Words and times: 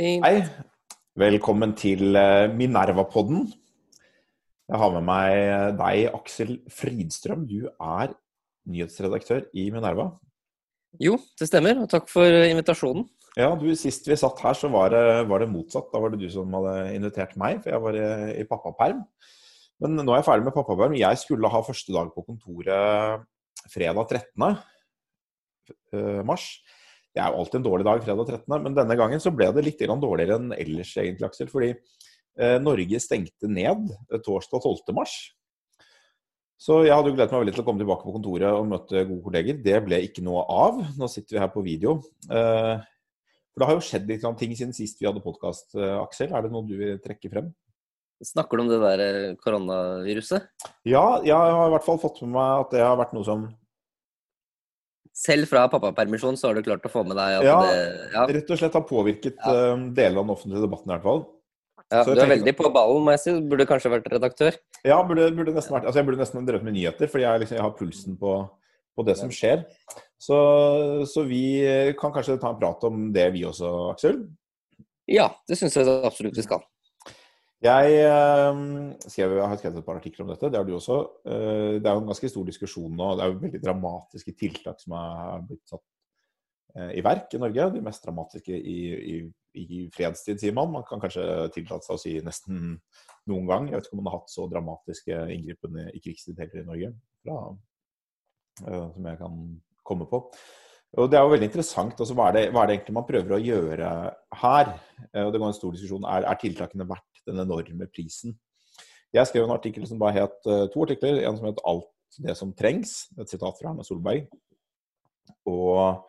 Fint. 0.00 0.24
Hei. 0.24 0.38
Velkommen 1.20 1.74
til 1.76 2.16
eh, 2.16 2.46
Minerva-podden. 2.56 3.50
Jeg 4.70 4.78
har 4.80 4.94
med 4.94 5.04
meg 5.04 5.74
deg, 5.76 6.06
Aksel 6.16 6.54
Fridstrøm. 6.72 7.42
Du 7.44 7.66
er 7.68 8.14
nyhetsredaktør 8.70 9.42
i 9.52 9.66
Minerva. 9.74 10.06
Jo, 11.04 11.18
det 11.36 11.50
stemmer. 11.50 11.82
Og 11.82 11.90
takk 11.92 12.08
for 12.08 12.24
invitasjonen. 12.46 13.04
Ja, 13.36 13.50
du, 13.60 13.66
Sist 13.76 14.08
vi 14.08 14.16
satt 14.16 14.40
her, 14.40 14.56
så 14.56 14.72
var 14.72 14.94
det, 14.96 15.04
var 15.28 15.44
det 15.44 15.50
motsatt. 15.52 15.92
Da 15.92 16.00
var 16.00 16.14
det 16.14 16.22
du 16.24 16.32
som 16.32 16.56
hadde 16.56 16.96
invitert 16.96 17.36
meg, 17.36 17.60
for 17.60 17.74
jeg 17.74 17.84
var 17.84 18.00
i, 18.00 18.08
i 18.40 18.48
pappaperm. 18.48 19.04
Men 19.84 20.00
nå 20.00 20.08
er 20.14 20.22
jeg 20.22 20.30
ferdig 20.30 20.48
med 20.48 20.56
pappaperm. 20.56 20.96
Jeg 20.96 21.20
skulle 21.26 21.52
ha 21.52 21.64
første 21.68 21.92
dag 21.92 22.08
på 22.16 22.24
kontoret 22.24 23.28
fredag 23.68 24.16
13. 24.16 24.48
eh, 25.92 26.22
mars. 26.24 26.54
Det 27.10 27.22
er 27.22 27.32
jo 27.32 27.40
alltid 27.40 27.58
en 27.58 27.66
dårlig 27.66 27.86
dag, 27.88 28.04
fredag 28.04 28.28
13., 28.28 28.62
men 28.64 28.76
denne 28.76 28.96
gangen 28.98 29.22
så 29.22 29.32
ble 29.34 29.48
det 29.56 29.64
litt 29.66 29.82
dårligere 29.82 30.38
enn 30.38 30.54
ellers, 30.54 30.92
egentlig, 31.00 31.26
Aksel. 31.26 31.50
Fordi 31.50 31.70
eh, 31.72 32.56
Norge 32.62 33.00
stengte 33.02 33.50
ned 33.50 33.90
eh, 33.90 34.20
torsdag 34.22 34.62
12. 34.62 34.94
mars. 34.96 35.16
Så 36.60 36.82
jeg 36.84 36.92
hadde 36.92 37.10
jo 37.10 37.16
gledet 37.16 37.32
meg 37.32 37.42
veldig 37.42 37.56
til 37.56 37.64
å 37.64 37.66
komme 37.66 37.80
tilbake 37.80 38.04
på 38.04 38.14
kontoret 38.14 38.52
og 38.52 38.68
møte 38.68 39.02
gode 39.08 39.24
kolleger. 39.24 39.58
Det 39.64 39.78
ble 39.86 40.02
ikke 40.06 40.22
noe 40.26 40.44
av. 40.44 40.82
Nå 41.00 41.08
sitter 41.10 41.38
vi 41.38 41.42
her 41.42 41.50
på 41.54 41.64
video. 41.66 41.96
Eh, 42.30 42.76
for 43.50 43.62
det 43.62 43.70
har 43.70 43.78
jo 43.78 43.86
skjedd 43.88 44.06
litt 44.06 44.28
ting 44.38 44.54
siden 44.54 44.76
sist 44.76 45.00
vi 45.00 45.08
hadde 45.08 45.24
podkast, 45.24 45.74
Aksel. 45.74 46.30
Er 46.30 46.46
det 46.46 46.52
noe 46.54 46.68
du 46.68 46.76
vil 46.78 47.00
trekke 47.02 47.32
frem? 47.32 47.50
Snakker 48.20 48.58
du 48.58 48.66
om 48.66 48.68
det 48.68 48.80
der 48.82 49.00
eh, 49.00 49.36
koronaviruset? 49.40 50.50
Ja, 50.84 51.20
jeg 51.24 51.36
har 51.36 51.66
i 51.66 51.72
hvert 51.72 51.86
fall 51.86 52.00
fått 52.02 52.20
med 52.20 52.34
meg 52.34 52.66
at 52.66 52.74
det 52.74 52.82
har 52.84 52.98
vært 53.00 53.14
noe 53.16 53.24
som 53.24 53.46
Selv 55.12 55.48
fra 55.50 55.64
pappapermisjon 55.68 56.36
så 56.38 56.48
har 56.48 56.54
du 56.54 56.62
klart 56.62 56.84
å 56.86 56.90
få 56.92 57.02
med 57.06 57.16
deg 57.18 57.40
at 57.40 57.44
Ja. 57.44 57.60
det 57.66 58.10
Ja, 58.14 58.26
rett 58.26 58.50
og 58.50 58.58
slett 58.58 58.72
har 58.72 58.82
påvirket 58.86 59.36
Ja. 59.36 59.50
eh, 59.74 59.76
deler 59.92 60.18
av 60.18 60.26
den 60.26 60.34
offentlige 60.36 60.62
debatten 60.62 60.90
i 60.90 60.94
hvert 60.94 61.02
fall. 61.02 61.26
ja 61.90 62.04
du 62.04 62.10
er 62.12 62.14
tenker- 62.14 62.36
veldig 62.44 62.56
på 62.56 62.72
ballen, 62.72 63.02
må 63.04 63.10
jeg 63.10 63.20
si. 63.20 63.30
Burde 63.40 63.66
kanskje 63.66 63.90
vært 63.90 64.06
redaktør. 64.12 64.56
Ja, 64.84 65.02
burde, 65.02 65.34
burde 65.34 65.52
nesten 65.52 65.74
vært, 65.74 65.84
altså 65.86 65.96
jeg 65.96 66.06
burde 66.06 66.18
nesten 66.22 66.46
drevet 66.46 66.62
med 66.62 66.74
nyheter, 66.74 67.06
fordi 67.10 67.22
jeg, 67.26 67.40
liksom, 67.40 67.56
jeg 67.56 67.62
har 67.62 67.72
pulsen 67.76 68.16
på, 68.16 68.50
på 68.96 69.04
det 69.04 69.16
som 69.18 69.28
skjer. 69.28 69.64
Så, 70.20 71.04
så 71.06 71.26
vi 71.26 71.92
kan 71.98 72.12
kanskje 72.12 72.38
ta 72.40 72.50
en 72.50 72.60
prat 72.60 72.84
om 72.84 73.12
det 73.12 73.32
vi 73.32 73.42
også, 73.42 73.90
Aksel. 73.92 74.28
Ja, 75.08 75.28
det 75.48 75.58
syns 75.58 75.74
jeg 75.74 75.86
absolutt 76.04 76.36
vi 76.36 76.42
skal. 76.42 76.62
Jeg, 77.60 77.92
eh, 77.92 78.58
skrev, 79.12 79.34
har 79.36 79.58
skrevet 79.60 79.82
et 79.82 79.84
par 79.84 79.98
artikler 80.00 80.24
om 80.24 80.30
dette, 80.32 80.48
det 80.48 80.56
har 80.56 80.64
du 80.64 80.72
også. 80.78 80.96
Eh, 81.28 81.76
det 81.76 81.88
er 81.90 81.92
jo 81.92 82.00
en 82.00 82.08
ganske 82.08 82.28
stor 82.32 82.46
diskusjon 82.48 82.94
nå. 82.96 83.08
Det 83.18 83.24
er 83.24 83.28
jo 83.28 83.40
veldig 83.42 83.60
dramatiske 83.60 84.32
tiltak 84.32 84.80
som 84.80 84.94
er 84.96 85.42
blitt 85.44 85.66
satt 85.68 85.84
eh, 86.78 86.94
i 86.96 87.04
verk 87.04 87.36
i 87.36 87.40
Norge. 87.42 87.66
De 87.74 87.82
mest 87.84 88.06
dramatiske 88.06 88.56
i, 88.56 88.78
i, 89.12 89.18
i 89.60 89.82
fredstid, 89.92 90.40
sier 90.40 90.56
man. 90.56 90.72
Man 90.72 90.86
kan 90.88 91.04
kanskje 91.04 91.26
tillate 91.52 91.84
seg 91.84 91.98
å 91.98 92.00
si 92.00 92.14
nesten 92.24 92.78
noen 93.28 93.52
gang. 93.52 93.68
Jeg 93.68 93.76
vet 93.76 93.90
ikke 93.90 93.98
om 93.98 94.02
man 94.06 94.14
har 94.14 94.22
hatt 94.22 94.32
så 94.32 94.48
dramatiske 94.48 95.20
inngripen 95.36 95.82
i 95.84 96.00
krigstid 96.00 96.40
heller 96.40 96.62
i 96.62 96.66
Norge, 96.70 96.90
fra, 97.20 97.38
som 98.64 99.12
jeg 99.12 99.20
kan 99.20 99.38
komme 99.84 100.08
på. 100.08 100.24
Og 100.96 101.12
Det 101.12 101.20
er 101.20 101.28
jo 101.28 101.36
veldig 101.36 101.52
interessant. 101.52 102.00
altså 102.00 102.16
Hva 102.16 102.32
er 102.32 102.38
det, 102.38 102.48
hva 102.56 102.64
er 102.64 102.70
det 102.70 102.80
egentlig 102.80 102.96
man 102.96 103.06
prøver 103.06 103.36
å 103.36 103.44
gjøre 103.44 103.94
her? 104.40 104.74
Og 105.12 105.28
det 105.30 105.38
går 105.38 105.50
en 105.52 105.60
stor 105.60 105.76
diskusjon. 105.76 106.08
Er, 106.08 106.24
er 106.24 106.40
tiltakene 106.40 106.88
verdt 106.88 107.09
den 107.28 107.42
enorme 107.42 107.88
prisen? 107.90 108.36
Jeg 109.10 109.26
skrev 109.26 109.46
en 109.46 109.56
artikkel 109.56 109.86
som 109.88 109.98
bare 109.98 110.20
het 110.20 110.46
eh, 110.46 110.68
to 110.70 110.84
artikler. 110.84 111.22
En 111.26 111.36
som 111.36 111.48
het 111.48 111.62
'Alt 111.66 111.88
det 112.18 112.36
som 112.36 112.52
trengs', 112.52 113.10
et 113.18 113.30
sitat 113.30 113.58
fra 113.58 113.70
Erna 113.70 113.82
Solberg. 113.82 114.28
Og 115.46 116.04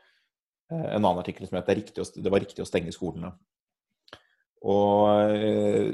eh, 0.72 0.96
en 0.96 1.06
annen 1.06 1.22
artikkel 1.22 1.48
som 1.48 1.58
het 1.58 1.66
det, 1.66 2.32
var 2.32 2.40
riktig 2.40 2.62
å 2.62 2.70
stenge 2.70 2.94
skolene'. 2.94 3.34
Og 4.62 5.10
eh, 5.34 5.94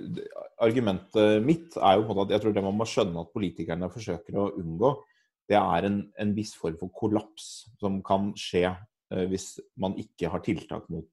argumentet 0.60 1.44
mitt 1.44 1.78
er 1.78 1.96
jo 1.96 2.04
på 2.04 2.12
en 2.12 2.18
måte 2.18 2.28
at 2.28 2.36
jeg 2.36 2.42
tror 2.42 2.54
det 2.54 2.64
man 2.64 2.76
må 2.76 2.86
skjønne 2.86 3.22
at 3.22 3.32
politikerne 3.32 3.90
forsøker 3.90 4.36
å 4.36 4.52
unngå, 4.60 5.04
det 5.48 5.56
er 5.56 5.86
en, 5.88 6.12
en 6.20 6.36
viss 6.36 6.54
form 6.60 6.76
for 6.76 6.92
kollaps 6.92 7.70
som 7.80 8.04
kan 8.04 8.34
skje 8.36 8.76
hvis 9.08 9.62
man 9.80 9.94
ikke 9.96 10.28
har 10.28 10.42
tiltak 10.44 10.90
mot 10.92 11.08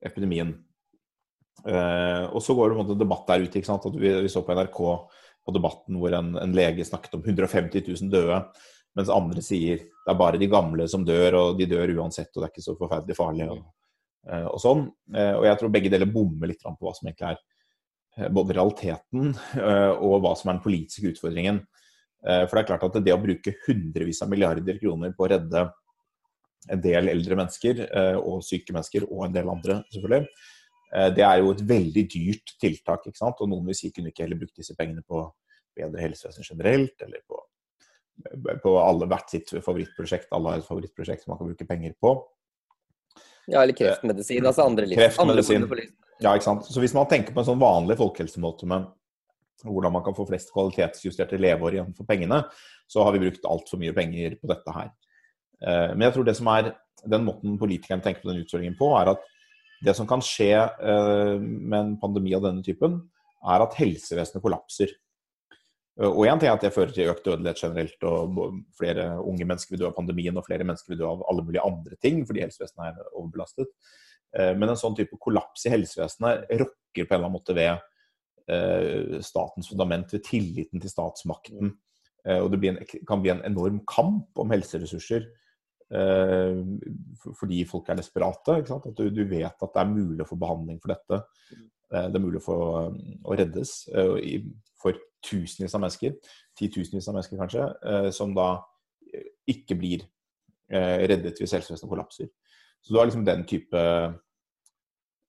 epidemien. 0.00 0.54
Eh, 1.62 2.24
og 2.32 2.42
så 2.42 2.54
går 2.56 2.70
det 2.70 2.76
en 2.76 2.82
måte 2.82 2.98
debatt 2.98 3.28
der 3.28 3.44
ute. 3.44 3.60
ikke 3.60 3.70
sant? 3.70 3.86
At 3.86 3.98
vi, 3.98 4.12
vi 4.24 4.30
så 4.32 4.42
på 4.44 4.56
NRK 4.56 4.80
på 5.42 5.54
debatten 5.54 5.98
hvor 5.98 6.14
en, 6.14 6.34
en 6.38 6.54
lege 6.54 6.86
snakket 6.86 7.16
om 7.18 7.24
150 7.24 7.84
000 7.88 8.10
døde, 8.12 8.38
mens 8.98 9.10
andre 9.10 9.42
sier 9.42 9.80
det 9.82 10.10
er 10.12 10.18
bare 10.18 10.38
de 10.38 10.48
gamle 10.50 10.86
som 10.90 11.06
dør, 11.06 11.38
og 11.38 11.58
de 11.58 11.66
dør 11.70 11.94
uansett, 11.96 12.30
og 12.34 12.42
det 12.42 12.48
er 12.48 12.52
ikke 12.52 12.66
så 12.66 12.76
forferdelig 12.78 13.16
farlig. 13.18 13.48
og 13.50 13.62
eh, 14.28 14.46
og 14.50 14.58
sånn. 14.62 14.86
Eh, 15.14 15.34
Og 15.38 15.46
jeg 15.48 15.60
tror 15.60 15.74
begge 15.74 15.92
deler 15.92 16.10
bommer 16.10 16.50
litt 16.50 16.62
på 16.62 16.76
hva 16.78 16.94
som 16.98 17.10
egentlig 17.10 17.34
er 17.34 18.28
både 18.28 18.52
realiteten 18.52 19.30
og 20.04 20.18
hva 20.20 20.34
som 20.36 20.50
er 20.50 20.58
den 20.58 20.64
politiske 20.66 21.14
utfordringen. 21.14 21.62
For 22.20 22.52
det 22.52 22.60
er 22.60 22.66
klart 22.68 22.82
at 22.84 22.98
det 23.06 23.14
å 23.14 23.22
bruke 23.22 23.54
hundrevis 23.64 24.20
av 24.20 24.28
milliarder 24.28 24.76
kroner 24.76 25.14
på 25.16 25.24
å 25.24 25.30
redde 25.32 25.62
en 26.68 26.82
del 26.84 27.08
eldre 27.08 27.38
mennesker 27.40 27.80
og 28.20 28.44
syke 28.44 28.76
mennesker, 28.76 29.06
og 29.08 29.24
en 29.24 29.38
del 29.38 29.48
andre 29.48 29.78
selvfølgelig, 29.94 30.28
det 30.92 31.24
er 31.24 31.38
jo 31.40 31.54
et 31.54 31.62
veldig 31.64 32.02
dyrt 32.12 32.50
tiltak. 32.60 33.06
ikke 33.08 33.16
sant? 33.16 33.38
Og 33.40 33.48
noen 33.48 33.70
vil 33.70 33.78
si 33.78 33.88
kunne 33.94 34.12
ikke 34.12 34.26
heller 34.26 34.40
brukt 34.42 34.58
disse 34.58 34.76
pengene 34.76 35.04
på 35.08 35.22
bedre 35.78 36.02
helsevesen 36.04 36.44
generelt, 36.44 36.94
eller 37.00 37.22
på, 37.24 37.38
på 38.60 38.74
alle 38.82 39.08
hvert 39.08 39.32
sitt 39.32 39.54
favorittprosjekt. 39.54 40.28
Alle 40.36 40.52
har 40.52 40.60
et 40.60 40.68
favorittprosjekt 40.68 41.24
som 41.24 41.32
man 41.32 41.40
kan 41.40 41.48
bruke 41.48 41.68
penger 41.68 41.94
på. 41.96 42.12
Ja, 43.50 43.62
eller 43.62 43.74
kreftmedisin. 43.76 44.44
Altså 44.46 44.66
andre 44.68 44.86
liv. 44.86 45.00
Kreftmedisin. 45.00 45.64
Andre. 45.66 45.88
Ja, 46.22 46.34
ikke 46.36 46.46
sant? 46.46 46.66
Så 46.68 46.80
Hvis 46.82 46.94
man 46.94 47.08
tenker 47.10 47.34
på 47.34 47.42
en 47.42 47.48
sånn 47.48 47.62
vanlig 47.62 47.98
folkehelsemåte 47.98 48.68
med 48.70 48.90
hvordan 49.62 49.94
man 49.94 50.02
kan 50.02 50.14
få 50.16 50.26
flest 50.26 50.50
kvalitetsjusterte 50.54 51.38
leveår 51.38 51.76
igjen 51.76 51.92
for 51.96 52.06
pengene, 52.08 52.40
så 52.90 53.04
har 53.06 53.14
vi 53.14 53.22
brukt 53.24 53.44
altfor 53.48 53.78
mye 53.78 53.94
penger 53.94 54.36
på 54.40 54.50
dette 54.50 54.74
her. 54.74 54.88
Eh, 55.62 55.90
Men 55.94 56.08
jeg 56.08 56.16
tror 56.16 56.26
det 56.26 56.36
som 56.38 56.50
er 56.50 56.72
den 57.02 57.26
måten 57.26 57.58
politikerne 57.58 58.02
tenker 58.02 58.22
på 58.22 58.32
den 58.32 58.42
utfordringen 58.42 58.78
på, 58.78 58.90
er 58.98 59.12
at 59.14 59.22
det 59.82 59.94
som 59.98 60.06
kan 60.08 60.22
skje 60.24 60.52
eh, 60.54 61.38
med 61.40 61.78
en 61.78 61.94
pandemi 62.00 62.34
av 62.36 62.44
denne 62.46 62.64
typen, 62.64 63.00
er 63.42 63.64
at 63.64 63.74
helsevesenet 63.78 64.44
kollapser. 64.44 64.92
Eh, 65.98 66.08
Og 66.08 66.26
én 66.26 66.38
ting 66.38 66.50
er 66.50 66.56
at 66.56 66.62
det 66.64 66.74
fører 66.74 66.94
til 66.94 67.10
økt 67.10 67.26
dødelighet 67.26 67.64
generelt, 67.64 68.06
og 68.06 68.62
flere 68.78 69.08
unge 69.20 69.46
mennesker 69.48 69.74
vil 69.74 69.82
dø 69.82 69.90
av 69.90 69.96
pandemien, 69.98 70.38
og 70.38 70.46
flere 70.46 70.66
mennesker 70.68 70.94
vil 70.94 71.02
dø 71.02 71.08
av 71.10 71.26
alle 71.30 71.46
mulige 71.46 71.66
andre 71.66 71.98
ting 72.00 72.22
fordi 72.28 72.44
helsevesenet 72.46 72.92
er 72.92 73.12
overbelastet. 73.12 73.70
Eh, 74.38 74.54
Men 74.54 74.70
en 74.70 74.80
sånn 74.80 74.96
type 74.98 75.18
kollaps 75.20 75.66
i 75.66 75.74
helsevesenet 75.74 76.46
rokker 76.50 77.06
på 77.06 77.10
en 77.10 77.18
eller 77.18 77.28
annen 77.28 77.40
måte 77.40 77.54
ved 77.58 77.88
statens 79.22 79.68
fundament, 79.70 80.10
ved 80.12 80.24
tilliten 80.26 80.80
til 80.82 80.90
statsmakten. 80.90 81.70
Og 82.26 82.48
det 82.50 82.72
kan 83.06 83.22
bli 83.22 83.30
en 83.30 83.44
enorm 83.46 83.78
kamp 83.86 84.36
om 84.42 84.50
helseressurser 84.50 85.28
fordi 87.38 87.58
folk 87.68 87.88
er 87.92 87.98
desperate. 88.00 88.58
Ikke 88.62 88.72
sant? 88.72 88.86
At 88.88 88.96
du, 88.98 89.10
du 89.12 89.22
vet 89.28 89.44
at 89.52 89.74
det 89.74 89.80
er 89.82 89.90
mulig 89.92 90.24
å 90.24 90.28
få 90.30 90.38
behandling 90.40 90.80
for 90.82 90.94
dette. 90.94 91.18
Eh, 91.92 92.08
Det 92.08 92.16
er 92.16 92.24
mulig 92.24 92.40
å, 92.40 92.46
få, 92.46 92.56
eh, 92.80 93.16
å 93.28 93.36
reddes 93.36 93.74
eh, 93.92 94.40
for 94.80 94.96
tusenvis 95.22 95.74
av 95.76 95.82
mennesker, 95.84 96.16
titusenvis 96.58 97.08
av 97.10 97.14
mennesker 97.18 97.40
kanskje, 97.42 97.66
eh, 97.84 98.10
som 98.16 98.32
da 98.34 98.48
eh, 99.12 99.28
ikke 99.52 99.76
blir 99.78 100.06
eh, 100.72 101.04
reddet 101.12 101.38
hvis 101.42 101.52
helsevesenet 101.58 101.90
kollapser. 101.92 102.30
Så 102.82 102.94
du 102.94 102.98
har 102.98 103.06
liksom 103.06 103.26
den 103.28 103.44
type 103.46 103.78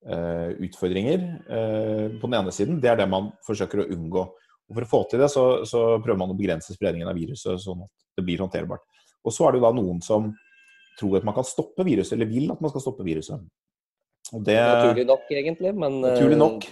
eh, 0.08 0.50
utfordringer 0.64 1.20
eh, 1.44 2.06
på 2.18 2.26
den 2.26 2.38
ene 2.40 2.52
siden. 2.54 2.80
Det 2.82 2.90
er 2.90 2.98
det 3.02 3.10
man 3.12 3.30
forsøker 3.46 3.84
å 3.84 3.90
unngå. 3.94 4.24
Og 4.64 4.72
For 4.78 4.86
å 4.86 4.88
få 4.88 5.02
til 5.10 5.20
det, 5.20 5.28
så, 5.30 5.44
så 5.68 5.84
prøver 6.00 6.18
man 6.22 6.32
å 6.32 6.38
begrense 6.38 6.72
spredningen 6.74 7.10
av 7.10 7.18
viruset, 7.18 7.60
sånn 7.60 7.84
at 7.84 7.92
det 8.16 8.24
blir 8.26 8.40
håndterbart. 8.40 8.82
Og 9.24 9.32
så 9.32 9.46
er 9.46 9.54
det 9.54 9.60
jo 9.60 9.66
da 9.68 9.72
noen 9.76 10.00
som 10.04 10.32
tror 11.00 11.18
at 11.18 11.26
man 11.26 11.36
kan 11.36 11.46
stoppe 11.46 11.86
viruset, 11.86 12.14
eller 12.16 12.30
vil 12.30 12.52
at 12.54 12.60
man 12.64 12.72
skal 12.72 12.84
stoppe 12.84 13.06
viruset. 13.06 13.42
Og 14.32 14.44
det, 14.46 14.56
Naturlig 14.56 15.04
nok, 15.08 15.26
egentlig, 15.30 15.74
men 15.76 15.98
eh, 16.00 16.14
Naturlig 16.14 16.38
nok. 16.40 16.68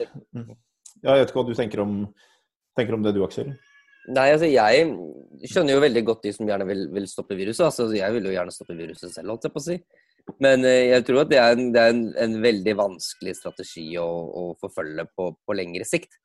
Ja, 1.02 1.16
jeg 1.16 1.24
vet 1.24 1.30
ikke 1.32 1.40
hva 1.40 1.48
du 1.48 1.54
tenker 1.58 1.82
om, 1.82 1.98
tenker 2.78 2.96
om 2.96 3.04
det 3.04 3.14
du, 3.16 3.20
Aksel? 3.26 3.52
Nei, 4.12 4.28
altså 4.34 4.48
jeg 4.50 5.50
skjønner 5.50 5.76
jo 5.76 5.82
veldig 5.84 6.02
godt 6.08 6.24
de 6.26 6.32
som 6.34 6.48
gjerne 6.48 6.66
vil, 6.66 6.88
vil 6.94 7.04
stoppe 7.10 7.36
viruset. 7.38 7.66
Altså, 7.68 7.86
jeg 7.94 8.16
vil 8.16 8.26
jo 8.26 8.32
gjerne 8.34 8.54
stoppe 8.54 8.74
viruset 8.78 9.12
selv, 9.14 9.30
holdt 9.30 9.46
jeg 9.46 9.54
på 9.54 9.62
å 9.62 9.66
si. 9.68 9.76
Men 10.42 10.64
eh, 10.66 10.88
jeg 10.92 11.06
tror 11.06 11.22
at 11.24 11.30
det 11.30 11.38
er 11.42 11.54
en, 11.56 11.68
det 11.74 11.82
er 11.82 11.94
en, 11.94 12.02
en 12.24 12.34
veldig 12.42 12.74
vanskelig 12.78 13.36
strategi 13.38 13.88
å, 14.00 14.06
å 14.06 14.44
forfølge 14.62 15.06
på, 15.14 15.32
på 15.46 15.56
lengre 15.58 15.86
sikt. 15.88 16.18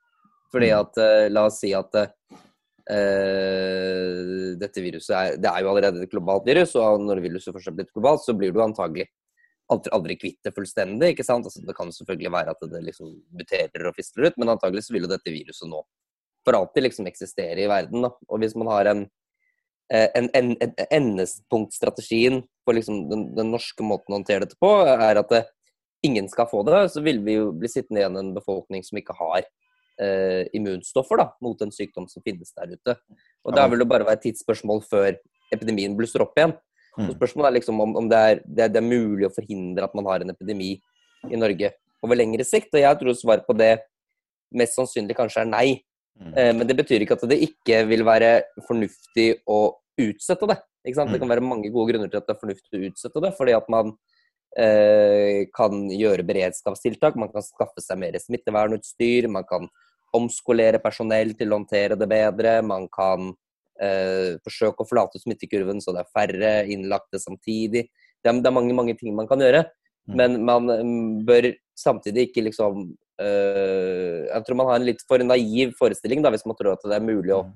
Fordi 0.54 0.70
Mm. 0.72 0.78
at 0.80 1.00
eh, 1.04 1.30
La 1.34 1.44
oss 1.50 1.58
si 1.60 1.74
at 1.76 1.98
eh, 2.94 4.56
dette 4.62 4.84
viruset 4.84 5.14
er, 5.16 5.38
det 5.42 5.52
er 5.52 5.64
jo 5.64 5.72
allerede 5.72 6.04
et 6.04 6.12
globalt 6.12 6.48
virus, 6.48 6.76
og 6.80 7.04
når 7.04 7.24
viruset 7.26 7.54
først 7.56 7.72
er 7.72 7.78
blitt 7.80 7.94
globalt, 7.96 8.24
så 8.26 8.36
blir 8.38 8.54
du 8.56 8.62
antagelig 8.64 9.08
aldri, 9.72 9.92
aldri 9.98 10.18
kvitt 10.20 10.40
det 10.48 10.54
fullstendig. 10.56 11.14
ikke 11.14 11.26
sant? 11.28 11.48
Altså, 11.48 11.64
det 11.66 11.76
kan 11.78 11.92
selvfølgelig 11.94 12.34
være 12.34 12.56
at 12.56 12.68
det 12.72 12.84
liksom 12.86 13.14
muterer 13.36 13.90
og 13.90 13.98
fisler 13.98 14.30
ut, 14.30 14.38
men 14.40 14.54
antagelig 14.56 14.88
så 14.88 14.96
vil 14.96 15.08
jo 15.08 15.14
dette 15.14 15.34
viruset 15.34 15.70
nå 15.72 15.84
for 16.48 16.56
alltid 16.56 16.86
liksom 16.86 17.08
eksistere 17.10 17.66
i 17.66 17.68
verden. 17.68 18.06
Da. 18.06 18.14
Og 18.32 18.40
hvis 18.40 18.56
man 18.56 18.70
har 18.72 18.88
en, 18.94 19.04
eh, 19.92 20.08
en, 20.16 20.30
en, 20.38 20.54
en 20.64 20.74
endepunktstrategien 21.02 22.42
for 22.64 22.78
liksom 22.78 23.10
den, 23.12 23.28
den 23.36 23.52
norske 23.52 23.84
måten 23.84 24.16
å 24.16 24.22
håndtere 24.22 24.46
dette 24.46 24.60
på, 24.62 24.72
er 24.88 25.20
at 25.20 25.34
det, 25.34 25.44
ingen 26.08 26.30
skal 26.32 26.48
få 26.48 26.64
det, 26.64 26.86
så 26.94 27.04
vil 27.04 27.20
vi 27.26 27.36
jo 27.40 27.52
bli 27.58 27.70
sittende 27.72 28.04
igjen 28.04 28.20
en 28.22 28.36
befolkning 28.36 28.86
som 28.86 29.00
ikke 29.02 29.18
har 29.18 29.48
eh, 30.02 30.46
immunstoffer 30.58 31.22
da, 31.22 31.28
mot 31.44 31.62
en 31.64 31.74
sykdom 31.74 32.08
som 32.12 32.24
finnes 32.26 32.54
der 32.56 32.76
ute. 32.76 32.98
Og 33.46 33.56
Da 33.56 33.68
vil 33.68 33.84
det 33.84 33.90
bare 33.90 34.08
være 34.08 34.20
et 34.20 34.28
tidsspørsmål 34.30 34.84
før 34.88 35.18
epidemien 35.54 35.96
blusser 35.98 36.24
opp 36.26 36.38
igjen. 36.38 36.56
Så 36.98 37.14
spørsmålet 37.14 37.52
er 37.52 37.56
liksom 37.60 37.82
om, 37.82 37.92
om 38.00 38.08
det, 38.10 38.18
er, 38.18 38.40
det, 38.42 38.64
er, 38.64 38.72
det, 38.74 38.80
er, 38.82 38.88
mulig 38.90 39.28
å 39.28 39.34
forhindre 39.34 39.86
at 39.86 39.94
man 39.98 40.08
har 40.10 40.24
en 40.24 40.34
epidemi 40.34 40.72
i 41.30 41.38
Norge 41.38 41.70
over 42.02 42.18
lengre 42.18 42.46
sikt. 42.48 42.72
Og 42.74 42.82
jeg 42.82 43.00
tror 43.02 43.18
svaret 43.20 43.46
på 43.46 43.54
det 43.58 43.76
mest 44.58 44.78
sannsynlig 44.78 45.18
kanskje 45.18 45.44
er 45.44 45.52
nei. 45.52 45.68
Mm. 46.18 46.32
Eh, 46.34 46.54
men 46.58 46.66
det 46.70 46.78
betyr 46.80 47.06
ikke 47.06 47.20
at 47.20 47.28
det 47.30 47.38
ikke 47.46 47.84
vil 47.92 48.06
være 48.08 48.32
fornuftig 48.66 49.30
å 49.46 49.78
utsette 50.02 50.50
det. 50.50 50.58
Ikke 50.88 51.02
sant? 51.02 51.14
Det 51.14 51.22
kan 51.22 51.30
mm. 51.30 51.36
være 51.36 51.46
mange 51.46 51.72
gode 51.74 51.92
grunner 51.92 52.10
til 52.10 52.22
at 52.22 52.26
det 52.26 52.34
er 52.34 52.42
fornuftig 52.42 52.80
å 52.80 52.90
utsette 52.90 53.24
det. 53.28 53.34
Fordi 53.38 53.56
at 53.60 53.70
man 53.74 53.94
eh, 54.58 55.46
kan 55.54 55.86
gjøre 55.94 56.26
beredskapstiltak, 56.26 57.20
man 57.20 57.30
kan 57.34 57.46
skaffe 57.46 57.84
seg 57.84 58.02
mer 58.02 58.18
smittevernutstyr, 58.24 59.30
man 59.30 59.46
kan 59.46 59.70
omskolere 60.16 60.80
personell 60.84 61.34
til 61.38 61.52
å 61.52 61.60
håndtere 61.60 61.98
det 62.00 62.08
bedre, 62.10 62.60
man 62.66 62.88
kan 62.94 63.32
eh, 63.82 64.38
forsøke 64.46 64.84
å 64.84 64.90
flate 64.90 65.22
smittekurven 65.22 65.82
så 65.84 65.96
det 65.96 66.04
er 66.04 66.14
færre 66.16 66.54
innlagte 66.72 67.22
samtidig. 67.22 67.88
Det 68.24 68.32
er, 68.32 68.40
det 68.40 68.50
er 68.50 68.56
mange, 68.56 68.76
mange 68.78 68.96
ting 69.00 69.16
man 69.18 69.30
kan 69.30 69.42
gjøre. 69.44 69.66
Mm. 70.08 70.16
Men 70.20 70.40
man 70.48 70.72
mm, 70.72 71.14
bør 71.28 71.52
samtidig 71.78 72.30
ikke 72.30 72.46
liksom 72.46 72.86
øh, 73.22 74.22
Jeg 74.24 74.46
tror 74.46 74.58
man 74.58 74.70
har 74.72 74.80
en 74.80 74.88
litt 74.88 75.04
for 75.08 75.20
naiv 75.20 75.74
forestilling 75.78 76.24
da, 76.24 76.32
hvis 76.32 76.48
man 76.48 76.56
tror 76.58 76.78
at 76.78 76.86
det 76.88 76.96
er 76.96 77.04
mulig 77.04 77.36
å 77.36 77.44
mm. 77.44 77.56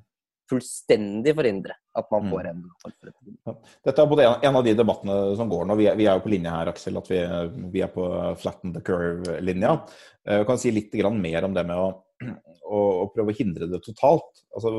Fullstendig 0.51 1.33
forhindre 1.37 1.77
at 1.97 2.11
man 2.13 2.29
får 2.31 2.49
en 2.51 2.61
ja. 3.47 3.55
Dette 3.87 4.03
er 4.03 4.11
både 4.11 4.27
en, 4.29 4.57
av 4.59 4.63
de 4.65 4.75
debattene 4.77 5.17
som 5.39 5.49
går 5.51 5.65
nå. 5.67 5.75
Vi 5.79 5.87
er, 5.89 5.97
vi 5.99 6.07
er 6.07 6.19
jo 6.19 6.23
på 6.23 6.31
linje 6.31 6.53
her, 6.53 6.71
Aksel. 6.71 6.99
At 6.99 7.09
vi, 7.11 7.19
vi 7.73 7.83
er 7.83 7.91
på 7.91 8.05
flatten 8.39 8.75
the 8.75 8.83
curve-linja. 8.85 9.73
Jeg 10.27 10.43
eh, 10.43 10.45
kan 10.47 10.61
si 10.61 10.71
litt 10.75 10.95
mer 11.17 11.47
om 11.47 11.57
det 11.57 11.65
med 11.67 11.79
å 11.79 13.09
prøve 13.11 13.33
å 13.33 13.37
hindre 13.37 13.67
det 13.71 13.81
totalt. 13.85 14.45
Altså, 14.55 14.71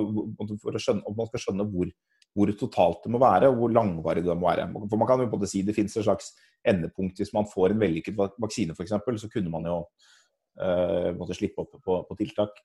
for 0.62 0.78
å 0.78 0.82
skjønne, 0.82 1.14
man 1.18 1.28
skal 1.30 1.44
skjønne 1.44 1.68
hvor, 1.72 1.92
hvor, 2.36 2.54
totalt 2.58 3.04
det 3.04 3.12
må 3.12 3.20
være, 3.22 3.50
og 3.50 3.60
hvor 3.60 3.76
langvarig 3.76 4.24
det 4.24 4.38
må 4.38 4.48
være. 4.48 4.68
For 4.86 5.00
Man 5.00 5.10
kan 5.10 5.24
jo 5.24 5.30
både 5.34 5.50
si 5.50 5.64
det 5.66 5.76
finnes 5.76 5.96
et 5.96 6.06
slags 6.06 6.32
endepunkt. 6.68 7.20
Hvis 7.20 7.34
man 7.36 7.48
får 7.50 7.74
en 7.74 7.82
vellykket 7.82 8.18
vaksine 8.18 8.76
f.eks., 8.76 8.96
så 9.24 9.32
kunne 9.32 9.52
man 9.52 9.68
jo 9.68 9.78
uh, 10.62 11.10
måtte 11.18 11.36
slippe 11.36 11.64
opp 11.64 11.76
på, 11.82 12.02
på 12.08 12.18
tiltak. 12.20 12.62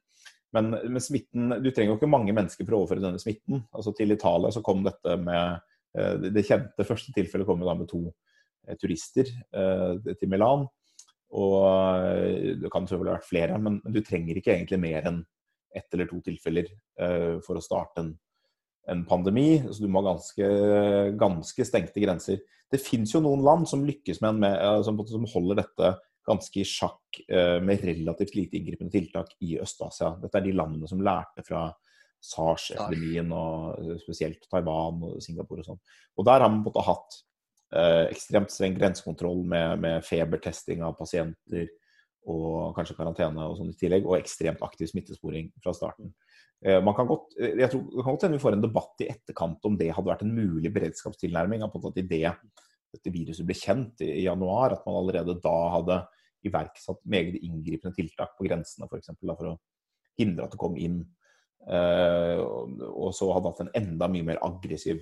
Men, 0.55 0.71
men, 0.71 1.01
smitten, 1.03 1.51
du 1.59 1.69
trenger 1.71 1.93
jo 1.93 1.97
ikke 1.99 2.09
mange 2.09 2.35
mennesker 2.35 2.65
for 2.65 2.77
å 2.77 2.81
overføre 2.83 3.03
denne 3.03 3.21
smitten. 3.21 3.65
Altså 3.75 3.93
Til 3.95 4.15
Italia 4.15 4.51
så 4.53 4.63
kom 4.65 4.85
dette 4.85 5.17
med 5.19 5.59
uh, 5.99 6.13
Det 6.23 6.45
kjente 6.47 6.87
første 6.87 7.15
tilfellet 7.15 7.47
kom 7.49 7.63
da 7.65 7.75
med 7.77 7.89
to 7.91 8.05
uh, 8.07 8.75
turister 8.79 9.27
til 9.27 10.31
Milan. 10.31 10.67
Og 11.35 11.57
eh, 11.59 12.53
det 12.55 12.69
kan 12.71 12.85
selvfølgelig 12.87 13.11
ha 13.11 13.17
vært 13.17 13.27
flere, 13.27 13.57
men 13.59 13.81
du 13.83 13.97
trenger 13.99 14.37
ikke 14.39 14.53
egentlig 14.53 14.77
mer 14.79 15.09
enn 15.09 15.17
ett 15.75 15.91
eller 15.91 16.07
to 16.07 16.21
tilfeller 16.23 16.69
for 17.43 17.59
å 17.59 17.61
starte 17.61 17.99
en, 17.99 18.13
en, 18.87 19.01
pandemi. 19.05 19.59
Så 19.67 19.83
du 19.83 19.89
må 19.91 19.99
ha 19.99 20.13
ganske, 20.13 20.47
ganske 21.19 21.65
stengte 21.67 21.99
grenser. 21.99 22.39
Det 22.71 22.79
fins 22.79 23.11
jo 23.11 23.19
noen 23.25 23.43
land 23.43 23.67
som 23.67 23.83
lykkes 23.85 24.23
med, 24.23 24.39
med 24.45 24.87
som, 24.87 25.03
som, 25.11 25.27
holder 25.35 25.59
dette 25.59 25.91
ganske 26.27 26.61
i 26.61 26.67
sjakk 26.67 27.21
uh, 27.31 27.57
med 27.63 27.83
relativt 27.87 28.35
lite 28.35 28.59
inngripende 28.59 28.93
tiltak 28.93 29.31
i 29.43 29.55
Øst-Asia. 29.63 30.13
Dette 30.21 30.41
er 30.41 30.47
de 30.47 30.55
landene 30.55 30.89
som 30.89 31.03
lærte 31.03 31.45
fra 31.47 31.69
SARS-epidemien, 32.27 33.31
og 33.31 33.97
spesielt 34.01 34.47
Taiwan 34.51 35.03
og 35.05 35.21
Singapore 35.23 35.63
og 35.63 35.71
sånn. 35.71 35.81
Og 36.17 36.25
der 36.27 36.43
har 36.43 36.51
man 36.51 36.65
på 36.65 36.83
hatt 36.83 37.21
Eh, 37.67 38.05
ekstremt 38.13 38.51
streng 38.53 38.77
grensekontroll 38.77 39.41
med, 39.43 39.81
med, 39.83 40.03
febertesting 40.07 40.79
av 40.87 40.93
pasienter 40.95 41.65
og 42.27 42.71
kanskje 42.77 42.95
karantene 42.95 43.43
og 43.43 43.57
sånn 43.59 43.73
i 43.73 43.75
tillegg, 43.75 44.07
og 44.07 44.21
ekstremt 44.21 44.63
aktiv 44.63 44.87
smittesporing 44.87 45.49
fra 45.63 45.73
starten. 45.75 46.13
Eh, 46.63 46.79
man 46.83 46.95
kan 46.95 47.09
godt, 47.09 47.35
eh, 47.41 47.57
jeg 47.59 47.73
tror, 47.73 47.83
kan 47.97 48.15
godt 48.15 48.23
hende 48.27 48.39
vi 48.39 48.45
får 48.45 48.55
en 48.55 48.63
debatt 48.63 49.03
i 49.03 49.09
etterkant 49.11 49.67
om 49.67 49.75
det 49.79 49.89
hadde 49.91 50.11
vært 50.13 50.23
en 50.23 50.35
mulig 50.35 50.71
beredskapstilnærming. 50.77 51.65
at 51.67 51.75
det 51.95 52.07
dette 52.97 53.13
viruset 53.13 53.47
ble 53.47 53.55
kjent 53.57 54.03
i, 54.05 54.25
januar, 54.25 54.75
at 54.75 54.87
man 54.87 54.99
allerede 54.99 55.37
da 55.43 55.57
hadde 55.77 56.01
iverksatt 56.47 56.99
meget 57.09 57.37
inngripende 57.39 57.95
tiltak 57.95 58.35
på 58.37 58.47
grensene 58.47 58.89
f.eks. 58.89 59.13
For, 59.13 59.37
for 59.37 59.53
å 59.53 59.57
hindre 60.19 60.47
at 60.47 60.53
det 60.53 60.61
kom 60.61 60.77
inn. 60.79 60.99
Og, 61.67 62.83
og 62.87 63.09
så 63.17 63.27
hadde 63.33 63.51
hatt 63.51 63.63
en 63.65 63.73
enda 63.75 64.07
mye 64.11 64.25
mer 64.27 64.39
aggressiv 64.45 65.01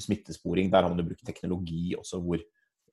smittesporing. 0.00 0.70
Der 0.70 0.82
har 0.82 0.88
man 0.88 0.98
jo 0.98 1.08
brukt 1.08 1.26
teknologi 1.26 1.94
også 1.98 2.20
hvor, 2.20 2.38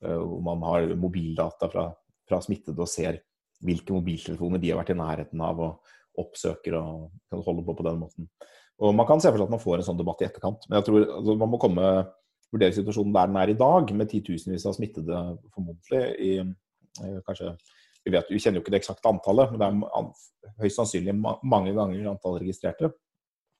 eh, 0.02 0.18
hvor 0.18 0.42
man 0.42 0.64
har 0.70 0.96
mobildata 0.96 1.70
fra, 1.70 1.90
fra, 2.28 2.42
smittede 2.42 2.82
og 2.82 2.90
ser 2.90 3.22
hvilke 3.62 3.94
mobiltelefoner 3.94 4.62
de 4.62 4.72
har 4.72 4.82
vært 4.82 4.96
i 4.96 4.98
nærheten 4.98 5.42
av 5.46 5.60
og 5.62 5.94
oppsøker 6.22 6.76
og 6.80 7.12
kan 7.30 7.44
holde 7.46 7.66
på 7.66 7.76
på 7.78 7.86
den 7.88 8.00
måten. 8.02 8.32
Og 8.82 8.96
Man 8.96 9.06
kan 9.06 9.22
se 9.22 9.30
for 9.30 9.38
seg 9.38 9.46
at 9.46 9.54
man 9.54 9.62
får 9.62 9.78
en 9.78 9.88
sånn 9.92 10.00
debatt 10.00 10.22
i 10.22 10.26
etterkant, 10.26 10.66
men 10.68 10.80
jeg 10.80 10.88
tror 10.88 11.04
altså, 11.06 11.36
man 11.38 11.52
må 11.52 11.60
komme 11.62 11.92
vurdere 12.52 12.76
situasjonen 12.76 13.14
der 13.16 13.30
den 13.30 13.40
er 13.42 13.52
i 13.54 13.60
dag, 13.60 13.94
med 13.96 14.10
titusenvis 14.12 14.68
av 14.68 14.76
smittede 14.78 15.22
formodentlig 15.54 16.04
i 16.20 16.34
eh, 16.42 17.20
kanskje 17.28 17.54
vi, 18.02 18.12
vet, 18.16 18.32
vi 18.34 18.40
kjenner 18.42 18.60
jo 18.60 18.64
ikke 18.64 18.74
det 18.74 18.82
eksakte 18.82 19.12
antallet, 19.12 19.52
men 19.54 19.62
det 19.62 19.68
er 20.50 20.56
høyst 20.64 20.80
sannsynlig 20.80 21.14
mange 21.22 21.74
ganger 21.76 22.10
antall 22.10 22.40
registrerte. 22.42 22.90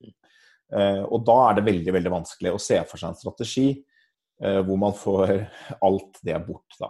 Eh, 0.02 1.04
og 1.04 1.22
da 1.28 1.38
er 1.50 1.60
det 1.60 1.68
veldig 1.68 1.94
veldig 1.98 2.14
vanskelig 2.14 2.56
å 2.56 2.62
se 2.62 2.80
for 2.90 3.02
seg 3.02 3.12
en 3.12 3.20
strategi 3.20 3.68
eh, 3.70 4.62
hvor 4.66 4.80
man 4.82 4.96
får 4.98 5.36
alt 5.84 6.22
det 6.26 6.40
bort. 6.48 6.80
Da. 6.80 6.90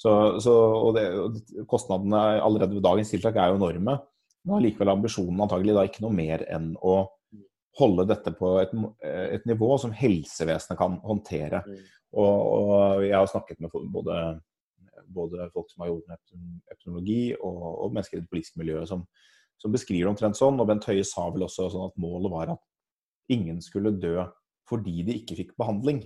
Så, 0.00 0.12
så, 0.40 0.54
og 0.80 0.96
det, 0.96 1.06
Kostnadene 1.68 2.40
allerede 2.40 2.78
ved 2.78 2.86
dagens 2.86 3.12
tiltak 3.12 3.36
er 3.36 3.52
jo 3.52 3.60
enorme. 3.60 3.98
Men 4.40 4.56
allikevel 4.56 4.94
ambisjonen 4.94 5.42
antagelig 5.44 5.76
da 5.76 5.84
ikke 5.84 6.02
noe 6.06 6.16
mer 6.16 6.46
enn 6.48 6.72
å 6.80 7.02
holde 7.80 8.06
dette 8.10 8.32
på 8.36 8.52
et, 8.60 8.72
et 9.36 9.48
nivå 9.48 9.74
som 9.80 9.94
helsevesenet 9.96 10.78
kan 10.78 10.98
håndtere. 11.04 11.62
Mm. 11.66 11.80
Og, 12.20 12.36
og, 12.52 13.04
jeg 13.06 13.16
har 13.16 13.28
snakket 13.30 13.60
med 13.62 13.74
både, 13.94 14.16
både 15.14 15.50
folk 15.54 15.70
som 15.70 15.84
har 15.84 15.92
jobbet 15.92 16.10
med 16.10 16.74
epidemiologi, 16.74 17.22
og, 17.38 17.60
og 17.86 17.94
mennesker 17.94 18.18
i 18.18 18.24
det 18.24 18.30
politiske 18.32 18.62
miljøet 18.62 18.90
som, 18.90 19.04
som 19.60 19.74
beskriver 19.74 20.08
det 20.08 20.14
omtrent 20.14 20.38
sånn. 20.38 20.58
Og 20.60 20.68
Bent 20.70 20.88
Høie 20.90 21.06
sa 21.06 21.28
vel 21.32 21.46
også 21.46 21.70
sånn 21.72 21.90
at 21.90 22.00
målet 22.02 22.34
var 22.34 22.54
at 22.56 22.64
ingen 23.30 23.60
skulle 23.64 23.94
dø 23.98 24.18
fordi 24.70 25.02
de 25.06 25.18
ikke 25.18 25.36
fikk 25.38 25.54
behandling. 25.58 26.04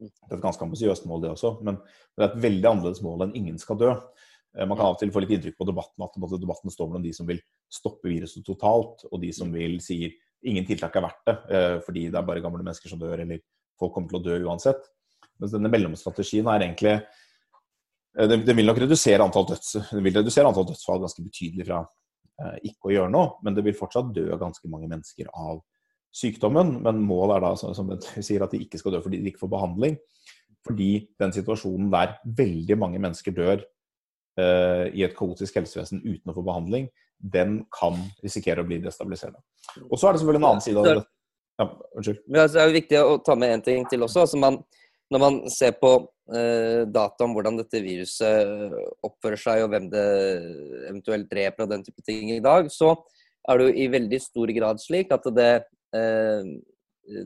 Det 0.00 0.30
er 0.30 0.38
et 0.38 0.42
ganske 0.42 0.62
ambisiøst 0.64 1.06
mål, 1.10 1.24
det 1.24 1.32
også, 1.34 1.56
men 1.66 1.76
det 2.16 2.22
er 2.22 2.28
et 2.30 2.42
veldig 2.44 2.68
annerledes 2.70 3.02
mål 3.04 3.26
enn 3.26 3.34
ingen 3.36 3.58
skal 3.60 3.78
dø. 3.80 3.90
Eh, 4.56 4.66
man 4.66 4.78
kan 4.78 4.86
av 4.86 4.96
og 4.96 5.00
til 5.02 5.12
få 5.14 5.22
litt 5.24 5.34
inntrykk 5.36 5.58
på 5.58 5.66
debatten 5.68 6.06
at 6.06 6.16
debatten 6.40 6.72
står 6.72 6.90
mellom 6.90 7.04
de 7.04 7.12
som 7.16 7.28
vil 7.28 7.42
stoppe 7.70 8.10
viruset 8.10 8.46
totalt, 8.46 9.04
og 9.10 9.20
de 9.22 9.32
som 9.34 9.52
vil 9.54 9.78
sier 9.84 10.14
ingen 10.46 10.66
tiltak 10.66 10.96
er 10.96 11.04
verdt 11.04 11.24
det, 11.28 11.36
eh, 11.54 11.76
fordi 11.84 12.06
det 12.08 12.18
er 12.18 12.26
bare 12.26 12.42
gamle 12.42 12.62
mennesker 12.64 12.90
som 12.90 13.00
dør, 13.00 13.20
eller 13.24 13.42
folk 13.78 13.94
kommer 13.94 14.12
til 14.12 14.20
å 14.20 14.24
dø 14.24 14.36
uansett. 14.48 14.84
Mens 15.40 15.54
denne 15.54 15.70
mellomstrategien 15.72 16.48
er 16.52 16.66
egentlig 16.66 16.94
eh, 16.96 18.28
Den 18.28 18.44
vil 18.44 18.68
nok 18.68 18.80
redusere 18.82 19.24
antall, 19.24 19.48
døds, 19.52 19.76
vil 19.92 20.16
redusere 20.16 20.48
antall 20.48 20.68
dødsfall 20.68 21.02
ganske 21.06 21.24
betydelig 21.24 21.68
fra 21.68 21.84
ikke 22.64 22.88
å 22.88 22.92
gjøre 22.94 23.12
noe, 23.12 23.34
men 23.44 23.52
det 23.52 23.60
vil 23.66 23.74
fortsatt 23.76 24.14
dø 24.16 24.22
ganske 24.40 24.64
mange 24.72 24.86
mennesker 24.88 25.26
av 25.28 25.58
sykdommen, 26.16 26.78
men 26.80 27.02
målet 27.04 27.34
er 27.34 27.42
da 27.44 27.50
som 27.60 27.90
jeg 27.92 28.24
sier, 28.30 28.40
at 28.40 28.54
de 28.54 28.62
ikke 28.64 28.80
skal 28.80 28.94
dø 28.94 29.00
fordi 29.04 29.18
de 29.20 29.28
ikke 29.28 29.42
får 29.42 29.50
behandling. 29.52 29.98
Fordi 30.64 30.86
den 31.20 31.34
situasjonen 31.36 31.90
der 31.92 32.14
veldig 32.24 32.78
mange 32.80 33.02
mennesker 33.04 33.36
dør 33.36 33.60
i 34.40 35.04
et 35.04 35.12
kaotisk 35.18 35.58
helsevesen 35.60 36.00
uten 36.00 36.32
å 36.32 36.36
få 36.38 36.46
behandling, 36.46 36.88
den 37.20 37.60
kan 37.74 37.98
risikere 38.24 38.62
å 38.62 38.68
bli 38.68 38.80
destabiliserende. 38.82 39.42
Og 39.88 39.98
så 39.98 40.08
er 40.08 40.14
det 40.14 40.22
selvfølgelig 40.22 40.42
en 40.42 40.50
annen 40.50 40.64
side 40.64 40.80
av 40.82 40.88
det. 40.88 41.02
Ja, 41.60 41.66
unnskyld. 41.96 42.20
Ja, 42.26 42.46
det 42.46 42.60
er 42.62 42.70
jo 42.70 42.76
viktig 42.78 43.00
å 43.04 43.18
ta 43.24 43.36
med 43.36 43.54
en 43.54 43.64
ting 43.66 43.84
til 43.90 44.06
også. 44.06 44.24
Altså 44.24 44.40
man, 44.40 44.56
når 45.12 45.22
man 45.24 45.40
ser 45.52 45.74
på 45.76 45.90
uh, 46.00 46.82
data 46.88 47.26
om 47.26 47.34
hvordan 47.36 47.60
dette 47.60 47.82
viruset 47.84 48.72
oppfører 49.04 49.42
seg, 49.42 49.66
og 49.66 49.74
hvem 49.74 49.90
det 49.92 50.06
eventuelt 50.88 51.28
dreper 51.28 51.66
og 51.66 51.74
den 51.74 51.84
type 51.84 52.06
ting 52.06 52.32
i 52.32 52.40
dag, 52.44 52.72
så 52.72 52.94
er 53.48 53.60
det 53.60 53.68
jo 53.68 53.76
i 53.84 53.90
veldig 53.92 54.22
stor 54.24 54.54
grad 54.56 54.80
slik 54.80 55.12
at 55.12 55.28
det 55.36 55.52
Eh, 55.96 56.42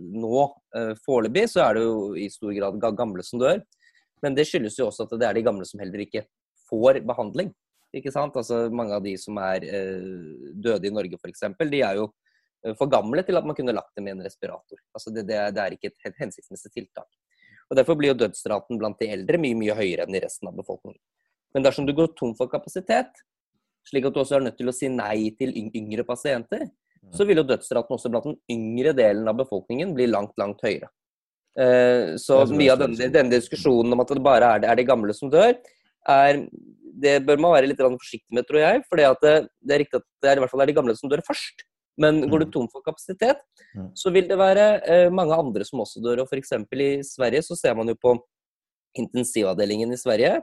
nå, 0.00 0.44
eh, 0.76 0.92
foreløpig, 1.04 1.48
så 1.52 1.66
er 1.66 1.76
det 1.76 1.84
jo 1.84 1.96
i 2.16 2.28
stor 2.32 2.54
grad 2.56 2.78
gamle 2.96 3.24
som 3.26 3.42
dør. 3.42 3.60
Men 4.22 4.36
det 4.36 4.46
skyldes 4.48 4.78
jo 4.78 4.88
også 4.88 5.04
at 5.04 5.18
det 5.20 5.28
er 5.28 5.36
de 5.36 5.44
gamle 5.44 5.66
som 5.68 5.82
heller 5.82 6.04
ikke 6.06 6.24
får 6.70 7.02
behandling. 7.04 7.52
Ikke 7.94 8.12
sant? 8.14 8.36
Altså 8.36 8.64
Mange 8.74 8.96
av 8.96 9.04
de 9.04 9.14
som 9.20 9.38
er 9.42 9.66
eh, 9.68 10.06
døde 10.54 10.88
i 10.88 10.94
Norge 10.94 11.20
f.eks., 11.20 11.46
de 11.60 11.82
er 11.82 12.00
jo 12.00 12.10
for 12.78 12.88
gamle 12.88 13.20
til 13.26 13.36
at 13.36 13.44
man 13.44 13.56
kunne 13.56 13.74
lagt 13.76 13.92
dem 13.98 14.06
i 14.08 14.12
en 14.14 14.22
respirator. 14.24 14.78
Altså 14.96 15.10
det, 15.12 15.26
det, 15.28 15.36
det 15.52 15.60
er 15.60 15.74
ikke 15.76 15.90
et 15.90 16.16
hensiktsmessig 16.16 16.70
tiltak. 16.72 17.10
Og 17.68 17.76
Derfor 17.76 17.98
blir 17.98 18.14
jo 18.14 18.20
dødsraten 18.22 18.80
blant 18.80 18.96
de 19.00 19.10
eldre 19.12 19.40
mye 19.40 19.58
mye 19.58 19.76
høyere 19.76 20.06
enn 20.06 20.16
i 20.16 20.22
resten 20.24 20.48
av 20.48 20.56
befolkningen. 20.56 21.00
Men 21.54 21.66
dersom 21.66 21.84
du 21.84 21.92
går 21.96 22.14
tom 22.18 22.32
for 22.38 22.48
kapasitet, 22.50 23.12
slik 23.88 24.08
at 24.08 24.16
du 24.16 24.22
også 24.22 24.38
er 24.38 24.46
nødt 24.46 24.56
til 24.58 24.70
å 24.70 24.74
si 24.74 24.88
nei 24.88 25.30
til 25.38 25.52
yngre 25.52 26.06
pasienter, 26.08 26.66
så 27.14 27.26
vil 27.28 27.42
jo 27.42 27.46
dødsraten 27.46 27.96
også 27.96 28.10
blant 28.10 28.26
den 28.30 28.38
yngre 28.50 28.94
delen 28.96 29.28
av 29.28 29.36
befolkningen 29.38 29.92
bli 29.96 30.08
langt, 30.08 30.32
langt 30.40 30.62
høyere. 30.64 30.88
Eh, 31.54 32.16
så 32.18 32.40
mye 32.50 32.72
av 32.72 32.80
denne, 32.80 33.08
denne, 33.12 33.30
diskusjonen 33.30 33.94
om 33.94 34.02
at 34.02 34.10
det 34.10 34.24
bare 34.24 34.48
er, 34.56 34.64
er 34.72 34.80
de 34.80 34.86
gamle 34.88 35.14
som 35.14 35.30
dør, 35.30 35.52
er 36.10 36.44
det 37.04 37.14
bør 37.26 37.40
man 37.42 37.54
være 37.56 37.68
litt 37.70 37.80
forsiktig 37.82 38.36
med, 38.36 38.46
tror 38.48 38.62
jeg. 38.62 38.82
For 38.88 39.00
det, 39.00 39.08
det, 39.64 39.72
er 39.74 39.80
riktig 39.82 39.98
at 39.98 40.06
det 40.22 40.30
er 40.30 40.38
i 40.38 40.42
hvert 40.44 40.52
fall 40.52 40.62
er 40.62 40.70
de 40.70 40.76
gamle 40.76 40.94
som 40.98 41.10
dør 41.10 41.24
først. 41.26 41.64
Men 42.00 42.24
går 42.26 42.42
du 42.42 42.46
mm. 42.48 42.52
tom 42.54 42.68
for 42.72 42.82
kapasitet, 42.82 43.42
mm. 43.76 43.92
så 43.98 44.10
vil 44.14 44.26
det 44.26 44.38
være 44.38 44.64
eh, 44.90 45.10
mange 45.14 45.36
andre 45.38 45.66
som 45.66 45.82
også 45.84 46.02
dør. 46.02 46.24
Og 46.24 46.30
F.eks. 46.30 46.54
i 46.58 46.88
Sverige 47.06 47.44
så 47.46 47.58
ser 47.58 47.76
man 47.78 47.90
jo 47.90 47.94
på 47.98 48.16
intensivavdelingen 48.98 49.94
i 49.94 49.98
Sverige, 49.98 50.40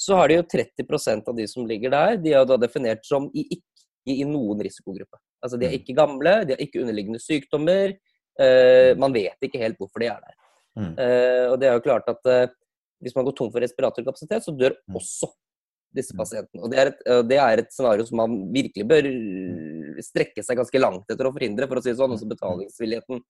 så 0.00 0.16
har 0.16 0.30
de 0.30 0.38
jo 0.38 0.46
30% 0.48 1.26
av 1.28 1.36
de 1.36 1.46
som 1.50 1.66
ligger 1.68 1.92
der, 1.92 2.18
de 2.22 2.30
er 2.32 2.38
jo 2.38 2.48
da 2.48 2.56
definert 2.62 3.02
som 3.04 3.26
i, 3.36 3.42
ikke 3.58 4.14
i 4.14 4.24
noen 4.24 4.62
risikogruppe. 4.64 5.18
Altså 5.44 5.58
de 5.60 5.66
er 5.66 5.74
mm. 5.74 5.80
ikke 5.82 5.96
gamle, 5.98 6.34
de 6.46 6.54
har 6.54 6.62
ikke 6.62 6.82
underliggende 6.82 7.20
sykdommer. 7.22 7.96
Eh, 8.40 8.92
man 8.98 9.14
vet 9.14 9.46
ikke 9.46 9.60
helt 9.60 9.78
hvorfor 9.80 10.02
de 10.02 10.08
er 10.10 10.22
der. 10.22 10.36
Eh, 10.80 11.46
og 11.50 11.58
det 11.60 11.68
er 11.68 11.76
jo 11.76 11.84
klart 11.84 12.08
at 12.08 12.30
eh, 12.30 12.48
hvis 13.00 13.16
man 13.16 13.26
går 13.26 13.36
tom 13.38 13.52
for 13.52 13.64
respiratorkapasitet, 13.64 14.44
så 14.44 14.54
dør 14.56 14.76
mm. 14.78 14.98
også 15.00 15.30
disse 15.96 16.14
pasientene. 16.16 16.62
Og 16.62 16.72
det 16.72 16.78
er, 16.78 16.92
et, 16.92 17.06
det 17.26 17.38
er, 17.42 17.62
et, 17.62 17.70
scenario 17.74 18.06
som 18.06 18.20
man 18.20 18.36
virkelig 18.54 18.86
bør 18.86 19.08
strekke 20.06 20.44
seg 20.46 20.60
ganske 20.60 20.82
langt 20.82 21.10
etter 21.10 21.26
å 21.26 21.32
forhindre, 21.34 21.66
for 21.70 21.80
å 21.80 21.84
si 21.84 21.90
det 21.90 21.98
sånn. 21.98 22.14
Også 22.14 22.28
betalingsvilligheten 22.30 23.24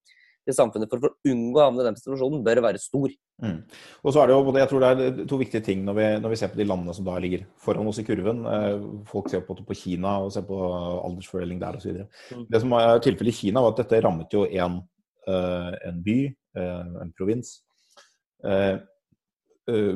til 0.46 0.56
samfunnet 0.56 0.90
for, 0.90 1.02
for 1.02 1.12
å 1.12 1.32
unngå 1.32 1.60
å 1.60 1.64
havne 1.66 1.82
i 1.82 1.86
den 1.88 1.98
situasjonen 1.98 2.44
bør 2.44 2.62
være 2.64 2.80
stor. 2.80 3.12
Mm. 3.44 3.58
Og 4.04 4.14
så 4.14 4.22
er 4.22 4.30
det 4.30 4.36
jo, 4.36 4.54
jeg 4.56 4.70
tror 4.70 4.84
det 4.84 4.90
er 4.90 5.18
to 5.28 5.38
viktige 5.40 5.64
ting 5.64 5.82
når 5.86 5.96
vi, 5.96 6.06
når 6.24 6.32
vi, 6.32 6.38
ser 6.40 6.52
på 6.52 6.60
de 6.60 6.66
landene 6.68 6.94
som 6.96 7.06
da 7.06 7.16
ligger 7.22 7.46
foran 7.60 7.88
oss 7.90 8.00
i 8.02 8.06
kurven. 8.06 8.42
Eh, 8.48 8.86
folk 9.10 9.30
ser 9.32 9.44
på, 9.46 9.56
på 9.66 9.76
Kina 9.76 10.16
og 10.24 10.32
ser 10.34 10.46
på 10.48 10.60
aldersfordeling 10.60 11.60
der 11.62 11.80
osv. 11.80 12.04
Mm. 12.32 12.46
Det 12.52 12.62
som 12.64 12.76
er 12.78 13.02
tilfellet 13.04 13.36
i 13.36 13.40
Kina, 13.42 13.64
var 13.64 13.74
at 13.74 13.82
dette 13.82 14.02
rammet 14.06 14.36
jo 14.36 14.46
en, 14.48 14.80
eh, 15.28 15.74
en 15.90 16.00
by, 16.06 16.20
eh, 16.60 16.94
en 17.04 17.12
provins. 17.16 17.58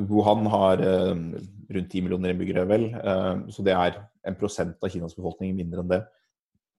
Wuhan 0.09 0.47
har 0.51 0.81
rundt 0.85 1.91
10 1.91 2.01
millioner 2.05 2.31
innbyggere, 2.33 2.65
vel. 2.69 2.85
Så 3.51 3.65
det 3.65 3.73
er 3.75 3.97
en 4.25 4.37
prosent 4.39 4.77
av 4.81 4.91
Kinas 4.93 5.15
befolkning 5.17 5.55
mindre 5.57 5.83
enn 5.83 5.91
det. 5.91 6.01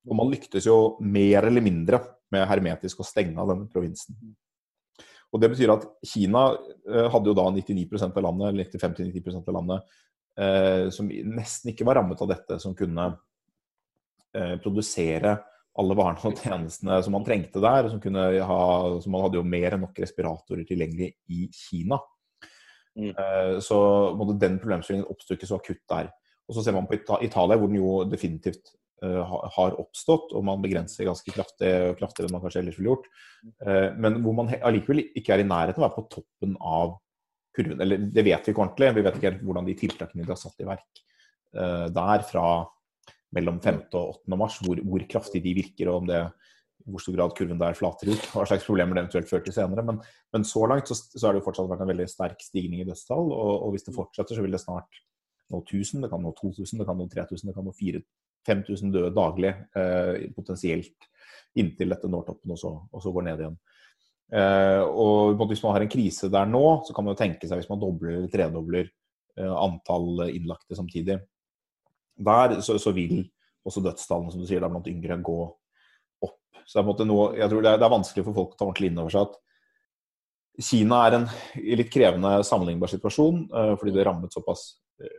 Og 0.06 0.18
man 0.18 0.30
lyktes 0.30 0.66
jo 0.68 0.96
mer 1.02 1.48
eller 1.48 1.64
mindre 1.64 2.00
med 2.34 2.46
hermetisk 2.50 3.02
å 3.02 3.06
stenge 3.06 3.38
av 3.42 3.50
denne 3.52 3.68
provinsen. 3.70 4.16
Og 5.34 5.42
Det 5.42 5.50
betyr 5.52 5.72
at 5.74 5.84
Kina 6.06 6.48
eh, 6.54 7.08
hadde 7.12 7.30
jo 7.30 7.36
da 7.36 7.46
99% 7.50 8.14
av 8.16 8.24
landet, 8.24 8.48
eller 8.52 8.70
95-90% 8.70 9.50
av 9.50 9.56
landet 9.58 9.96
eh, 10.38 10.86
som 10.94 11.10
nesten 11.10 11.72
ikke 11.72 11.86
var 11.88 12.00
rammet 12.00 12.22
av 12.22 12.30
dette, 12.30 12.58
som 12.62 12.76
kunne 12.78 13.10
eh, 14.36 14.54
produsere 14.62 15.36
alle 15.76 15.96
varene 15.98 16.30
og 16.30 16.38
tjenestene 16.40 17.02
som 17.04 17.12
man 17.18 17.26
trengte 17.26 17.60
der. 17.60 17.90
Som, 17.92 18.00
ha, 18.48 18.60
som 19.02 19.12
man 19.12 19.26
hadde 19.26 19.40
jo 19.40 19.48
mer 19.56 19.76
enn 19.76 19.84
nok 19.84 19.98
respiratorer 20.00 20.64
tilgjengelig 20.68 21.10
i 21.34 21.48
Kina. 21.52 21.98
Mm. 22.96 23.12
Eh, 23.12 23.58
så 23.64 23.78
måtte 24.16 24.38
den 24.40 24.58
problemstillingen 24.62 25.08
oppsto 25.12 25.36
ikke 25.36 25.48
så 25.48 25.60
akutt 25.60 25.84
der. 25.92 26.10
Og 26.46 26.56
så 26.56 26.62
ser 26.64 26.76
man 26.76 26.86
på 26.88 26.96
Italia, 26.96 27.58
hvor 27.58 27.68
den 27.68 27.80
jo 27.80 28.02
definitivt 28.08 28.74
Eh, 29.04 29.32
har 29.56 29.74
oppstått, 29.76 30.30
og 30.32 30.44
man 30.48 30.62
begrenser 30.62 31.04
ganske 31.04 31.28
kraftig, 31.34 31.68
kraftigere 31.98 32.30
enn 32.30 32.32
man 32.38 32.40
kanskje 32.46 32.62
ellers 32.62 32.78
ville 32.78 32.94
gjort. 32.94 33.08
Eh, 33.60 33.90
men 34.00 34.22
hvor 34.24 34.32
man 34.38 34.48
allikevel 34.56 35.02
ikke 35.04 35.34
er 35.34 35.42
i 35.42 35.48
nærheten 35.48 35.82
av 35.82 35.84
å 35.84 35.88
være 35.90 35.96
på 35.98 36.04
toppen 36.14 36.54
av 36.64 36.94
kurven. 37.52 37.82
Eller 37.84 38.06
det 38.06 38.24
vet 38.24 38.48
vi 38.48 38.54
ikke 38.54 38.62
ordentlig, 38.64 38.94
vi 38.96 39.04
vet 39.04 39.18
ikke 39.18 39.28
helt 39.28 39.44
hvordan 39.44 39.68
de 39.68 39.74
tiltakene 39.82 40.24
de 40.24 40.32
har 40.32 40.40
satt 40.40 40.64
i 40.64 40.68
verk 40.68 41.02
der 41.56 42.20
fra 42.28 42.46
mellom 43.32 43.58
5. 43.64 43.76
og 43.96 44.26
8. 44.26 44.36
mars, 44.36 44.56
hvor, 44.60 44.80
hvor 44.84 45.04
kraftig 45.08 45.40
de 45.44 45.54
virker, 45.56 45.88
og 45.88 46.02
om 46.02 46.08
det 46.10 46.18
hvor 46.86 47.02
stor 47.02 47.16
grad 47.16 47.34
kurven 47.38 47.58
der 47.60 47.74
flater 47.78 48.12
ut. 48.12 48.28
Hva 48.32 48.44
slags 48.48 48.66
problemer 48.68 48.94
det 48.94 49.04
eventuelt 49.04 49.30
fører 49.30 49.46
til 49.46 49.56
senere. 49.56 49.84
Men, 49.86 49.98
men 50.34 50.46
så 50.46 50.62
langt 50.70 50.90
så, 50.90 50.94
så 50.94 51.24
har 51.26 51.34
det 51.34 51.42
jo 51.42 51.48
fortsatt 51.48 51.70
vært 51.70 51.82
en 51.84 51.90
veldig 51.90 52.06
sterk 52.10 52.44
stigning 52.44 52.84
i 52.84 52.86
dødstall. 52.88 53.32
Og, 53.34 53.52
og, 53.56 53.72
hvis 53.74 53.88
det 53.88 53.96
fortsetter, 53.96 54.38
så 54.38 54.44
vil 54.44 54.54
det 54.54 54.62
snart 54.62 55.02
nå 55.50 55.62
1000, 55.62 56.02
det 56.02 56.10
kan 56.10 56.22
nå 56.22 56.32
2000, 56.38 56.80
det 56.80 56.86
kan 56.88 56.98
nå 56.98 57.08
3000, 57.12 57.50
det 57.50 57.56
kan 57.56 57.66
nå 57.66 57.74
4000 57.74 58.06
5000 58.46 58.92
døde 58.94 59.14
daglig 59.14 59.52
eh, 59.76 60.28
potensielt 60.36 61.08
inntil 61.58 61.92
dette 61.92 62.10
når 62.10 62.26
toppen 62.28 62.54
og 62.54 62.60
så, 62.60 62.72
og 62.92 63.02
så 63.02 63.12
går 63.14 63.26
ned 63.28 63.42
igjen. 63.42 63.56
Eh, 64.36 64.82
og 64.82 65.42
Hvis 65.48 65.62
man 65.64 65.76
har 65.76 65.86
en 65.86 65.92
krise 65.92 66.30
der 66.32 66.48
nå, 66.50 66.64
så 66.86 66.94
kan 66.94 67.06
man 67.06 67.14
jo 67.14 67.22
tenke 67.22 67.48
seg 67.48 67.60
hvis 67.60 67.70
man 67.70 67.82
dobler 67.82 68.16
eller 68.16 68.32
tredobler 68.32 68.88
eh, 69.38 69.52
antall 69.52 70.28
innlagte 70.28 70.78
samtidig. 70.78 71.20
Der 72.16 72.60
så, 72.64 72.78
så, 72.80 72.94
vil 72.96 73.26
også 73.66 73.82
dødstallene 73.84 74.32
som 74.32 74.42
du 74.42 74.48
sier, 74.48 74.64
blant 74.64 74.88
yngre 74.90 75.18
gå. 75.24 75.40
Så 76.66 76.82
det 76.82 77.04
er, 77.04 77.08
noe, 77.08 77.28
jeg 77.38 77.50
tror 77.50 77.62
det 77.62 77.70
er, 77.70 77.78
det 77.78 77.86
er, 77.86 77.94
vanskelig 77.94 78.24
for 78.26 78.36
folk 78.36 78.54
å 78.54 78.58
ta 78.58 78.66
ordentlig 78.66 78.90
inn 78.90 78.98
over 79.02 79.14
seg 79.14 79.28
at 79.28 79.36
Kina 80.66 80.98
er 81.04 81.14
en 81.18 81.26
litt 81.78 81.90
krevende 81.92 82.40
sammenlignbar 82.48 82.90
situasjon, 82.90 83.42
eh, 83.52 83.72
fordi 83.76 83.92
det 83.92 84.06
rammet 84.08 84.32
såpass 84.32 84.62
eh, 85.04 85.18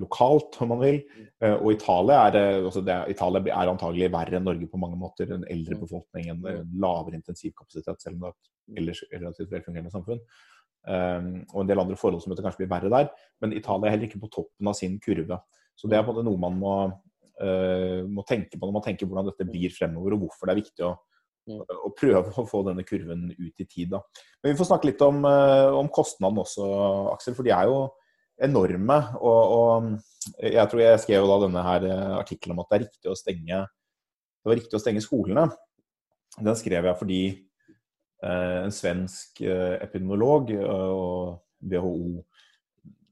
lokalt, 0.00 0.56
om 0.64 0.72
man 0.72 0.80
vil. 0.80 1.00
Eh, 1.42 1.56
og 1.58 1.74
Italia 1.74 2.22
er, 2.30 2.38
altså 2.62 2.80
det, 2.86 2.96
Italia 3.12 3.42
er 3.52 3.72
antagelig 3.72 4.08
verre 4.14 4.38
enn 4.38 4.48
Norge 4.48 4.70
på 4.70 4.80
mange 4.80 4.96
måter. 4.98 5.28
En 5.34 5.44
eldre 5.44 5.76
mm. 5.76 5.82
befolkning, 5.84 6.30
en 6.32 6.72
lavere 6.80 7.20
intensivkapasitet, 7.20 8.00
selv 8.00 8.16
om 8.16 8.24
det 8.24 8.30
er 8.30 8.38
et 8.38 8.80
ellers 8.80 9.04
relativt 9.12 9.52
velfungerende 9.52 9.92
samfunn. 9.92 10.24
Um, 10.88 11.42
og 11.52 11.58
en 11.60 11.68
del 11.68 11.80
andre 11.82 11.96
forhold 12.00 12.22
som 12.24 12.32
kanskje 12.32 12.62
blir 12.62 12.70
verre 12.70 12.88
der. 12.88 13.10
Men 13.44 13.52
Italia 13.52 13.90
er 13.90 13.96
heller 13.96 14.08
ikke 14.08 14.22
på 14.22 14.32
toppen 14.32 14.70
av 14.70 14.78
sin 14.78 14.96
kurve. 15.04 15.36
Så 15.76 15.90
det 15.90 15.98
er 15.98 16.06
på 16.06 16.14
en 16.14 16.16
måte 16.16 16.28
noe 16.28 16.40
man 16.40 16.56
må, 16.60 16.74
må 17.40 18.24
tenke 18.28 18.58
på 18.58 18.66
når 18.66 18.74
man 18.76 18.84
tenker 18.84 19.08
hvordan 19.08 19.30
dette 19.30 19.46
blir 19.48 19.72
fremover, 19.72 20.16
og 20.16 20.26
hvorfor 20.26 20.48
det 20.48 20.52
er 20.52 20.60
viktig 20.60 20.84
å, 20.84 20.90
mm. 21.48 21.62
å 21.88 21.90
prøve 21.96 22.34
å 22.36 22.44
få 22.48 22.60
denne 22.66 22.84
kurven 22.84 23.30
ut 23.32 23.64
i 23.64 23.66
tid. 23.66 23.94
Da. 23.94 24.02
Men 24.42 24.52
vi 24.52 24.58
får 24.58 24.68
snakke 24.68 24.90
litt 24.90 25.04
om, 25.06 25.22
uh, 25.24 25.72
om 25.78 25.88
kostnadene 25.94 26.44
også, 26.44 26.68
Aksel. 27.14 27.38
For 27.38 27.48
de 27.48 27.54
er 27.56 27.70
jo 27.70 27.82
enorme. 28.44 28.98
Og, 29.20 29.56
og 29.56 30.44
jeg 30.44 30.66
tror 30.72 30.82
jeg 30.84 31.02
skrev 31.04 31.28
da 31.28 31.38
denne 31.44 31.64
her 31.64 31.86
eh, 31.88 32.14
artikkelen 32.18 32.56
om 32.56 32.62
at 32.62 32.70
det 32.70 32.76
er 32.76 32.84
riktig 32.86 33.12
å 33.12 33.18
stenge 33.18 33.60
det 34.40 34.48
var 34.48 34.56
riktig 34.56 34.78
å 34.78 34.80
stenge 34.80 35.04
skolene. 35.04 35.46
Den 36.40 36.56
skrev 36.56 36.86
jeg 36.88 36.96
fordi 36.96 37.22
eh, 37.28 38.58
en 38.64 38.72
svensk 38.72 39.42
eh, 39.44 39.76
epidemiolog 39.84 40.52
eh, 40.54 40.92
og 40.94 41.40
WHO 41.60 42.22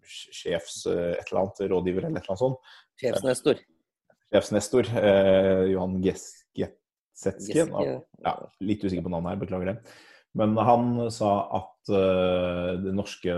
sjefs 0.09 0.87
eh, 0.89 1.19
et 1.19 1.29
eller 1.29 1.43
annet, 1.43 1.61
rådgiver 1.75 2.07
eller 2.09 2.17
et 2.17 2.25
eller 2.25 2.33
annet 2.33 2.45
sånt. 2.47 2.73
Sjefsnestor. 3.03 3.61
Sjefsnestor. 4.29 4.91
Eh, 5.01 5.65
Johan 5.73 5.97
Getsetsken. 6.05 7.73
Ja, 8.25 8.35
litt 8.61 8.85
usikker 8.85 9.07
på 9.07 9.13
navnet 9.13 9.35
her, 9.35 9.41
beklager 9.43 9.73
det. 9.73 9.97
Men 10.39 10.55
han 10.61 11.09
sa 11.15 11.33
at 11.59 11.93
eh, 11.95 12.75
de 12.85 12.93
norske 12.95 13.35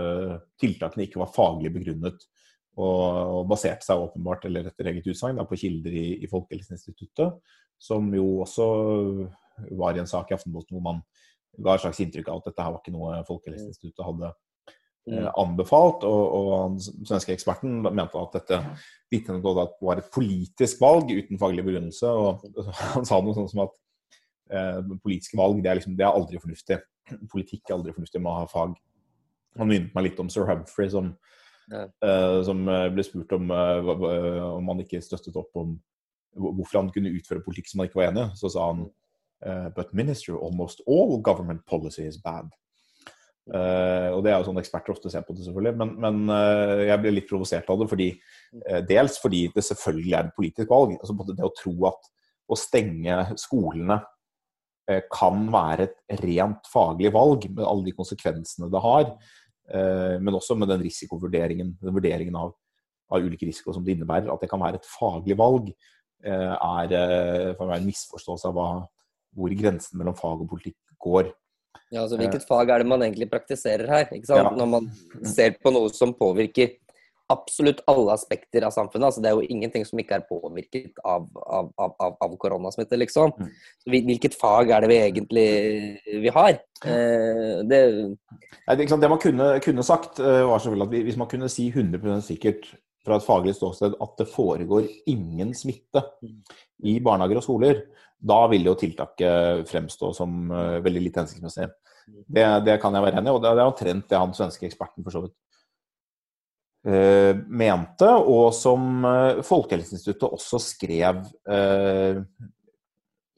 tiltakene 0.61 1.07
ikke 1.07 1.21
var 1.23 1.33
faglig 1.35 1.73
begrunnet. 1.77 2.27
Og, 2.79 3.01
og 3.41 3.49
baserte 3.51 3.83
seg 3.83 3.99
åpenbart, 3.99 4.45
eller 4.47 4.69
etter 4.69 4.91
eget 4.91 5.09
utsagn, 5.11 5.41
på 5.47 5.59
kilder 5.59 5.95
i, 5.95 6.05
i 6.23 6.29
Folkehelseinstituttet. 6.31 7.41
Som 7.81 8.11
jo 8.15 8.43
også 8.45 8.67
var 9.77 9.97
i 9.97 10.01
en 10.01 10.09
sak 10.09 10.31
i 10.31 10.35
Aftenposten 10.37 10.77
hvor 10.77 10.85
man 10.85 11.01
ga 11.61 11.75
et 11.75 11.83
slags 11.83 11.99
inntrykk 12.03 12.29
av 12.31 12.39
at 12.39 12.47
dette 12.49 12.63
her 12.63 12.73
var 12.73 12.81
ikke 12.81 12.93
noe 12.95 13.19
Folkehelseinstituttet 13.27 14.05
hadde 14.07 14.31
anbefalt. 15.09 16.05
Og, 16.07 16.35
og 16.37 16.75
den 16.75 17.07
svenske 17.09 17.33
eksperten 17.33 17.81
mente 17.87 18.21
at 18.21 18.37
dette 18.37 18.61
var 19.41 19.99
et 19.99 20.11
politisk 20.13 20.81
valg 20.83 21.09
uten 21.11 21.41
faglig 21.41 21.65
begrunnelse. 21.65 22.11
Og 22.11 22.45
han 22.95 23.07
sa 23.07 23.21
noe 23.21 23.37
sånt 23.37 23.53
som 23.53 23.65
at 23.65 23.75
eh, 24.53 24.79
politiske 25.01 25.39
valg 25.39 25.63
det 25.63 25.71
er, 25.71 25.81
liksom, 25.81 25.97
det 25.97 26.07
er 26.07 26.13
aldri 26.13 26.41
fornuftig 26.43 26.79
politikk 27.31 27.69
er 27.69 27.77
aldri 27.77 27.93
fornuftig 27.95 28.21
med 28.21 28.31
å 28.31 28.39
ha 28.41 28.47
fag. 28.49 28.75
Han 29.59 29.69
minnet 29.69 29.95
meg 29.95 30.07
litt 30.07 30.21
om 30.23 30.29
sir 30.31 30.47
Humphrey, 30.47 30.89
som, 30.93 31.11
ja. 31.71 31.85
uh, 32.05 32.39
som 32.47 32.63
eh, 32.71 32.87
ble 32.93 33.05
spurt 33.05 33.33
om 33.35 33.51
eh, 33.51 33.91
om 34.47 34.71
han 34.71 34.83
ikke 34.85 35.01
støttet 35.03 35.37
opp 35.39 35.51
om 35.59 35.75
hvorfor 36.31 36.79
han 36.79 36.91
kunne 36.95 37.11
utføre 37.11 37.43
politikk 37.43 37.67
som 37.67 37.81
han 37.81 37.89
ikke 37.89 37.99
var 37.99 38.11
enig 38.11 38.23
i. 38.23 38.39
Så 38.39 38.53
sa 38.53 38.69
han 38.69 38.85
uh, 38.87 39.67
But 39.75 39.93
minister, 39.97 40.37
almost 40.39 40.83
all 40.87 41.17
government 41.19 41.65
policy 41.67 42.07
is 42.07 42.21
bad. 42.21 42.53
Uh, 43.49 44.13
og 44.13 44.19
det 44.21 44.29
er 44.31 44.37
jo 44.37 44.45
sånn 44.51 44.61
eksperter 44.61 44.93
ofte 44.93 45.09
ser 45.09 45.25
på 45.25 45.33
det, 45.33 45.43
selvfølgelig. 45.47 45.73
Men, 45.79 45.93
men 46.03 46.21
uh, 46.29 46.83
jeg 46.85 47.01
blir 47.01 47.15
litt 47.15 47.29
provosert 47.29 47.69
av 47.73 47.81
det. 47.81 47.89
fordi 47.89 48.09
uh, 48.13 48.79
Dels 48.87 49.17
fordi 49.21 49.43
det 49.55 49.65
selvfølgelig 49.65 50.13
er 50.13 50.29
et 50.29 50.37
politisk 50.37 50.71
valg. 50.71 50.95
altså 50.99 51.15
både 51.17 51.35
Det 51.39 51.47
å 51.47 51.53
tro 51.57 51.75
at 51.89 52.09
å 52.51 52.57
stenge 52.59 53.21
skolene 53.39 54.01
kan 55.13 55.45
være 55.53 55.85
et 55.85 56.23
rent 56.25 56.65
faglig 56.67 57.11
valg, 57.15 57.45
med 57.53 57.63
alle 57.63 57.85
de 57.85 57.93
konsekvensene 57.95 58.67
det 58.73 58.79
har. 58.83 59.05
Men 60.19 60.35
også 60.35 60.57
med 60.59 60.67
den 60.67 60.81
risikovurderingen 60.83 61.69
den 61.79 61.95
vurderingen 61.95 62.35
av, 62.35 62.49
av 63.13 63.23
ulike 63.23 63.47
risikoer 63.47 63.77
som 63.77 63.85
det 63.85 63.93
innebærer. 63.93 64.27
At 64.33 64.43
det 64.43 64.49
kan 64.51 64.59
være 64.59 64.81
et 64.81 64.89
faglig 64.89 65.37
valg, 65.39 65.69
er 66.25 66.95
for 67.55 67.69
meg 67.69 67.77
en 67.77 67.87
misforståelse 67.87 68.49
av 68.49 68.57
hva, 68.57 68.67
hvor 69.37 69.55
grensen 69.61 70.01
mellom 70.01 70.17
fag 70.17 70.43
og 70.43 70.51
politikk 70.57 70.97
går. 71.07 71.31
Ja, 71.91 72.05
altså 72.05 72.19
Hvilket 72.19 72.45
fag 72.47 72.69
er 72.71 72.83
det 72.83 72.87
man 72.87 73.03
egentlig 73.03 73.27
praktiserer 73.31 73.89
her? 73.91 74.07
ikke 74.11 74.29
sant? 74.29 74.45
Ja. 74.45 74.51
Når 74.55 74.69
man 74.71 74.87
ser 75.27 75.57
på 75.59 75.73
noe 75.75 75.91
som 75.91 76.13
påvirker 76.15 76.77
absolutt 77.31 77.81
alle 77.91 78.13
aspekter 78.15 78.65
av 78.67 78.73
samfunnet. 78.75 79.07
Altså, 79.07 79.21
det 79.23 79.31
er 79.31 79.37
jo 79.39 79.47
ingenting 79.53 79.85
som 79.87 79.99
ikke 80.01 80.17
er 80.19 80.27
påvirket 80.27 80.99
av, 81.07 81.27
av, 81.41 81.71
av, 81.79 82.15
av 82.19 82.35
koronasmitte, 82.41 82.99
liksom. 82.99 83.33
Mm. 83.37 83.49
Så 83.83 83.93
hvilket 83.93 84.37
fag 84.39 84.73
er 84.75 84.83
det 84.83 84.91
vi 84.91 84.99
egentlig 84.99 85.47
vi 86.25 86.33
har? 86.35 86.59
Eh, 86.83 87.61
det 87.67 87.81
Nei, 88.67 88.75
det, 88.77 88.87
det, 88.91 89.09
man 89.09 89.21
kunne, 89.21 89.51
kunne, 89.63 89.85
sagt, 89.85 90.19
eh, 90.19 90.43
var 90.47 90.61
selvfølgelig 90.61 90.87
at 91.01 91.09
hvis 91.09 91.19
man 91.19 91.29
kunne 91.31 91.51
si 91.51 91.69
100% 91.71 92.27
sikkert 92.27 92.67
fra 93.05 93.17
et 93.17 93.25
faglig 93.25 93.55
ståsted 93.57 93.97
at 94.01 94.17
det 94.19 94.29
foregår 94.29 94.87
ingen 95.09 95.53
smitte 95.57 96.03
i 96.85 96.99
barnehager 97.03 97.41
og 97.41 97.45
skoler, 97.45 97.83
da 98.21 98.43
vil 98.51 98.67
jo 98.69 98.77
tiltaket 98.77 99.69
fremstå 99.69 100.11
som 100.13 100.51
uh, 100.53 100.81
veldig 100.85 101.07
lite 101.07 101.23
hensiktsmessig. 101.23 101.69
Det, 102.27 102.45
det, 102.65 102.77
kan 102.81 102.93
jeg 102.93 103.05
være 103.05 103.21
enig 103.21 103.31
i, 103.31 103.33
og 103.37 103.41
det 103.43 103.53
er 103.53 103.63
omtrent 103.65 104.09
det 104.09 104.19
han 104.19 104.35
svenske 104.37 104.67
eksperten 104.67 105.05
for 105.05 105.15
så 105.15 105.23
vidt 105.25 105.35
uh, 106.89 107.33
mente, 107.49 108.09
og 108.09 108.51
som 108.57 109.05
uh, 109.07 109.41
Folkehelseinstituttet 109.45 110.29
også 110.29 110.61
skrev 110.61 111.23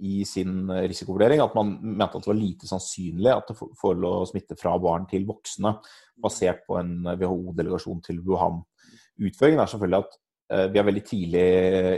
i 0.03 0.24
sin 0.27 0.67
risikovurdering, 0.67 1.39
at 1.39 1.53
man 1.55 1.77
mente 1.79 2.17
at 2.17 2.25
det 2.25 2.27
var 2.27 2.36
lite 2.36 2.67
sannsynlig 2.67 3.29
at 3.32 3.48
det 3.48 3.55
forelå 3.79 4.25
smitte 4.27 4.58
fra 4.60 4.74
barn 4.82 5.05
til 5.08 5.24
voksne, 5.29 5.77
basert 6.20 6.65
på 6.67 6.75
en 6.82 7.05
WHO-delegasjon 7.08 8.01
til 8.03 8.20
Wuhan. 8.25 8.60
Utføringen 9.22 9.62
er 9.62 9.72
selvfølgelig 9.72 10.01
at 10.01 10.17
eh, 10.53 10.65
vi 10.74 10.82
er 10.82 10.88
veldig 10.89 11.05
tidlig 11.08 11.46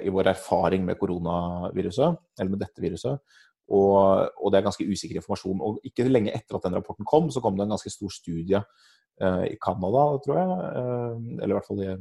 i 0.06 0.14
vår 0.14 0.32
erfaring 0.34 0.86
med 0.88 1.00
koronaviruset, 1.00 2.22
eller 2.40 2.54
med 2.54 2.64
dette 2.66 2.84
viruset. 2.84 3.38
Og, 3.66 3.96
og, 4.38 4.52
det 4.52 4.60
er 4.60 4.68
ganske 4.68 4.86
usikker 4.86 5.22
informasjon. 5.22 5.62
Og 5.66 5.80
ikke 5.88 6.06
lenge 6.10 6.34
etter 6.36 6.58
at 6.58 6.68
den 6.68 6.76
rapporten 6.78 7.08
kom, 7.08 7.32
så 7.34 7.42
kom 7.42 7.58
det 7.58 7.66
en 7.66 7.74
ganske 7.74 7.94
stor 7.94 8.14
studie 8.14 8.62
eh, 9.22 9.46
i 9.54 9.56
Canada, 9.62 10.10
tror 10.26 10.42
jeg, 10.42 10.60
eh, 10.82 11.24
eller 11.40 11.56
i 11.56 11.58
hvert 11.58 11.72
fall 11.72 11.82
i 11.86 11.96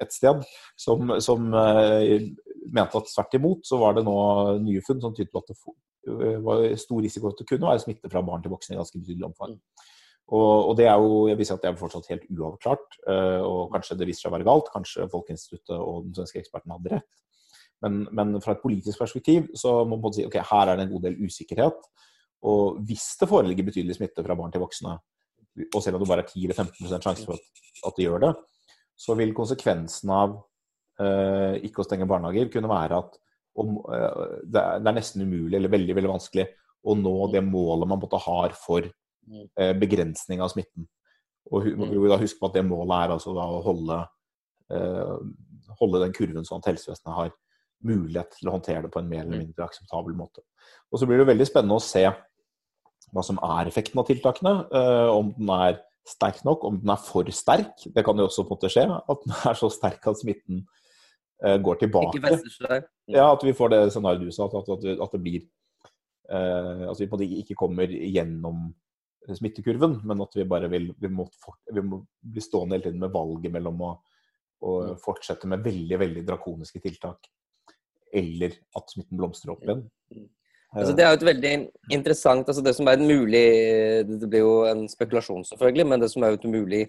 et 0.00 0.14
sted, 0.14 0.40
som, 0.80 1.12
som 1.20 1.52
eh, 1.60 2.30
mente 2.72 3.00
at 3.00 3.12
tvert 3.12 3.36
imot 3.38 3.68
så 3.68 3.78
var 3.80 3.96
det 3.96 4.06
nå 4.06 4.16
nye 4.64 4.82
funn 4.86 5.00
som 5.02 5.14
tydet 5.16 5.32
på 5.32 5.42
at 5.42 5.52
det 5.52 5.58
eh, 5.58 6.38
var 6.44 6.64
stor 6.80 7.02
risiko 7.04 7.30
at 7.30 7.42
det 7.42 7.48
kunne 7.50 7.68
være 7.68 7.84
smitte 7.84 8.12
fra 8.12 8.24
barn 8.24 8.44
til 8.44 8.54
voksne 8.54 8.76
i 8.76 8.80
ganske 8.80 9.00
betydelig 9.00 9.28
omfang. 9.30 9.58
Og, 10.30 10.68
og, 10.70 10.76
det 10.78 10.86
er 10.86 11.00
jo, 11.02 11.24
jeg 11.26 11.38
viser 11.40 11.56
at 11.56 11.64
det 11.64 11.72
er 11.72 11.78
fortsatt 11.80 12.06
helt 12.12 12.28
uavklart, 12.30 13.00
uh, 13.08 13.40
og 13.42 13.72
kanskje 13.74 13.96
det 13.98 14.06
viser 14.06 14.26
seg 14.26 14.30
å 14.30 14.36
være 14.36 14.46
galt. 14.46 14.70
Kanskje 14.70 15.08
Folkeinstituttet 15.10 15.74
og 15.74 16.04
den 16.06 16.14
svenske 16.14 16.38
eksperten 16.42 16.74
hadde 16.76 16.92
rett. 16.94 17.08
Men, 17.80 18.02
men, 18.12 18.36
fra 18.44 18.54
et 18.54 18.62
politisk 18.62 19.00
perspektiv 19.00 19.48
så 19.56 19.80
må 19.88 19.98
man 20.00 20.14
si 20.14 20.26
ok, 20.26 20.36
her 20.50 20.70
er 20.70 20.78
det 20.78 20.86
en 20.86 20.92
god 20.92 21.06
del 21.08 21.16
usikkerhet. 21.24 21.88
Og 22.50 22.78
hvis 22.88 23.06
det 23.20 23.28
foreligger 23.28 23.66
betydelig 23.66 23.96
smitte 23.98 24.24
fra 24.24 24.36
barn 24.38 24.52
til 24.52 24.62
voksne, 24.62 24.94
og 25.66 25.82
selv 25.82 25.98
om 25.98 26.04
det 26.04 26.08
bare 26.08 26.24
er 26.24 26.30
10 26.30 26.44
eller 26.46 26.56
15 26.56 27.02
sjanse 27.02 27.26
for 27.26 27.36
at, 27.36 27.64
at 27.88 27.96
det 27.96 28.06
gjør 28.06 28.22
det, 28.24 28.30
så 29.00 29.16
vil 29.18 29.34
konsekvensen 29.36 30.12
av 30.14 30.36
uh, 31.00 31.56
ikke 31.64 31.82
å 31.82 31.88
stenge 31.88 32.08
barnehager 32.08 32.52
kunne 32.52 32.70
være 32.70 33.00
at 33.00 33.18
om, 33.60 33.80
uh, 33.88 34.38
det, 34.44 34.62
er, 34.62 34.94
nesten 34.94 35.24
umulig 35.24 35.58
eller 35.58 35.72
veldig 35.72 35.96
veldig 35.98 36.12
vanskelig 36.12 36.46
å 36.86 36.96
nå 36.96 37.14
det 37.32 37.42
målet 37.44 37.88
man 37.88 38.00
måtte 38.00 38.20
har 38.24 38.54
for. 38.56 38.86
Eh, 39.28 39.74
begrensning 39.78 40.40
av 40.42 40.50
smitten. 40.50 40.88
Og 41.50 41.66
vi 41.66 41.74
må 41.76 42.08
da 42.10 42.18
huske 42.20 42.40
på 42.40 42.48
at 42.50 42.56
det 42.58 42.64
målet 42.66 42.96
er 42.96 43.12
altså 43.14 43.34
å 43.34 43.60
holde, 43.64 43.98
eh, 44.74 45.12
holde 45.80 46.00
den 46.02 46.14
kurven 46.16 46.46
sånn 46.46 46.62
at 46.62 46.70
helsevesenet 46.72 47.14
har 47.14 47.30
mulighet 47.86 48.34
til 48.36 48.50
å 48.50 48.56
håndtere 48.56 48.82
det 48.84 48.90
på 48.92 49.00
en 49.00 49.08
mer 49.08 49.22
eller 49.22 49.38
mm. 49.38 49.44
mindre 49.46 49.68
akseptabel 49.68 50.16
måte. 50.18 50.42
Og 50.90 50.98
Så 51.00 51.08
blir 51.08 51.22
det 51.22 51.28
veldig 51.30 51.46
spennende 51.48 51.78
å 51.78 51.84
se 51.84 52.04
hva 53.10 53.24
som 53.26 53.38
er 53.42 53.70
effekten 53.70 54.02
av 54.02 54.10
tiltakene. 54.10 54.56
Eh, 54.66 55.12
om 55.14 55.32
den 55.38 55.54
er 55.54 55.80
sterk 56.10 56.42
nok, 56.46 56.66
om 56.66 56.82
den 56.82 56.92
er 56.92 57.00
for 57.06 57.30
sterk. 57.34 57.86
Det 57.86 58.04
kan 58.04 58.18
jo 58.18 58.26
også 58.26 58.44
på 58.44 58.54
en 58.54 58.58
måte 58.58 58.72
skje. 58.72 58.86
At 58.90 59.24
den 59.24 59.38
er 59.52 59.62
så 59.62 59.70
sterk 59.72 60.10
at 60.10 60.20
smitten 60.20 60.66
går 61.40 61.78
tilbake. 61.80 62.20
Mm. 62.20 62.82
Ja, 63.08 63.30
At 63.32 63.40
vi 63.40 63.54
får 63.56 63.70
det 63.72 63.78
scenarioet 63.94 64.28
du 64.28 64.34
sa, 64.34 64.44
at, 64.44 64.58
at, 64.60 64.82
at, 64.92 65.14
det 65.14 65.20
blir 65.24 65.46
At 66.28 67.00
vi 67.00 67.06
på 67.08 67.16
en 67.16 67.22
måte 67.22 67.38
ikke 67.40 67.56
kommer 67.56 67.88
gjennom 67.88 68.66
smittekurven, 69.28 70.00
men 70.04 70.22
at 70.24 70.36
vi 70.36 70.46
bare 70.48 70.68
vil 70.72 70.90
vi 70.98 71.10
må, 71.12 71.26
vi 71.72 71.82
må 71.84 72.00
bli 72.20 72.42
stående 72.44 72.76
hele 72.76 72.88
tiden 72.88 73.02
med 73.02 73.12
valget 73.14 73.52
mellom 73.52 73.82
å, 73.84 73.92
å, 74.64 74.74
mm. 74.90 74.98
fortsette 75.04 75.50
med 75.50 75.64
veldig 75.64 75.98
veldig 76.00 76.24
drakoniske 76.28 76.82
tiltak, 76.82 77.28
eller 78.16 78.56
at 78.76 78.92
smitten 78.92 79.20
blomstrer 79.20 79.54
opp 79.54 79.64
igjen. 79.66 79.84
Mm. 80.14 80.28
Altså, 80.70 80.94
det 80.94 81.04
er 81.04 81.10
jo 81.10 81.18
et 81.18 81.26
veldig 81.26 81.50
interessant 81.96 82.46
altså 82.46 82.62
Det 82.62 82.72
som 82.76 82.86
er 82.86 82.94
et 82.94 83.02
mulig 83.02 83.40
Det 84.06 84.28
blir 84.30 84.44
jo 84.44 84.52
en 84.70 84.84
spekulasjon, 84.86 85.42
selvfølgelig, 85.48 85.86
men 85.90 85.98
det 85.98 86.10
som 86.12 86.22
er 86.22 86.36
et 86.36 86.46
mulig 86.46 86.84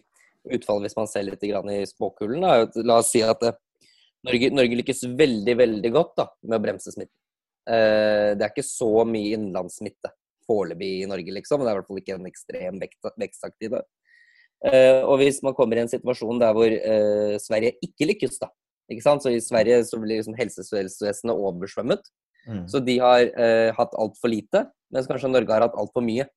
utfall 0.53 0.83
hvis 0.85 0.97
man 0.97 1.09
ser 1.09 1.25
litt 1.25 1.41
i 1.45 1.79
spåkulen, 1.89 2.45
er 2.45 2.59
jo 2.59 2.67
at 2.67 2.77
la 2.85 2.99
oss 3.01 3.09
si 3.13 3.23
at 3.25 3.41
det, 3.41 3.55
Norge, 4.25 4.51
Norge, 4.53 4.77
lykkes 4.77 5.03
veldig 5.17 5.55
veldig 5.57 5.91
godt 5.93 6.13
da, 6.17 6.27
med 6.45 6.59
å 6.59 6.61
bremse 6.61 6.93
smitten. 6.93 7.17
Eh, 7.69 8.37
det 8.37 8.45
er 8.45 8.53
ikke 8.53 8.65
så 8.65 8.89
mye 9.05 9.33
innenlandssmitte 9.33 10.13
foreløpig 10.51 10.91
i 11.01 11.09
Norge, 11.09 11.33
liksom. 11.39 11.63
Det 11.63 11.71
er 11.71 11.75
i 11.75 11.79
hvert 11.79 11.89
fall 11.89 12.03
ikke 12.03 12.17
en 12.19 12.29
ekstrem 12.29 12.81
vekstaktig 12.83 13.71
det. 13.73 13.83
Uh, 14.61 15.01
og 15.09 15.15
hvis 15.23 15.39
man 15.41 15.55
kommer 15.57 15.79
i 15.79 15.81
en 15.81 15.89
situasjon 15.89 16.41
der 16.41 16.53
hvor 16.53 16.69
uh, 16.69 17.37
Sverige 17.41 17.79
ikke 17.81 18.11
lykkes, 18.11 18.37
da. 18.43 18.51
Ikke 18.91 19.05
sant? 19.05 19.23
Så 19.23 19.31
i 19.33 19.41
Sverige 19.41 19.79
så 19.87 19.97
blir 19.97 20.19
liksom 20.19 20.37
helsevesenet 20.37 21.33
oversvømmet. 21.33 22.05
Mm. 22.45 22.65
Så 22.69 22.81
de 22.83 22.97
har 23.01 23.25
uh, 23.31 23.71
hatt 23.77 23.97
altfor 23.97 24.33
lite, 24.33 24.65
mens 24.93 25.09
kanskje 25.09 25.31
Norge 25.31 25.53
har 25.53 25.65
hatt 25.65 25.77
altfor 25.79 26.05
mye. 26.05 26.27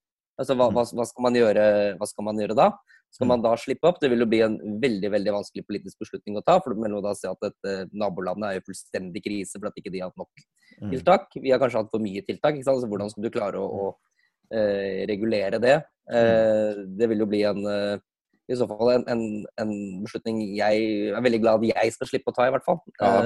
Altså, 0.41 0.57
hva, 0.57 0.71
mm. 0.71 0.79
hva, 0.79 0.85
hva, 0.99 1.07
skal 1.09 1.39
gjøre, 1.41 1.67
hva, 1.99 2.09
skal 2.11 2.29
man 2.29 2.41
gjøre, 2.41 2.57
da? 2.59 2.71
Skal 3.15 3.29
man 3.31 3.39
mm. 3.39 3.45
da 3.47 3.53
slippe 3.61 3.87
opp? 3.89 4.01
Det 4.03 4.11
vil 4.11 4.25
jo 4.25 4.29
bli 4.31 4.41
en 4.43 4.57
veldig 4.83 5.11
veldig 5.15 5.35
vanskelig 5.37 5.67
politisk 5.69 6.03
beslutning 6.03 6.39
å 6.41 6.45
ta. 6.47 6.59
for 6.63 6.75
Man 6.79 6.97
må 6.97 7.03
da 7.05 7.15
se 7.15 7.31
at 7.31 7.47
dette 7.47 7.75
nabolandet 7.95 8.49
er 8.49 8.59
i 8.59 8.65
fullstendig 8.65 9.23
krise 9.23 9.61
for 9.61 9.71
at 9.71 9.79
ikke 9.79 9.93
de 9.95 10.03
har 10.03 10.11
hatt 10.11 10.23
nok 10.25 10.33
mm. 10.35 10.89
tiltak. 10.91 11.29
Vi 11.39 11.55
har 11.55 11.63
kanskje 11.63 11.85
hatt 11.85 11.95
for 11.95 12.03
mye 12.03 12.25
tiltak. 12.27 12.59
ikke 12.59 12.67
sant? 12.67 12.83
Så 12.83 12.91
Hvordan 12.91 13.13
skal 13.13 13.27
du 13.27 13.31
klare 13.35 13.63
å, 13.63 13.69
å 13.87 13.87
eh, 14.51 15.05
regulere 15.11 15.63
det. 15.63 15.77
Eh, 16.11 16.83
det 16.99 17.09
vil 17.13 17.23
jo 17.23 17.31
bli 17.31 17.45
en 17.49 17.63
eh, 17.71 18.03
i 18.51 18.59
så 18.59 18.67
fall 18.69 18.91
en, 18.93 19.07
en, 19.09 19.23
en, 19.63 19.71
beslutning 20.05 20.43
jeg 20.59 20.83
er 21.15 21.23
veldig 21.25 21.41
glad 21.41 21.63
at 21.63 21.71
jeg 21.71 21.95
skal 21.95 22.11
slippe 22.11 22.29
å 22.29 22.37
ta, 22.37 22.49
i 22.49 22.53
hvert 22.53 22.67
fall. 22.67 22.83
Ja, 23.01 23.23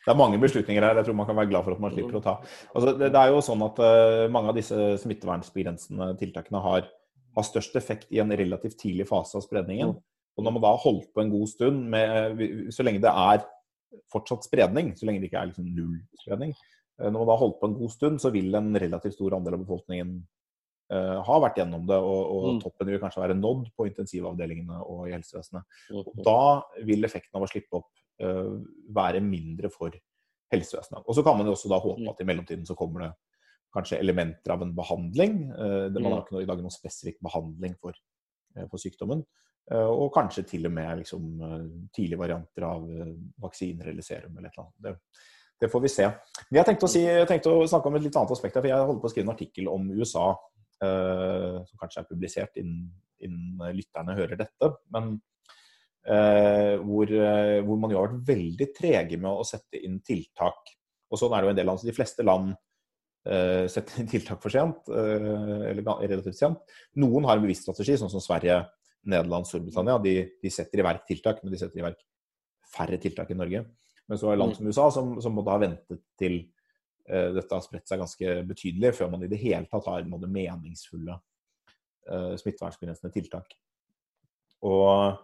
det 0.00 0.14
er 0.14 0.16
mange 0.16 0.40
beslutninger 0.40 0.84
her 0.84 0.96
jeg 0.96 1.10
tror 1.10 1.18
man 1.18 1.28
kan 1.28 1.36
være 1.36 1.50
glad 1.50 1.66
for 1.66 1.76
at 1.76 1.82
man 1.82 1.92
slipper 1.92 2.16
å 2.16 2.22
ta. 2.24 2.38
Altså, 2.72 2.94
det, 2.94 3.10
det, 3.12 3.20
er 3.20 3.34
jo 3.34 3.42
sånn 3.44 3.64
at 3.66 3.82
uh, 3.84 4.24
Mange 4.32 4.48
av 4.48 4.56
disse 4.56 4.86
smittevernsbegrensende 5.02 6.14
tiltakene 6.22 6.62
har, 6.64 6.88
har, 7.36 7.46
størst 7.46 7.76
effekt 7.78 8.10
i 8.14 8.20
en 8.22 8.32
relativt 8.36 8.78
tidlig 8.80 9.06
fase 9.10 9.38
av 9.38 9.44
spredningen. 9.46 9.94
Mm. 9.94 10.02
Og 10.38 10.46
når 10.46 10.54
man 10.56 10.64
da 10.64 10.74
har 10.74 10.84
holdt 10.84 11.08
på 11.14 11.22
en 11.22 11.32
god 11.32 11.48
stund, 11.50 11.86
med, 11.92 12.44
så 12.74 12.86
lenge 12.86 13.02
det 13.02 13.10
er 13.10 13.46
fortsatt 14.10 14.46
spredning, 14.46 14.92
så 14.96 15.06
lenge 15.06 15.22
det 15.22 15.30
ikke 15.30 15.40
er 15.42 15.50
liksom 15.50 15.70
null 15.74 15.96
spredning, 16.22 16.54
Eh, 17.00 17.08
når 17.08 17.22
man 17.22 17.30
da 17.30 17.36
har 17.36 17.44
holdt 17.44 17.60
på 17.60 17.70
en 17.70 17.78
god 17.78 17.94
stund, 17.94 18.20
så 18.22 18.32
vil 18.34 18.54
en 18.54 18.70
relativt 18.82 19.16
stor 19.16 19.36
andel 19.38 19.56
av 19.56 19.64
befolkningen 19.64 20.12
uh, 20.92 21.18
ha 21.26 21.38
vært 21.44 21.60
gjennom 21.62 21.86
det, 21.88 21.96
og, 21.96 22.20
og 22.34 22.46
mm. 22.56 22.60
toppen 22.64 22.90
vil 22.90 23.00
kanskje 23.02 23.24
være 23.24 23.38
nådd 23.38 23.70
på 23.78 23.88
intensivavdelingene 23.88 24.82
og 24.84 25.08
i 25.08 25.14
helsevesenet. 25.14 25.80
Mm. 25.90 26.00
Og 26.02 26.22
da 26.26 26.40
vil 26.88 27.08
effekten 27.08 27.38
av 27.38 27.46
å 27.46 27.50
slippe 27.50 27.80
opp 27.80 27.90
uh, 28.24 28.58
være 28.96 29.22
mindre 29.24 29.72
for 29.72 29.96
helsevesenet. 30.52 31.04
Og 31.06 31.16
så 31.16 31.24
kan 31.26 31.38
man 31.38 31.48
jo 31.48 31.56
også 31.56 31.70
da 31.72 31.80
håpe 31.80 32.04
mm. 32.04 32.12
at 32.12 32.22
i 32.22 32.28
mellomtiden 32.32 32.68
så 32.68 32.76
kommer 32.78 33.06
det 33.06 33.12
kanskje 33.74 34.00
elementer 34.02 34.54
av 34.54 34.64
en 34.64 34.72
behandling. 34.76 35.42
Uh, 35.54 35.86
man 35.98 36.16
har 36.16 36.24
ikke 36.24 36.42
i 36.42 36.48
dag 36.48 36.62
noen 36.62 36.74
spesifikk 36.74 37.20
behandling 37.24 37.76
for, 37.80 37.98
for 38.66 38.80
sykdommen. 38.82 39.24
Og 39.70 40.08
kanskje 40.10 40.42
til 40.48 40.64
og 40.66 40.72
med 40.74 40.98
liksom, 40.98 41.26
tidlige 41.94 42.18
varianter 42.18 42.64
av 42.66 42.88
vaksiner 43.38 43.92
eller 43.92 44.02
serum 44.02 44.32
eller 44.32 44.48
et 44.48 44.56
eller 44.56 44.64
annet. 44.64 44.80
Det, 44.82 45.20
det 45.62 45.68
får 45.70 45.82
vi 45.84 45.90
se. 45.92 46.08
Men 46.48 46.58
jeg 46.58 46.66
tenkte 46.66 46.88
si, 46.90 47.02
jeg 47.04 47.28
tenkte 47.30 47.52
å 47.54 47.68
snakke 47.70 47.86
om 47.86 47.98
et 48.00 48.02
litt 48.02 48.18
annet 48.18 48.32
aspekt. 48.34 48.56
for 48.56 48.66
Jeg 48.66 48.88
holder 48.88 48.98
på 49.04 49.06
å 49.06 49.12
skrive 49.12 49.28
en 49.28 49.34
artikkel 49.36 49.70
om 49.70 49.86
USA 49.94 50.32
Eh, 50.80 51.56
som 51.68 51.80
kanskje 51.80 52.00
er 52.00 52.06
publisert 52.08 52.54
innen, 52.56 52.86
innen 53.20 53.76
lytterne 53.76 54.16
hører 54.16 54.38
dette. 54.40 54.70
Men 54.94 55.12
uh, 56.08 56.80
hvor, 56.80 57.10
hvor, 57.66 57.76
man 57.76 57.92
jo 57.92 57.98
har 57.98 58.08
vært 58.08 58.30
veldig 58.30 58.68
trege 58.78 59.18
med 59.20 59.28
å 59.28 59.44
sette 59.44 59.76
inn 59.76 59.98
tiltak. 60.00 60.72
Og 61.12 61.20
sånn 61.20 61.34
er 61.36 61.42
det 61.42 61.50
jo 61.50 61.52
en 61.52 61.58
del 61.58 61.68
land. 61.68 61.82
Så 61.82 61.90
de 61.90 61.96
fleste 61.98 62.24
land 62.24 62.54
setter 63.20 64.00
inn 64.00 64.08
tiltak 64.14 64.40
for 64.40 64.52
sent, 64.52 64.88
eller 64.88 65.82
relativt 65.84 66.38
sent. 66.38 66.76
Noen 67.02 67.26
har 67.28 67.36
en 67.36 67.44
bevisst 67.44 67.66
strategi, 67.66 67.98
sånn 68.00 68.12
som 68.12 68.22
Sverige, 68.24 68.62
Nederland, 69.08 69.48
Storbritannia. 69.48 69.98
De, 70.02 70.14
de 70.40 70.52
setter 70.52 70.80
i 70.80 70.86
verk 70.86 71.04
tiltak, 71.08 71.42
men 71.44 71.52
de 71.52 71.60
setter 71.60 71.82
i 71.82 71.84
verk 71.84 72.00
færre 72.70 72.98
tiltak 73.00 73.30
i 73.32 73.38
Norge. 73.38 73.64
Men 74.10 74.18
så 74.18 74.30
er 74.30 74.40
land 74.40 74.54
mm. 74.54 74.58
som 74.58 74.70
USA 74.70 74.88
som, 74.94 75.14
som 75.22 75.34
måtte 75.36 75.54
ha 75.54 75.62
ventet 75.62 76.02
til 76.18 76.40
uh, 77.10 77.30
dette 77.36 77.54
har 77.54 77.64
spredt 77.64 77.90
seg 77.90 78.02
ganske 78.02 78.36
betydelig, 78.48 78.94
før 78.98 79.12
man 79.12 79.24
i 79.26 79.30
det 79.30 79.40
hele 79.42 79.68
tatt 79.70 79.88
har 79.90 80.06
måte, 80.10 80.30
meningsfulle 80.30 81.16
uh, 81.16 82.34
smittevernbegrensende 82.40 83.12
tiltak. 83.14 83.54
Og 84.66 85.14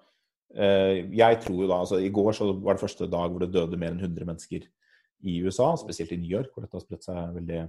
uh, 0.56 0.94
jeg 0.94 1.40
tror 1.42 1.64
jo 1.64 1.68
da 1.68 1.82
altså 1.82 1.98
I 2.00 2.12
går 2.14 2.38
så 2.38 2.52
var 2.54 2.76
det 2.76 2.84
første 2.84 3.10
dag 3.10 3.32
hvor 3.32 3.42
det 3.42 3.52
døde 3.54 3.80
mer 3.80 3.92
enn 3.94 4.04
100 4.04 4.30
mennesker 4.30 4.68
i 5.26 5.40
USA, 5.42 5.72
spesielt 5.80 6.14
i 6.14 6.20
New 6.20 6.30
York, 6.30 6.52
hvor 6.54 6.64
dette 6.64 6.78
har 6.78 6.84
spredt 6.84 7.06
seg 7.08 7.34
veldig 7.40 7.64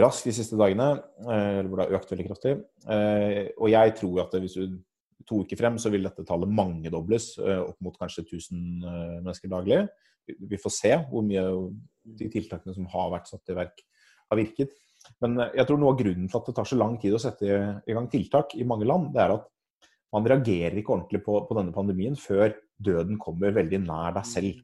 raskt 0.00 0.28
de 0.28 0.34
siste 0.36 0.56
dagene. 0.58 0.94
Eller 1.26 1.68
hvor 1.68 1.80
det 1.80 1.88
har 1.88 2.00
økt 2.00 2.14
veldig 2.14 2.28
kraftig. 2.30 2.56
Og 3.58 3.68
jeg 3.72 3.94
tror 3.98 4.24
at 4.24 4.38
hvis 4.40 4.58
du 4.60 4.78
to 5.28 5.42
uker 5.44 5.58
frem 5.58 5.76
så 5.78 5.92
vil 5.92 6.06
dette 6.06 6.24
tallet 6.26 6.50
mangedobles, 6.50 7.36
opp 7.38 7.78
mot 7.84 7.98
kanskje 8.00 8.24
1000 8.24 8.62
mennesker 9.22 9.52
daglig. 9.52 9.84
Vi 10.26 10.58
får 10.60 10.74
se 10.74 10.92
hvor 11.10 11.24
mye 11.26 11.44
de 12.18 12.30
tiltakene 12.32 12.74
som 12.74 12.88
har 12.90 13.12
vært 13.12 13.30
satt 13.30 13.52
i 13.52 13.58
verk, 13.58 13.84
har 14.30 14.40
virket. 14.40 14.74
Men 15.22 15.38
jeg 15.50 15.66
tror 15.68 15.80
noe 15.82 15.94
av 15.94 15.98
grunnen 15.98 16.28
til 16.30 16.38
at 16.38 16.48
det 16.48 16.56
tar 16.58 16.68
så 16.68 16.78
lang 16.78 16.98
tid 17.02 17.16
å 17.16 17.22
sette 17.22 17.48
i 17.86 17.96
gang 17.96 18.06
tiltak 18.10 18.54
i 18.58 18.66
mange 18.68 18.86
land, 18.88 19.10
det 19.14 19.24
er 19.24 19.36
at 19.36 19.48
man 20.12 20.26
reagerer 20.28 20.76
ikke 20.78 20.94
ordentlig 20.94 21.22
på, 21.24 21.38
på 21.48 21.56
denne 21.56 21.74
pandemien 21.74 22.16
før 22.20 22.52
døden 22.82 23.18
kommer 23.20 23.54
veldig 23.56 23.80
nær 23.86 24.16
deg 24.18 24.28
selv. 24.28 24.60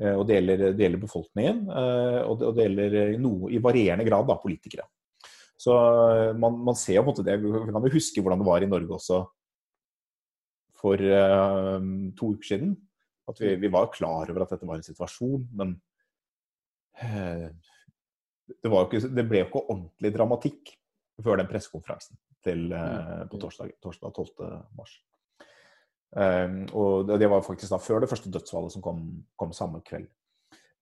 Eh, 0.00 0.14
og 0.14 0.26
det 0.26 0.40
gjelder, 0.40 0.64
det 0.74 0.86
gjelder 0.86 1.02
befolkningen, 1.04 1.62
eh, 1.70 2.20
og 2.26 2.40
det, 2.40 2.48
og 2.48 2.56
det 2.56 2.66
gjelder 2.66 2.96
i, 3.14 3.18
noe, 3.22 3.50
i 3.54 3.62
varierende 3.62 4.06
grad 4.06 4.26
da, 4.26 4.38
politikere. 4.42 4.88
Så 5.60 5.74
eh, 5.74 6.32
man, 6.38 6.58
man, 6.66 6.78
ser 6.78 6.98
jo 6.98 7.04
på 7.04 7.12
en 7.12 7.12
måte 7.12 7.26
det. 7.26 7.38
Vi 7.42 7.52
kan 7.70 7.86
jo 7.86 7.94
huske 7.94 8.24
hvordan 8.24 8.42
det 8.42 8.48
var 8.48 8.66
i 8.66 8.70
Norge 8.70 8.98
også 8.98 9.22
for 10.84 11.00
uh, 11.00 11.80
to 12.18 12.34
uker 12.34 12.44
siden. 12.44 12.74
At 13.30 13.38
vi, 13.40 13.54
vi, 13.56 13.70
var 13.72 13.86
klar 13.94 14.28
over 14.28 14.42
at 14.44 14.50
dette 14.52 14.66
var 14.68 14.76
en 14.76 14.84
situasjon, 14.84 15.46
men 15.56 15.70
uh, 17.00 17.46
det, 18.50 18.68
ikke, 18.68 19.00
det, 19.06 19.24
ble 19.30 19.40
jo 19.40 19.46
ikke 19.46 19.62
ordentlig 19.62 20.10
dramatikk 20.12 20.74
før 21.24 21.40
den 21.40 21.48
pressekonferansen 21.48 22.18
uh, 22.18 23.24
på 23.30 23.40
torsdag, 23.40 23.72
torsdag 23.80 24.12
12. 24.12 24.50
mars. 24.76 24.98
Um, 26.14 26.60
og 26.78 27.08
det 27.10 27.26
var 27.26 27.42
faktisk 27.42 27.72
da 27.74 27.80
før 27.82 28.04
det 28.04 28.10
første 28.10 28.30
dødsfallet 28.30 28.76
som 28.76 28.82
kom, 28.84 29.00
kom 29.40 29.54
samme 29.56 29.80
kveld. 29.86 30.06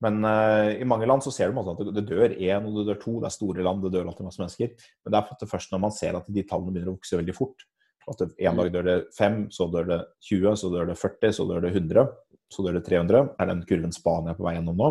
Men 0.02 0.18
uh, 0.26 0.72
i 0.74 0.86
mange 0.88 1.06
land 1.08 1.24
så 1.24 1.32
ser 1.32 1.52
du 1.52 1.60
at 1.62 1.82
det, 1.94 2.04
dør 2.08 2.34
én 2.34 2.66
og 2.66 2.80
det 2.80 2.88
dør 2.90 3.00
to. 3.00 3.14
Det 3.22 3.30
er 3.30 3.36
store 3.36 3.64
land, 3.64 3.84
det 3.84 3.94
dør 3.94 4.10
alltid 4.10 4.26
masse 4.28 4.42
mennesker. 4.42 4.74
Men 5.04 5.14
det 5.14 5.20
er 5.22 5.52
først 5.52 5.72
når 5.72 5.84
man 5.86 5.94
ser 5.94 6.18
at 6.18 6.28
de 6.28 6.44
tallene 6.44 6.74
begynner 6.74 6.92
å 6.92 6.96
vokse 6.98 7.20
veldig 7.20 7.36
fort. 7.36 7.64
At 8.10 8.24
En 8.26 8.58
dag 8.58 8.72
dør 8.74 8.88
det 8.88 8.98
fem, 9.14 9.46
så 9.54 9.68
dør 9.70 9.88
det 9.88 10.00
20, 10.26 10.56
så 10.58 10.72
dør 10.72 10.90
det 10.90 10.98
40, 10.98 11.36
så 11.38 11.46
dør 11.46 11.62
det 11.62 11.70
100, 11.70 12.06
så 12.50 12.66
dør 12.66 12.76
det 12.80 12.84
300. 12.88 13.22
Er 13.38 13.50
den 13.52 13.62
kurven 13.68 13.94
Spania 13.94 14.34
på 14.36 14.44
vei 14.44 14.56
gjennom 14.56 14.80
nå? 14.80 14.90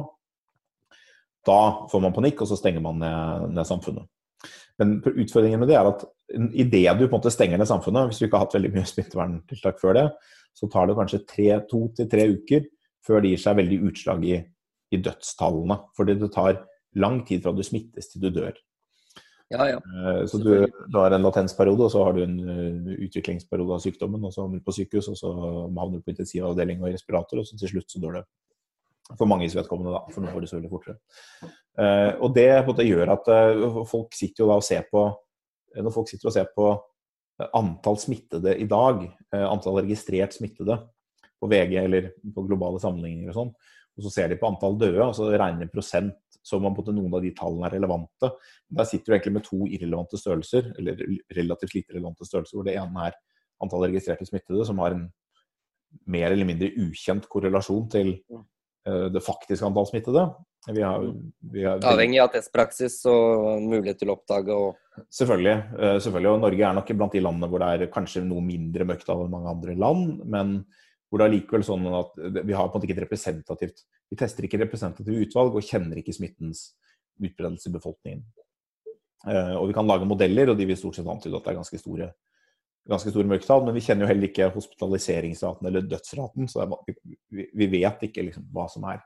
Da 1.46 1.60
får 1.92 2.04
man 2.04 2.16
panikk, 2.16 2.42
og 2.42 2.50
så 2.50 2.58
stenger 2.58 2.84
man 2.86 3.02
ned, 3.02 3.52
ned 3.58 3.68
samfunnet. 3.68 4.08
Men 4.82 4.98
utfordringen 5.06 5.62
med 5.62 5.70
det 5.70 5.78
er 5.78 5.88
at 5.90 6.06
idet 6.58 6.98
du 6.98 7.06
på 7.06 7.12
en 7.12 7.20
måte 7.20 7.34
stenger 7.34 7.62
ned 7.62 7.70
samfunnet, 7.70 8.10
hvis 8.10 8.22
du 8.22 8.26
ikke 8.26 8.40
har 8.40 8.48
hatt 8.48 8.58
veldig 8.58 8.74
mye 8.74 8.90
smitteverntiltak 8.94 9.80
før 9.82 9.98
det, 10.00 10.08
så 10.58 10.68
tar 10.72 10.90
det 10.90 10.98
kanskje 10.98 11.22
tre, 11.30 11.48
to 11.70 11.86
til 11.96 12.10
tre 12.12 12.28
uker 12.34 12.66
før 13.06 13.24
det 13.24 13.32
gir 13.34 13.46
seg 13.46 13.62
veldig 13.62 13.80
utslag 13.92 14.26
i, 14.28 14.36
i 14.92 15.00
dødstallene. 15.06 15.80
Fordi 15.98 16.18
det 16.20 16.34
tar 16.34 16.60
lang 17.00 17.22
tid 17.28 17.46
fra 17.46 17.54
du 17.56 17.64
smittes 17.66 18.12
til 18.12 18.26
du 18.26 18.30
dør. 18.36 18.58
Ja, 19.52 19.66
ja. 19.68 19.80
Eh, 19.80 20.26
så 20.32 20.40
du, 20.40 20.52
du, 20.88 20.98
har 20.98 21.12
en 21.12 21.26
latensperiode, 21.26 21.88
og 21.88 21.92
så 21.92 22.06
har 22.08 22.16
du 22.16 22.22
en 22.24 22.38
uh, 22.40 22.92
utviklingsperiode 23.04 23.76
av 23.76 23.82
sykdommen, 23.84 24.24
og 24.24 24.32
så 24.32 24.46
havner 24.46 24.62
du 24.62 24.68
på 24.68 24.76
sykehus, 24.78 25.10
og 25.12 25.18
så 25.20 25.32
havner 25.36 25.98
du 25.98 26.06
på 26.06 26.14
intensivavdeling 26.14 26.80
og 26.80 26.94
respirator, 26.94 27.42
og 27.42 27.48
så 27.48 27.60
til 27.60 27.74
slutt 27.74 27.92
så 27.92 28.00
dør 28.04 28.22
du. 28.22 28.30
For 29.20 29.30
manges 29.30 29.56
vedkommende, 29.58 29.94
da. 29.96 30.04
For 30.14 30.24
noen 30.24 30.36
går 30.36 30.46
det 30.46 30.52
så 30.52 30.58
veldig 30.58 30.72
fortere. 30.72 30.98
Uh, 31.80 32.12
og 32.24 32.34
det 32.36 32.48
måte 32.68 32.86
gjør 32.86 33.14
at 33.14 33.30
uh, 33.32 33.82
folk 33.88 34.16
sitter 34.18 34.44
jo 34.44 34.50
da 34.52 34.58
og 34.60 34.66
ser 34.68 34.88
på 34.92 35.06
Når 35.72 35.94
folk 35.96 36.10
sitter 36.12 36.28
og 36.28 36.34
ser 36.36 36.50
på 36.52 36.72
antall 37.56 37.96
smittede 37.98 38.52
i 38.60 38.66
dag, 38.70 39.06
antall 39.32 39.78
registrert 39.80 40.36
smittede 40.36 40.76
på 41.40 41.48
VG 41.50 41.78
eller 41.80 42.10
på 42.36 42.44
globale 42.44 42.82
sammenligninger 42.84 43.32
og 43.32 43.38
sånn, 43.38 43.54
og 43.96 44.04
så 44.06 44.12
ser 44.14 44.28
de 44.30 44.38
på 44.38 44.50
antall 44.50 44.76
døde, 44.80 45.00
og 45.06 45.16
så 45.16 45.30
regner 45.32 45.64
de 45.64 45.72
prosent 45.72 46.32
som 46.46 46.66
om 46.66 46.78
noen 46.90 47.16
av 47.16 47.24
de 47.24 47.32
tallene 47.38 47.68
er 47.68 47.76
relevante. 47.78 48.32
Der 48.68 48.88
sitter 48.90 49.12
du 49.12 49.16
egentlig 49.16 49.36
med 49.38 49.46
to 49.46 49.60
irrelevante 49.68 50.20
størrelser, 50.20 50.72
eller 50.80 51.02
relativt 51.38 51.76
lite 51.78 51.96
relevante 51.96 52.28
størrelser, 52.28 52.58
hvor 52.58 52.68
det 52.68 52.78
ene 52.82 53.08
er 53.10 53.18
antall 53.62 53.86
registrerte 53.86 54.26
smittede, 54.26 54.66
som 54.66 54.82
har 54.82 54.96
en 54.96 55.06
mer 56.10 56.32
eller 56.32 56.48
mindre 56.48 56.72
ukjent 56.82 57.28
korrelasjon 57.30 57.90
til 57.94 58.16
uh, 58.32 58.42
det 58.82 59.22
faktiske 59.22 59.68
antall 59.68 59.86
smittede. 59.86 60.24
Vi 60.74 60.82
har, 60.82 61.04
vi 61.54 61.66
har, 61.66 61.84
Avhengig 61.86 62.18
av 62.22 62.32
testpraksis 62.34 62.96
og 63.10 63.62
mulighet 63.66 64.00
til 64.02 64.10
å 64.10 64.16
oppdage 64.16 64.56
og 64.58 64.80
Selvfølgelig. 65.10 65.56
Uh, 65.80 65.98
selvfølgelig. 66.04 66.32
Og 66.34 66.44
Norge 66.44 66.68
er 66.68 66.78
nok 66.78 66.94
blant 67.00 67.16
de 67.16 67.24
landene 67.24 67.50
hvor 67.52 67.64
det 67.64 67.70
er 67.72 67.92
kanskje 67.94 68.24
noe 68.28 68.44
mindre 68.44 68.88
møkt 68.88 69.10
av 69.12 69.24
mange 69.32 69.52
andre 69.52 69.76
land. 69.80 70.22
Men 70.28 70.58
hvor 71.10 71.22
det 71.22 71.28
er 71.28 71.36
likevel 71.38 71.64
sånn 71.68 71.88
at 71.96 72.20
vi 72.20 72.56
har 72.56 72.68
på 72.68 72.76
en 72.76 72.80
måte 72.80 72.88
ikke 72.88 72.96
et 72.96 73.04
representativt 73.04 73.82
Vi 74.12 74.18
tester 74.20 74.48
ikke 74.48 74.62
representative 74.62 75.26
utvalg 75.26 75.58
og 75.60 75.66
kjenner 75.66 76.00
ikke 76.00 76.16
smittens 76.16 76.70
utbredelse 77.22 77.70
i 77.70 77.76
befolkningen. 77.76 78.26
Uh, 79.28 79.56
og 79.60 79.70
vi 79.70 79.78
kan 79.78 79.88
lage 79.88 80.08
modeller, 80.10 80.52
og 80.52 80.60
de 80.60 80.66
vil 80.68 80.80
stort 80.80 80.98
sett 80.98 81.08
antyde 81.08 81.38
at 81.38 81.46
det 81.46 81.54
er 81.54 81.60
ganske 81.62 81.80
store, 81.80 82.12
ganske 82.90 83.14
store 83.14 83.30
mørketall. 83.30 83.66
Men 83.66 83.78
vi 83.78 83.84
kjenner 83.86 84.06
jo 84.06 84.12
heller 84.12 84.30
ikke 84.30 84.52
hospitaliseringsraten 84.56 85.70
eller 85.70 85.88
dødsraten, 85.88 86.50
så 86.52 86.64
er, 86.64 86.76
vi, 87.30 87.48
vi, 87.54 87.72
vet 87.78 88.06
ikke 88.08 88.26
liksom, 88.28 88.48
hva, 88.54 88.68
som 88.72 88.88
er, 88.90 89.02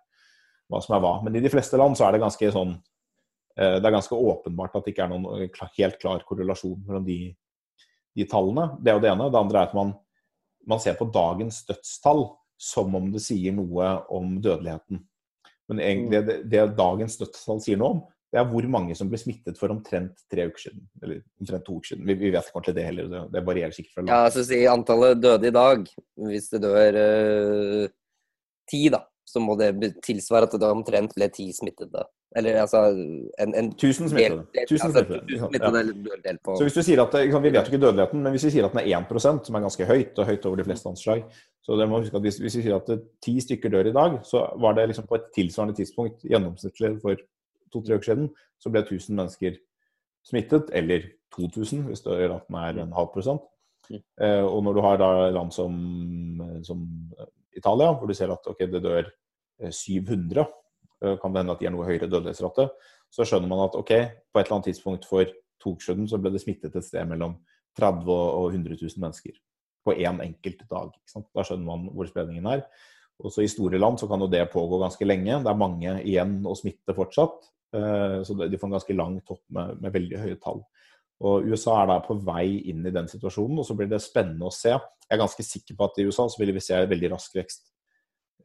hva, 0.71 0.81
som 0.83 0.97
er, 0.97 1.03
hva 1.03 1.15
Men 1.25 1.39
i 1.39 1.43
de 1.43 1.51
fleste 1.51 1.79
land 1.81 1.97
så 1.97 2.07
er 2.07 2.15
det 2.15 2.23
ganske 2.23 2.51
sånn 2.55 2.77
uh, 2.77 3.75
Det 3.79 3.83
er 3.83 3.97
ganske 3.97 4.15
åpenbart 4.15 4.77
at 4.77 4.87
det 4.87 4.95
ikke 4.95 5.09
er 5.09 5.13
noen 5.13 5.49
helt 5.77 5.99
klar 6.01 6.23
korrelasjon 6.27 6.81
mellom 6.87 7.05
de, 7.07 7.19
de 8.15 8.27
tallene. 8.31 8.71
Det 8.79 8.93
er 8.93 8.99
jo 8.99 9.05
det 9.05 9.13
ene. 9.13 9.29
Det 9.33 9.41
andre 9.43 9.61
er 9.61 9.71
at 9.71 9.77
man 9.77 9.95
man 10.65 10.79
ser 10.79 10.93
på 10.93 11.05
dagens 11.13 11.65
dødstall 11.65 12.25
som 12.57 12.95
om 12.95 13.11
det 13.13 13.21
sier 13.23 13.53
noe 13.55 13.91
om 14.13 14.37
dødeligheten. 14.41 15.01
Men 15.69 15.81
egentlig 15.81 16.21
mm. 16.21 16.27
det, 16.27 16.37
det 16.51 16.65
dagens 16.77 17.17
dødstall 17.19 17.61
sier 17.63 17.79
noe 17.81 17.95
om, 17.95 18.03
det 18.35 18.41
er 18.41 18.47
hvor 18.51 18.65
mange 18.67 18.95
som 18.99 19.07
ble 19.07 19.15
smittet 19.15 19.55
for 19.55 19.71
omtrent 19.71 20.25
tre 20.31 20.49
uker 20.49 20.65
siden. 20.65 20.81
Eller 20.99 21.21
omtrent 21.39 21.63
to 21.63 21.77
uker 21.77 21.93
siden. 21.93 22.01
Vi, 22.09 22.17
vi 22.19 22.31
vet 22.33 22.49
ikke 22.49 22.59
ordentlig 22.59 22.75
det 22.75 22.83
heller. 22.89 23.07
Det, 23.13 23.21
det 23.31 23.43
varierer 23.47 23.75
sikkert 23.77 23.93
fra 23.93 24.03
land. 24.03 24.11
Ja, 24.11 24.33
så 24.35 24.43
si 24.43 24.59
antallet 24.67 25.21
døde 25.23 25.47
i 25.47 25.53
dag. 25.55 25.85
Hvis 26.27 26.49
det 26.51 26.61
dør 26.65 26.99
øh, 26.99 27.85
ti, 28.67 28.81
da, 28.91 28.99
så 29.23 29.39
må 29.39 29.55
det 29.61 29.71
tilsvare 30.03 30.49
at 30.49 30.59
det 30.59 30.67
omtrent 30.67 31.15
ble 31.15 31.31
ti 31.31 31.47
smittede. 31.55 32.03
Eller 32.35 32.59
altså 32.65 32.83
en, 32.91 33.55
en 33.55 33.71
Tusen 33.79 34.11
smittede. 34.11 34.43
Tusen 34.67 34.91
altså, 34.91 35.05
smittede. 35.07 35.95
Ja. 36.27 36.35
Så 36.43 36.67
hvis 36.67 36.75
du 36.75 36.83
sier 36.83 37.05
at, 37.05 37.15
Vi 37.15 37.47
vet 37.47 37.61
jo 37.61 37.71
ikke 37.71 37.85
dødeligheten, 37.85 38.19
men 38.19 38.35
hvis 38.35 38.49
vi 38.49 38.57
sier 38.57 38.67
at 38.67 38.75
den 38.75 38.83
er 38.83 38.97
1% 38.99 39.47
som 39.47 39.55
er 39.55 39.63
ganske 39.63 39.87
høyt, 39.87 40.19
og 40.19 40.27
høyt 40.27 40.49
over 40.49 40.59
de 40.59 40.67
fleste 40.67 40.91
anslag 40.91 41.23
så 41.65 41.73
det 41.79 41.87
må 41.89 41.97
huske 41.97 42.17
at 42.17 42.21
hvis, 42.21 42.37
hvis 42.43 42.59
vi 42.59 42.63
sier 42.67 42.75
at 42.77 42.89
ti 43.25 43.39
stykker 43.41 43.71
dør 43.73 43.87
i 43.89 43.93
dag, 43.95 44.19
så 44.27 44.43
var 44.61 44.75
det 44.77 44.85
liksom 44.91 45.07
på 45.09 45.17
et 45.17 45.31
tilsvarende 45.33 45.73
tidspunkt 45.79 46.21
gjennomsnittlig 46.21 46.91
for 47.01 47.17
to-tre 47.75 47.99
uker 47.99 48.11
siden, 48.11 48.31
så 48.61 48.71
ble 48.71 48.81
1000 48.85 49.19
mennesker 49.19 49.59
smittet, 50.25 50.71
eller 50.73 51.05
2000 51.35 51.85
hvis 51.89 52.01
det 52.05 52.17
er 52.25 52.81
en 52.81 52.95
halv 52.95 53.11
prosent. 53.13 53.43
Mm. 53.91 54.01
Eh, 54.01 54.43
og 54.43 54.63
når 54.65 54.73
du 54.73 54.81
har 54.81 54.97
da 54.97 55.09
land 55.29 55.53
som, 55.53 55.75
som 56.65 56.81
Italia, 57.53 57.91
hvor 57.93 58.09
du 58.09 58.17
ser 58.17 58.33
at 58.33 58.47
okay, 58.49 58.71
det 58.71 58.81
dør 58.81 59.11
700 59.69 60.41
eh, 60.41 60.53
Eh, 61.03 61.17
kan 61.21 61.33
det 61.33 61.39
hende 61.43 61.55
at 61.55 61.59
de 61.61 61.67
har 61.67 61.73
noe 61.75 61.87
høyere 61.87 62.09
dødelighetsrate. 62.09 62.69
Så 63.13 63.27
skjønner 63.27 63.51
man 63.51 63.65
at 63.67 63.75
ok, 63.77 63.91
på 64.31 64.39
et 64.39 64.45
eller 64.45 64.57
annet 64.57 64.69
tidspunkt 64.71 65.07
for 65.09 65.27
to 65.61 65.75
uker 65.75 66.05
så 66.07 66.19
ble 66.21 66.31
det 66.33 66.43
smittet 66.43 66.75
et 66.75 66.85
sted 66.85 67.07
mellom 67.09 67.37
30 67.79 68.11
og 68.11 68.53
100 68.53 68.77
000 68.79 69.01
mennesker 69.03 69.35
på 69.85 69.95
én 69.95 70.15
en 70.15 70.21
enkelt 70.23 70.63
dag. 70.69 70.91
Da 71.35 71.45
skjønner 71.45 71.65
man 71.65 71.89
hvor 71.93 72.07
spredningen 72.09 72.47
er. 72.49 72.65
Også 73.19 73.43
I 73.43 73.51
store 73.51 73.79
land 73.79 73.99
så 73.99 74.07
kan 74.07 74.19
jo 74.19 74.27
det 74.31 74.43
pågå 74.51 74.79
ganske 74.81 75.05
lenge. 75.07 75.39
Det 75.43 75.51
er 75.51 75.59
mange 75.59 75.99
igjen 76.03 76.39
å 76.47 76.55
smitte 76.57 76.95
fortsatt. 76.95 77.51
Eh, 77.75 78.17
så 78.27 78.37
de 78.39 78.59
får 78.59 78.69
en 78.69 78.77
ganske 78.77 78.97
lang 78.97 79.19
topp 79.27 79.43
med, 79.55 79.77
med 79.83 79.95
veldig 79.95 80.23
høye 80.23 80.39
tall. 80.41 80.63
Og 81.25 81.47
USA 81.47 81.77
er 81.81 81.93
da 81.93 82.01
på 82.03 82.17
vei 82.27 82.47
inn 82.71 82.83
i 82.87 82.93
den 82.95 83.07
situasjonen, 83.07 83.61
og 83.61 83.67
så 83.67 83.75
blir 83.77 83.87
det 83.91 84.01
spennende 84.03 84.49
å 84.49 84.53
se. 84.53 84.73
Jeg 84.75 85.15
er 85.15 85.21
ganske 85.21 85.45
sikker 85.47 85.77
på 85.77 85.87
at 85.87 86.01
i 86.01 86.07
USA 86.09 86.25
så 86.27 86.41
vil 86.41 86.51
vi 86.55 86.63
se 86.63 86.81
veldig 86.91 87.13
rask 87.13 87.37
vekst 87.37 87.69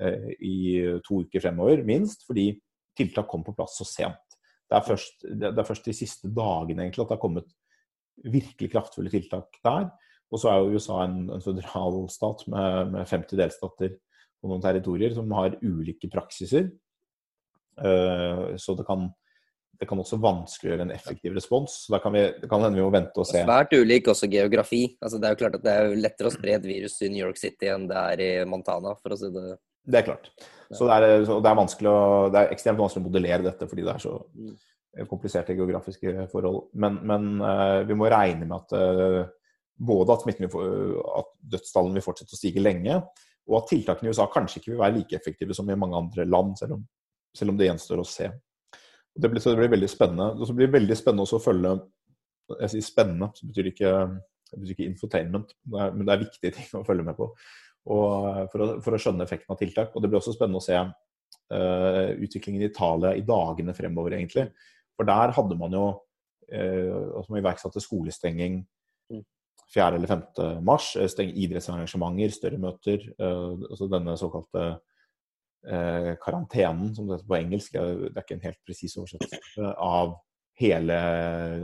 Eh, 0.00 0.30
i 0.40 0.56
to 1.04 1.20
uker 1.26 1.42
fremover, 1.44 1.82
minst, 1.84 2.24
fordi 2.24 2.54
tiltak 2.96 3.28
kom 3.28 3.42
på 3.44 3.52
plass 3.56 3.76
så 3.76 3.84
sent. 3.84 4.36
Det 4.70 4.78
er 4.78 4.86
først, 4.86 5.26
det 5.26 5.50
er 5.50 5.66
først 5.66 5.88
de 5.90 5.96
siste 5.96 6.30
dagene 6.32 6.86
egentlig 6.86 7.04
at 7.04 7.10
det 7.10 7.16
har 7.18 7.24
kommet 7.24 7.50
virkelig 8.24 8.70
kraftfulle 8.72 9.12
tiltak 9.12 9.58
der. 9.66 9.90
Og 10.30 10.40
så 10.40 10.48
er 10.52 10.60
jo 10.60 10.78
USA 10.78 11.02
en, 11.04 11.24
en 11.34 11.42
føderalstat 11.44 12.46
med, 12.52 12.94
med 12.94 13.10
50 13.10 13.40
delstater 13.40 13.96
og 14.40 14.52
noen 14.52 14.62
territorier 14.64 15.12
som 15.16 15.32
har 15.36 15.58
ulike 15.60 16.08
praksiser. 16.12 16.70
Uh, 17.80 18.58
så 18.60 18.76
det 18.78 18.84
kan, 18.88 19.08
det 19.80 19.88
kan 19.88 20.02
også 20.02 20.20
vanskeliggjøre 20.20 20.86
en 20.86 20.94
effektiv 20.94 21.34
respons. 21.38 21.80
Så 21.86 21.96
da 21.96 22.02
kan 22.04 22.14
vi, 22.16 22.26
det 22.42 22.50
kan 22.50 22.62
hende 22.64 22.80
vi 22.80 22.84
må 22.84 22.92
vente 22.94 23.22
og 23.22 23.28
se. 23.28 23.42
Svært 23.46 23.74
ulik 23.76 24.12
også 24.12 24.28
geografi. 24.30 24.84
Altså, 25.00 25.20
det 25.20 25.28
er 25.28 25.34
jo 25.34 25.42
klart 25.44 25.58
at 25.58 25.66
det 25.66 25.74
er 25.78 25.98
lettere 25.98 26.30
å 26.30 26.36
spre 26.36 26.58
et 26.58 26.68
virus 26.68 27.00
i 27.06 27.12
New 27.12 27.24
York 27.24 27.40
City 27.40 27.72
enn 27.72 27.88
det 27.90 28.06
er 28.14 28.24
i 28.26 28.30
Montana, 28.48 28.94
for 29.00 29.16
å 29.16 29.20
si 29.20 29.32
det 29.34 29.48
det 29.90 30.00
er 30.00 30.06
klart. 30.06 30.30
Så 30.70 30.86
det 30.86 30.96
er, 30.96 31.24
så 31.26 31.40
det 31.42 31.50
er, 31.50 31.58
vanskelig 31.58 31.90
å, 31.90 32.02
det 32.30 32.40
er 32.40 32.52
ekstremt 32.54 32.78
vanskelig 32.78 33.02
å 33.02 33.08
modellere 33.08 33.46
dette 33.46 33.66
fordi 33.66 33.82
det 33.86 33.94
er 33.94 34.02
så 34.04 34.12
mm. 34.28 34.52
kompliserte 35.10 35.56
geografiske 35.58 36.28
forhold. 36.30 36.68
Men, 36.78 37.00
men 37.10 37.30
uh, 37.42 37.80
vi 37.88 37.96
må 37.98 38.10
regne 38.12 38.46
med 38.46 38.56
at 38.60 38.76
uh, 38.76 39.24
både 39.80 40.14
at, 40.14 40.28
at 40.28 41.34
dødstallene 41.56 41.98
vil 41.98 42.06
fortsette 42.06 42.36
å 42.36 42.38
stige 42.38 42.62
lenge, 42.62 43.00
og 43.50 43.58
at 43.58 43.70
tiltakene 43.72 44.10
i 44.10 44.14
USA 44.14 44.28
kanskje 44.30 44.60
ikke 44.60 44.74
vil 44.74 44.82
være 44.82 44.98
like 45.00 45.16
effektive 45.16 45.56
som 45.56 45.70
i 45.72 45.78
mange 45.78 45.98
andre 45.98 46.28
land, 46.28 46.54
selv 46.60 46.76
om, 46.76 46.84
selv 47.36 47.52
om 47.52 47.58
det 47.58 47.68
gjenstår 47.68 48.02
å 48.02 48.08
se. 48.08 48.30
Det 49.20 49.28
blir, 49.30 49.42
så 49.42 49.52
det 49.52 49.60
blir 49.60 49.72
veldig 49.72 49.90
spennende. 49.90 50.32
Det 50.38 50.56
blir 50.56 50.72
veldig 50.72 50.96
spennende 50.98 51.26
også 51.26 51.40
å 51.40 51.44
følge 51.44 51.78
Jeg 52.60 52.72
sier 52.72 52.82
spennende, 52.86 53.30
så 53.34 53.46
betyr 53.46 53.66
det 53.66 53.72
ikke 53.76 53.94
ikke 54.58 54.86
infotainment, 54.88 55.52
men 55.70 56.02
det 56.02 56.14
er 56.14 56.22
viktige 56.24 56.54
ting 56.56 56.70
å 56.74 56.84
følge 56.86 57.04
med 57.06 57.14
på 57.18 57.28
for 57.86 58.62
å, 58.62 58.66
for, 58.82 58.94
å, 58.94 59.00
skjønne 59.00 59.24
effekten 59.24 59.54
av 59.54 59.60
tiltak. 59.60 59.94
Og 59.94 60.02
Det 60.02 60.10
blir 60.10 60.20
også 60.20 60.34
spennende 60.34 60.60
å 60.60 60.64
se 60.64 60.76
uh, 60.76 62.10
utviklingen 62.20 62.62
i 62.62 62.68
Italia 62.68 63.14
i 63.16 63.24
dagene 63.26 63.74
fremover, 63.76 64.16
egentlig. 64.18 64.50
For 64.98 65.08
der 65.08 65.32
hadde 65.36 65.56
man 65.58 65.76
jo 65.76 65.86
uh, 66.52 67.30
man 67.30 67.40
iverksatte 67.40 67.82
skolestenging 67.82 68.60
4. 69.10 69.16
Mm. 69.16 69.96
eller 69.96 70.10
5. 70.10 70.22
mars. 70.66 70.92
Stenge 71.12 71.36
idrettsarrangementer, 71.40 72.36
større 72.36 72.60
møter. 72.60 73.08
Uh, 73.16 73.56
altså 73.70 73.88
denne 73.90 74.16
såkalte 74.20 74.66
uh, 75.68 76.12
karantenen, 76.22 76.94
som 76.96 77.08
det 77.08 77.18
heter 77.18 77.30
på 77.30 77.38
engelsk. 77.38 77.78
Det 77.78 78.10
er 78.14 78.24
ikke 78.24 78.36
en 78.38 78.46
helt 78.48 78.60
presis 78.66 78.96
oversettelse 79.00 79.72
av 79.76 80.18
hele 80.60 81.00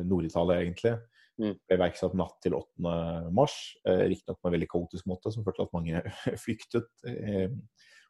Nord-Italia, 0.08 0.62
egentlig. 0.62 0.96
Mm. 1.36 1.52
Ble 1.68 1.76
iverksatt 1.76 2.16
natt 2.16 2.38
til 2.44 2.56
8. 2.56 2.94
mars. 3.34 3.56
Eh, 3.84 4.06
Riktignok 4.12 4.40
på 4.40 4.48
en 4.48 4.56
veldig 4.56 4.68
kaotisk 4.72 5.08
måte, 5.10 5.32
som 5.32 5.44
førte 5.44 5.60
til 5.60 5.68
at 5.68 5.76
mange 5.76 6.02
flyktet. 6.44 6.88
Eh, 7.04 7.52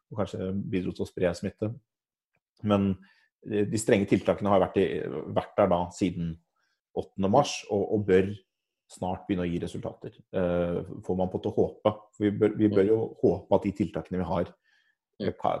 og 0.07 0.21
kanskje 0.21 0.51
bidro 0.71 0.95
til 0.95 1.03
å 1.03 1.09
spre 1.09 1.33
smitte. 1.35 1.71
Men 2.67 2.93
eh, 3.49 3.65
de 3.67 3.81
strenge 3.81 4.07
tiltakene 4.09 4.53
har 4.53 4.63
vært, 4.63 4.79
i, 4.79 5.01
vært 5.35 5.55
der 5.59 5.71
da 5.73 5.81
siden 5.95 6.35
8. 6.97 7.27
mars, 7.29 7.59
og, 7.69 7.83
og, 7.93 8.05
bør 8.07 8.31
snart 8.87 9.25
begynne 9.27 9.43
å 9.43 9.49
gi 9.51 9.59
resultater. 9.61 10.15
Eh, 10.31 10.79
får 11.03 11.19
man 11.19 11.33
på 11.33 11.43
til 11.43 11.51
å 11.51 11.57
håpe. 11.57 11.93
For 12.15 12.29
vi 12.29 12.31
bør, 12.31 12.55
vi 12.55 12.71
bør, 12.71 12.87
jo 12.87 13.01
håpe 13.25 13.59
at 13.59 13.67
de 13.67 13.75
tiltakene 13.81 14.23
vi 14.23 14.29
har, 14.31 14.53
mm. 14.53 14.63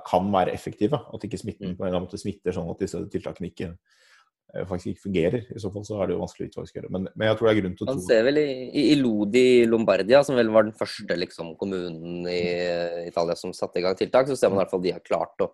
Kan 0.07 0.33
være 0.33 0.53
effektive. 0.53 0.99
At 1.13 1.23
ikke 1.25 1.39
smitten 1.41 1.73
mm. 1.73 1.77
på 1.77 1.85
en 1.85 1.89
eller 1.89 1.99
annen 1.99 2.09
måte 2.09 2.21
smitter 2.21 2.55
sånn 2.55 2.69
at 2.71 2.83
disse 2.83 3.01
tiltakene 3.13 3.51
ikke 3.51 3.71
Eh, 4.55 4.63
faktisk 4.67 4.93
ikke 4.93 5.05
fungerer. 5.09 5.45
I 5.51 5.59
så 5.59 5.69
fall 5.73 5.83
så 5.83 5.99
er 5.99 6.07
det 6.07 6.15
jo 6.15 6.23
vanskelig 6.23 6.49
å 6.55 6.63
gjøre. 6.63 6.89
Men, 6.93 7.07
men, 7.13 7.27
jeg 7.27 7.37
tror 7.37 7.49
det 7.49 7.53
er 7.53 7.61
grunn 7.61 7.75
til 7.75 7.83
å 7.83 7.89
tro 7.89 7.95
Man 7.97 8.07
ser 8.07 8.25
vel 8.29 8.39
i, 8.39 8.49
i 8.93 8.97
Lodi 8.99 9.47
Lombardia, 9.67 10.23
som 10.23 10.39
vel 10.39 10.51
var 10.53 10.67
den 10.67 10.75
første 10.77 11.19
liksom, 11.19 11.55
kommunen 11.59 12.27
i 12.31 12.41
Italia 13.09 13.35
som 13.39 13.55
satte 13.55 13.81
i 13.81 13.85
gang 13.85 13.97
tiltak, 13.99 14.29
så 14.29 14.37
ser 14.39 14.53
man 14.53 14.61
i 14.61 14.63
hvert 14.63 14.75
fall 14.75 14.85
de 14.85 14.95
har 14.95 15.03
klart 15.03 15.43
å, 15.43 15.49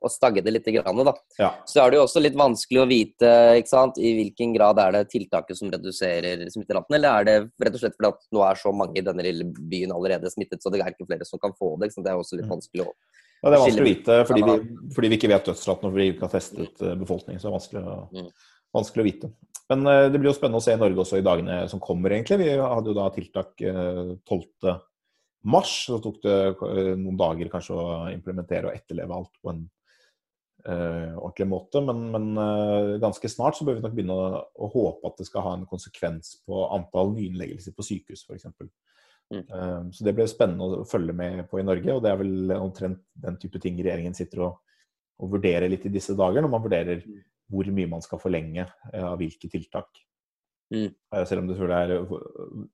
og 0.00 0.12
stagge 0.14 0.40
det 0.40 0.54
litt. 0.54 0.72
Grann, 0.72 1.04
da. 1.04 1.14
Ja. 1.36 1.52
Så 1.68 1.82
er 1.82 1.92
det 1.92 2.00
jo 2.00 2.06
også 2.06 2.24
litt 2.24 2.38
vanskelig 2.40 2.80
å 2.80 2.88
vite 2.88 3.30
sant, 3.68 4.00
i 4.00 4.14
hvilken 4.16 4.56
grad 4.56 4.80
er 4.80 4.96
det 4.96 5.06
tiltaket 5.12 5.60
som 5.60 5.68
reduserer 5.72 6.46
smitteraten, 6.48 6.96
eller 6.96 7.20
er 7.20 7.28
det 7.28 7.38
rett 7.60 7.76
og 7.76 7.84
slett 7.84 7.98
fordi 7.98 8.14
at 8.14 8.28
nå 8.32 8.46
er 8.48 8.62
så 8.62 8.72
mange 8.72 9.02
i 9.02 9.04
denne 9.04 9.26
lille 9.26 9.50
byen 9.52 9.92
allerede 9.92 10.32
smittet, 10.32 10.64
så 10.64 10.72
det 10.72 10.80
er 10.80 10.94
ikke 10.94 11.10
flere 11.10 11.28
som 11.28 11.42
kan 11.42 11.52
få 11.58 11.74
det. 11.82 11.92
Det 11.92 12.08
er 12.08 12.16
også 12.16 12.40
litt 12.40 12.48
mm. 12.48 12.56
vanskelig 12.56 12.88
å 12.88 12.94
ja, 13.40 13.48
Det 13.48 13.56
er 13.56 13.62
vanskelig 13.64 13.84
å 13.84 13.88
vite 13.88 14.16
fordi 14.28 14.42
vi, 14.44 14.56
fordi 14.96 15.10
vi 15.10 15.16
ikke 15.16 15.30
vet 15.32 15.46
dødsraten 15.48 15.88
og 15.88 15.94
fordi 15.94 16.06
vi 16.06 16.14
ikke 16.14 16.26
har 16.26 16.34
testet 16.34 16.82
eh, 16.84 16.98
befolkningen. 17.00 17.40
så 17.40 17.48
det 17.48 17.50
er 17.50 17.56
vanskelig 17.56 17.82
å, 17.82 17.96
mm. 18.12 18.28
vanskelig 18.76 19.04
å 19.04 19.08
vite. 19.08 19.32
Men 19.70 19.86
uh, 19.86 20.06
det 20.10 20.18
blir 20.18 20.32
jo 20.32 20.36
spennende 20.36 20.60
å 20.60 20.64
se 20.64 20.74
i 20.74 20.80
Norge 20.80 21.04
også 21.04 21.20
i 21.20 21.26
dagene 21.26 21.62
som 21.70 21.82
kommer, 21.82 22.12
egentlig. 22.12 22.40
Vi 22.42 22.54
hadde 22.58 22.90
jo 22.90 22.96
da 22.98 23.08
tiltak 23.14 23.52
uh, 23.62 24.16
12. 24.28 24.72
mars. 25.54 25.74
Så 25.86 26.00
tok 26.02 26.18
det 26.24 26.38
uh, 26.58 26.94
noen 26.98 27.20
dager 27.20 27.52
kanskje 27.52 27.76
å 27.78 27.84
implementere 28.10 28.68
og 28.68 28.74
etterleve 28.74 29.14
alt 29.16 29.32
på 29.38 29.54
en 29.54 29.62
uh, 30.66 31.14
ordentlig 31.22 31.48
måte. 31.52 31.84
Men, 31.86 32.02
men 32.12 33.00
ganske 33.02 33.30
snart 33.30 33.56
så 33.56 33.68
bør 33.68 33.78
vi 33.78 33.86
nok 33.86 33.94
begynne 33.94 34.18
å, 34.18 34.42
å, 34.58 34.72
håpe 34.74 35.12
at 35.12 35.22
det 35.22 35.30
skal 35.30 35.46
ha 35.46 35.54
en 35.56 35.68
konsekvens 35.70 36.40
på 36.44 36.66
antall 36.74 37.14
nyinnleggelser 37.14 37.76
på 37.76 37.86
sykehus, 37.86 38.26
f.eks. 38.26 38.50
Mm. 39.30 39.44
Ehm, 39.46 39.90
så 39.94 40.04
det 40.06 40.14
ble 40.16 40.26
spennende 40.30 40.82
å 40.82 40.86
følge 40.88 41.14
med 41.14 41.44
på 41.50 41.60
i 41.60 41.66
Norge, 41.66 41.94
og 41.94 42.02
det 42.02 42.10
er 42.10 42.18
vel 42.18 42.54
omtrent 42.56 43.02
den 43.22 43.38
type 43.38 43.62
ting 43.62 43.78
regjeringen 43.78 44.16
sitter 44.16 44.44
og, 44.48 44.60
og 45.22 45.34
vurderer 45.36 45.70
litt 45.70 45.86
i 45.86 45.94
disse 45.94 46.16
dager, 46.18 46.42
når 46.42 46.52
man 46.52 46.64
vurderer 46.64 47.02
mm. 47.04 47.18
hvor 47.54 47.70
mye 47.76 47.90
man 47.94 48.04
skal 48.04 48.22
forlenge 48.22 48.64
eh, 48.66 49.04
av 49.06 49.18
hvilke 49.20 49.50
tiltak. 49.52 50.02
Mm. 50.74 50.88
Eh, 50.90 51.26
selv 51.28 51.44
om 51.44 51.50
det 51.50 51.58
er 51.62 51.96
eh, 51.96 52.14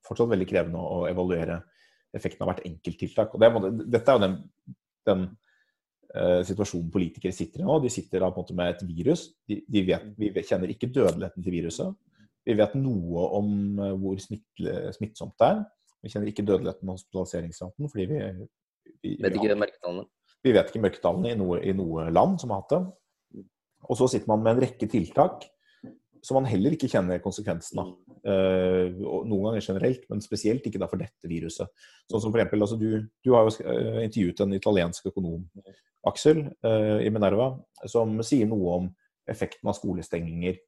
fortsatt 0.06 0.32
veldig 0.32 0.48
krevende 0.48 0.80
å 0.80 1.02
evaluere 1.10 1.60
effekten 2.16 2.46
av 2.46 2.52
hvert 2.52 2.64
enkelt 2.64 3.02
tiltak. 3.02 3.34
Og 3.36 3.42
det, 3.42 3.74
dette 3.92 4.12
er 4.12 4.16
jo 4.16 4.22
den, 4.22 4.36
den 5.04 5.24
uh, 6.14 6.40
situasjonen 6.48 6.86
politikere 6.94 7.34
sitter 7.34 7.60
i 7.60 7.66
nå. 7.66 7.74
De 7.82 7.90
sitter 7.92 8.22
da 8.22 8.30
på 8.32 8.40
en 8.40 8.46
måte 8.46 8.56
med 8.56 8.70
et 8.72 8.84
virus. 8.88 9.26
De, 9.44 9.58
de 9.68 9.82
vet, 9.84 10.06
vi 10.16 10.30
kjenner 10.38 10.72
ikke 10.72 10.88
dødeligheten 10.94 11.44
til 11.44 11.52
viruset. 11.52 11.98
Vi 12.46 12.56
vet 12.56 12.78
noe 12.78 13.26
om 13.36 13.50
hvor 14.00 14.22
smittsomt 14.22 15.34
det 15.42 15.50
er. 15.50 15.60
Vi 16.06 16.12
kjenner 16.12 16.30
ikke 16.30 16.46
dødeligheten 16.46 16.86
og 16.92 17.00
hospitaliseringsraten 17.00 17.90
fordi 17.90 18.06
vi, 18.12 18.20
vi 19.02 19.16
Vet 19.24 19.34
ikke 19.34 19.58
mørketallene? 19.58 20.06
Vi 20.46 20.54
vet 20.54 20.70
ikke 20.70 20.84
mørketallene 20.84 21.32
i 21.34 21.38
noe, 21.40 21.58
i 21.66 21.74
noe 21.74 22.06
land 22.14 22.38
som 22.38 22.52
har 22.54 22.62
hatt 22.62 22.74
det. 22.76 23.44
Og 23.86 23.98
så 23.98 24.06
sitter 24.12 24.30
man 24.30 24.44
med 24.44 24.54
en 24.54 24.62
rekke 24.66 24.86
tiltak 24.90 25.48
som 26.26 26.38
man 26.38 26.48
heller 26.48 26.74
ikke 26.74 26.90
kjenner 26.90 27.22
konsekvensen 27.22 27.80
av. 27.82 27.90
Uh, 28.26 28.90
noen 28.98 29.48
ganger 29.48 29.62
generelt, 29.62 30.06
men 30.10 30.22
spesielt 30.24 30.64
ikke 30.66 30.82
for 30.86 30.98
dette 30.98 31.30
viruset. 31.30 31.70
Sånn 32.10 32.22
som 32.22 32.32
for 32.32 32.40
eksempel, 32.40 32.64
altså 32.66 32.78
du, 32.80 32.88
du, 33.22 33.32
har 33.34 33.46
jo 33.46 33.52
eh, 33.62 34.00
intervjuet 34.06 34.42
en 34.42 34.56
italiensk 34.56 35.10
økonom, 35.12 35.44
Aksel, 36.06 36.44
uh, 36.66 36.98
i 37.02 37.10
Minerva, 37.14 37.52
som 37.90 38.16
sier 38.26 38.50
noe 38.50 38.80
om 38.80 38.88
effekten 39.30 39.70
av 39.70 39.78
skolestenginger 39.78 40.62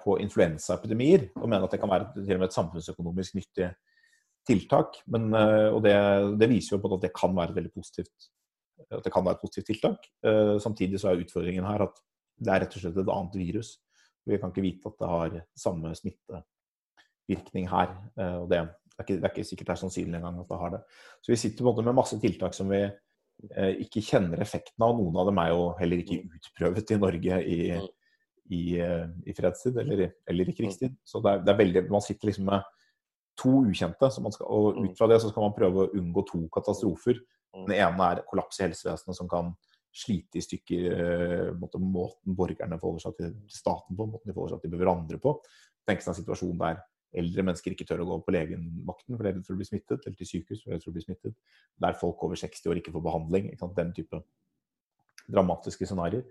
på 0.00 0.14
influensaepidemier, 0.22 1.24
og 1.36 1.50
mener 1.50 1.66
at 1.66 1.72
det 1.74 1.80
kan 1.82 1.90
være 1.90 2.06
til 2.14 2.36
og 2.36 2.38
med 2.38 2.46
et 2.46 2.54
samfunnsøkonomisk 2.54 3.34
nyttig 3.36 3.66
tiltak. 4.46 5.00
Men, 5.12 5.28
eh, 5.34 5.68
og 5.72 5.82
det, 5.84 5.94
det, 6.40 6.48
viser 6.50 6.76
jo 6.76 6.82
på 6.82 6.94
at 6.96 7.06
det 7.06 7.14
kan 7.16 7.34
være 7.36 7.54
et 7.54 7.60
veldig 7.60 7.74
positivt 7.74 8.32
at 8.92 9.02
det 9.02 9.12
kan 9.12 9.24
være 9.24 9.38
et 9.38 9.42
positivt 9.42 9.70
tiltak. 9.72 10.08
Eh, 10.26 10.56
samtidig 10.62 11.00
så 11.00 11.10
er 11.10 11.22
utfordringen 11.24 11.66
her 11.66 11.86
at 11.86 11.96
det 12.36 12.52
er 12.52 12.62
rett 12.62 12.76
og 12.76 12.82
slett 12.82 13.00
et 13.00 13.12
annet 13.14 13.38
virus. 13.40 13.70
Vi 14.26 14.38
kan 14.42 14.52
ikke 14.52 14.64
vite 14.64 14.90
at 14.90 15.00
det 15.00 15.08
har 15.10 15.38
samme 15.58 15.92
smittevirkning 15.96 17.70
her. 17.72 17.96
Eh, 18.20 18.36
og 18.42 18.46
det 18.52 18.60
er 18.60 18.68
ikke, 19.02 19.16
det 19.16 19.24
er 19.24 19.32
ikke 19.32 19.48
sikkert 19.48 19.72
det 19.72 19.76
er 19.76 19.82
sannsynlig 19.82 20.20
engang 20.20 20.38
at 20.42 20.52
det 20.52 20.60
har 20.60 20.76
det. 20.76 20.82
Så 21.24 21.32
vi 21.32 21.40
sitter 21.40 21.64
på 21.64 21.66
en 21.66 21.72
måte 21.72 21.86
med 21.88 21.98
masse 21.98 22.20
tiltak 22.22 22.56
som 22.56 22.70
vi 22.72 22.86
ikke 23.82 24.00
kjenner 24.00 24.40
effekten 24.40 24.80
av. 24.80 24.94
Noen 24.96 25.18
av 25.20 25.26
dem 25.28 25.38
er 25.42 25.50
jo 25.52 25.64
heller 25.76 26.00
ikke 26.00 26.22
utprøvet 26.38 26.92
i 26.94 26.96
Norge 27.02 27.40
i, 27.44 27.58
i, 28.56 28.62
i 28.80 29.34
fredstid 29.36 29.76
eller, 29.82 30.06
eller, 30.24 30.48
i 30.48 30.54
krigstid. 30.56 30.94
Så 31.04 31.20
det 31.20 31.34
er, 31.34 31.42
det 31.44 31.52
er 31.52 31.58
veldig, 31.58 31.82
man 31.92 32.04
sitter 32.04 32.30
liksom 32.30 32.48
med 32.48 32.64
to 33.38 33.52
ukjente. 33.68 34.10
Skal, 34.12 34.46
og 34.46 34.76
mm. 34.76 34.88
ut 34.88 34.98
fra 34.98 35.08
det 35.10 35.20
så 35.22 35.30
skal 35.30 35.46
man 35.46 35.56
prøve 35.56 35.84
å 35.84 35.94
unngå 36.00 36.26
to 36.30 36.42
katastrofer. 36.52 37.20
Mm. 37.54 37.64
Den 37.68 37.78
ene 37.78 38.10
er 38.10 38.24
kollaps 38.28 38.60
i 38.60 38.66
helsevesenet 38.66 39.18
som 39.18 39.30
kan 39.30 39.54
slite 39.96 40.40
i 40.40 40.44
stykker 40.44 40.88
eh, 40.92 41.54
måten, 41.56 41.86
borgerne 42.36 42.76
forholder 42.80 43.06
seg 43.06 43.16
til 43.20 43.32
staten 43.52 43.96
på, 43.96 44.08
måten 44.10 44.28
de 44.28 44.34
forholder 44.36 44.58
seg 44.58 44.66
til 44.66 44.76
hverandre 44.76 45.20
på. 45.22 45.32
Tenk 45.88 46.04
seg 46.04 46.12
en 46.12 46.18
situasjon 46.20 46.60
der 46.60 46.82
eldre 47.16 47.44
mennesker 47.46 47.72
ikke 47.72 47.86
tør 47.88 48.02
å 48.04 48.08
gå 48.10 48.16
på 48.26 48.34
legemakten 48.34 49.16
fordi 49.16 49.32
de 49.36 49.44
tror 49.44 49.56
de 49.56 49.62
blir 49.62 49.70
smittet, 49.70 50.02
eller 50.02 50.18
til 50.18 50.28
sykehus 50.28 50.64
fordi 50.64 50.76
de 50.76 50.82
tror 50.82 50.92
de 50.92 50.98
blir 50.98 51.06
smittet. 51.06 51.38
Der 51.86 51.96
folk 51.96 52.26
over 52.26 52.40
60 52.40 52.68
år 52.72 52.80
ikke 52.82 52.92
får 52.92 53.06
behandling. 53.06 53.48
Ikke 53.54 53.70
Den 53.78 53.94
type 53.96 54.20
dramatiske 55.32 55.88
scenarioer. 55.88 56.26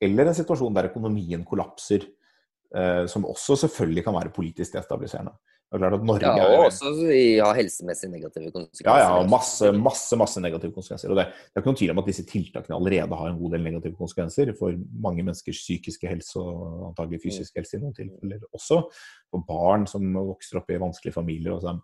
Eller 0.00 0.30
en 0.30 0.36
situasjon 0.36 0.74
der 0.74 0.88
økonomien 0.88 1.44
kollapser, 1.44 2.06
eh, 2.74 3.04
som 3.06 3.28
også 3.28 3.58
selvfølgelig 3.66 4.06
kan 4.06 4.16
være 4.16 4.32
politisk 4.32 4.78
destabiliserende. 4.78 5.34
Det 5.70 5.78
er 5.78 5.82
klart 5.84 5.94
at 6.00 6.06
Norge 6.08 6.30
ja, 6.34 6.46
og 6.50 6.64
også 6.64 6.90
ja, 7.14 7.48
helsemessig 7.54 8.08
negative 8.10 8.48
konsekvenser. 8.50 8.88
Ja, 8.88 9.12
ja, 9.20 9.26
masse, 9.30 9.68
masse, 9.78 10.16
masse 10.18 10.40
negative 10.42 10.74
konsekvenser. 10.74 11.12
Og 11.14 11.20
det, 11.20 11.28
det, 11.30 11.52
er 11.54 11.62
ikke 11.62 11.70
noen 11.70 11.78
tvil 11.78 11.92
om 11.92 12.00
at 12.02 12.08
disse 12.10 12.24
tiltakene 12.26 12.74
allerede 12.74 13.18
har 13.20 13.30
en 13.30 13.38
god 13.38 13.54
del 13.54 13.62
negative 13.68 13.94
konsekvenser 14.00 14.50
for 14.58 14.74
mange 15.06 15.22
menneskers 15.22 15.60
psykiske 15.62 16.10
helse 16.10 16.42
og 16.42 16.88
antagelig 16.88 17.20
fysisk 17.22 17.60
helse 17.60 17.78
i 17.78 17.82
noen 17.84 17.94
tilfeller 17.94 18.42
også. 18.50 18.80
For 19.30 19.46
barn 19.46 19.86
som 19.90 20.08
vokser 20.16 20.58
opp 20.58 20.74
i 20.74 20.80
vanskelige 20.82 21.14
familier. 21.20 21.54
og 21.54 21.62
sånn. 21.62 21.78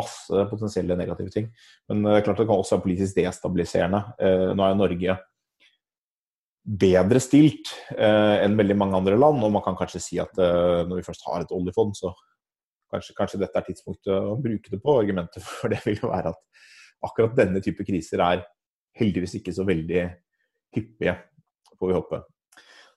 Masse 0.00 0.46
potensielle 0.48 0.96
negative 0.96 1.36
ting. 1.36 1.52
Men 1.92 2.08
det 2.08 2.16
er 2.22 2.24
klart 2.24 2.40
det 2.40 2.48
kan 2.48 2.56
også 2.56 2.78
være 2.78 2.86
politisk 2.88 3.20
destabiliserende. 3.20 4.00
Eh, 4.16 4.46
nå 4.56 4.64
er 4.64 4.80
Norge 4.80 5.18
bedre 6.80 7.20
stilt 7.20 7.68
eh, 7.96 8.40
enn 8.46 8.56
veldig 8.56 8.80
mange 8.80 8.96
andre 8.96 9.20
land, 9.20 9.44
og 9.44 9.52
man 9.52 9.64
kan 9.68 9.76
kanskje 9.76 10.00
si 10.08 10.24
at 10.24 10.40
eh, 10.40 10.88
når 10.88 11.02
vi 11.02 11.06
først 11.12 11.28
har 11.28 11.44
et 11.44 11.56
oljefond, 11.56 11.92
så 12.00 12.16
Kanskje, 12.90 13.14
kanskje, 13.18 13.40
dette 13.42 13.60
er 13.60 13.66
tidspunktet 13.68 14.12
å 14.12 14.36
bruke 14.40 14.72
det 14.72 14.80
på. 14.82 14.96
Argumentet 14.98 15.44
for 15.46 15.72
det 15.72 15.80
vil 15.86 16.00
jo 16.00 16.10
være 16.10 16.32
at 16.34 16.40
akkurat 17.06 17.36
denne 17.38 17.62
type 17.64 17.86
kriser 17.86 18.22
er 18.24 18.42
heldigvis 18.98 19.36
ikke 19.38 19.54
så 19.54 19.64
veldig 19.66 20.02
hyppige, 20.76 21.14
får 21.78 21.90
vi 21.90 21.96
håpe. 21.96 22.20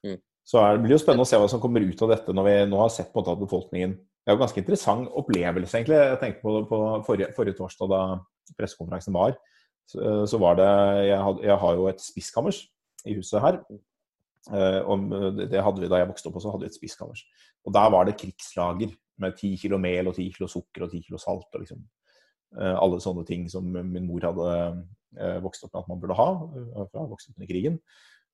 Mm. 0.03 0.17
Så 0.43 0.60
er, 0.60 0.75
det 0.75 0.84
blir 0.84 0.95
jo 0.97 1.01
spennende 1.01 1.25
å 1.25 1.29
se 1.29 1.39
hva 1.39 1.47
som 1.51 1.62
kommer 1.63 1.86
ut 1.86 2.01
av 2.03 2.12
dette 2.12 2.36
når 2.36 2.47
vi 2.49 2.56
nå 2.71 2.82
har 2.82 2.91
sett 2.91 3.13
på 3.13 3.19
en 3.19 3.23
måte 3.23 3.38
at 3.38 3.45
befolkningen 3.45 3.93
Det 3.95 4.32
er 4.32 4.36
jo 4.36 4.39
en 4.39 4.43
ganske 4.43 4.62
interessant 4.62 5.15
opplevelse, 5.19 5.77
egentlig. 5.77 5.97
Jeg 5.99 6.19
tenkte 6.21 6.43
på, 6.43 6.51
det 6.56 6.67
på 6.69 6.77
forrige, 7.08 7.32
forrige, 7.36 7.58
torsdag 7.58 7.89
da 7.91 8.03
pressekonferansen 8.56 9.15
var. 9.15 9.34
Så, 9.91 9.99
så, 10.32 10.38
var 10.39 10.56
det 10.56 10.67
jeg, 11.10 11.17
had, 11.19 11.41
jeg 11.43 11.58
har 11.60 11.73
jo 11.75 11.89
et 11.91 12.03
spisskammers 12.03 12.62
i 13.03 13.17
huset 13.17 13.43
her. 13.43 13.58
Uh, 14.47 14.79
og 14.91 15.03
det 15.51 15.60
hadde 15.63 15.84
vi 15.84 15.89
da 15.91 15.99
jeg 15.99 16.08
vokste 16.13 16.32
opp 16.32 16.39
også, 16.39 16.53
hadde 16.53 16.63
vi 16.63 16.71
et 16.71 16.79
spisskammers. 16.79 17.25
Og 17.67 17.75
der 17.75 17.91
var 17.91 18.08
det 18.08 18.15
krigslager 18.21 18.95
med 19.21 19.38
ti 19.38 19.54
kilo 19.60 19.78
mel 19.82 20.10
og 20.10 20.17
ti 20.17 20.30
kilo 20.34 20.49
sukker 20.49 20.86
og 20.86 20.93
ti 20.93 21.04
kilo 21.06 21.19
salt. 21.21 21.49
og 21.54 21.62
liksom 21.62 21.84
uh, 22.58 22.76
Alle 22.82 23.02
sånne 23.04 23.26
ting 23.28 23.45
som 23.52 23.67
min 23.69 24.08
mor 24.08 24.26
hadde 24.26 24.49
uh, 25.19 25.39
vokst 25.43 25.65
opp 25.67 25.73
med 25.73 25.84
at 25.84 25.91
man 25.91 26.02
burde 26.02 26.17
ha. 26.17 26.30
Uh, 26.56 26.84
fra 26.91 27.06
vokst 27.12 27.30
opp 27.30 27.38
under 27.38 27.52
krigen. 27.52 27.80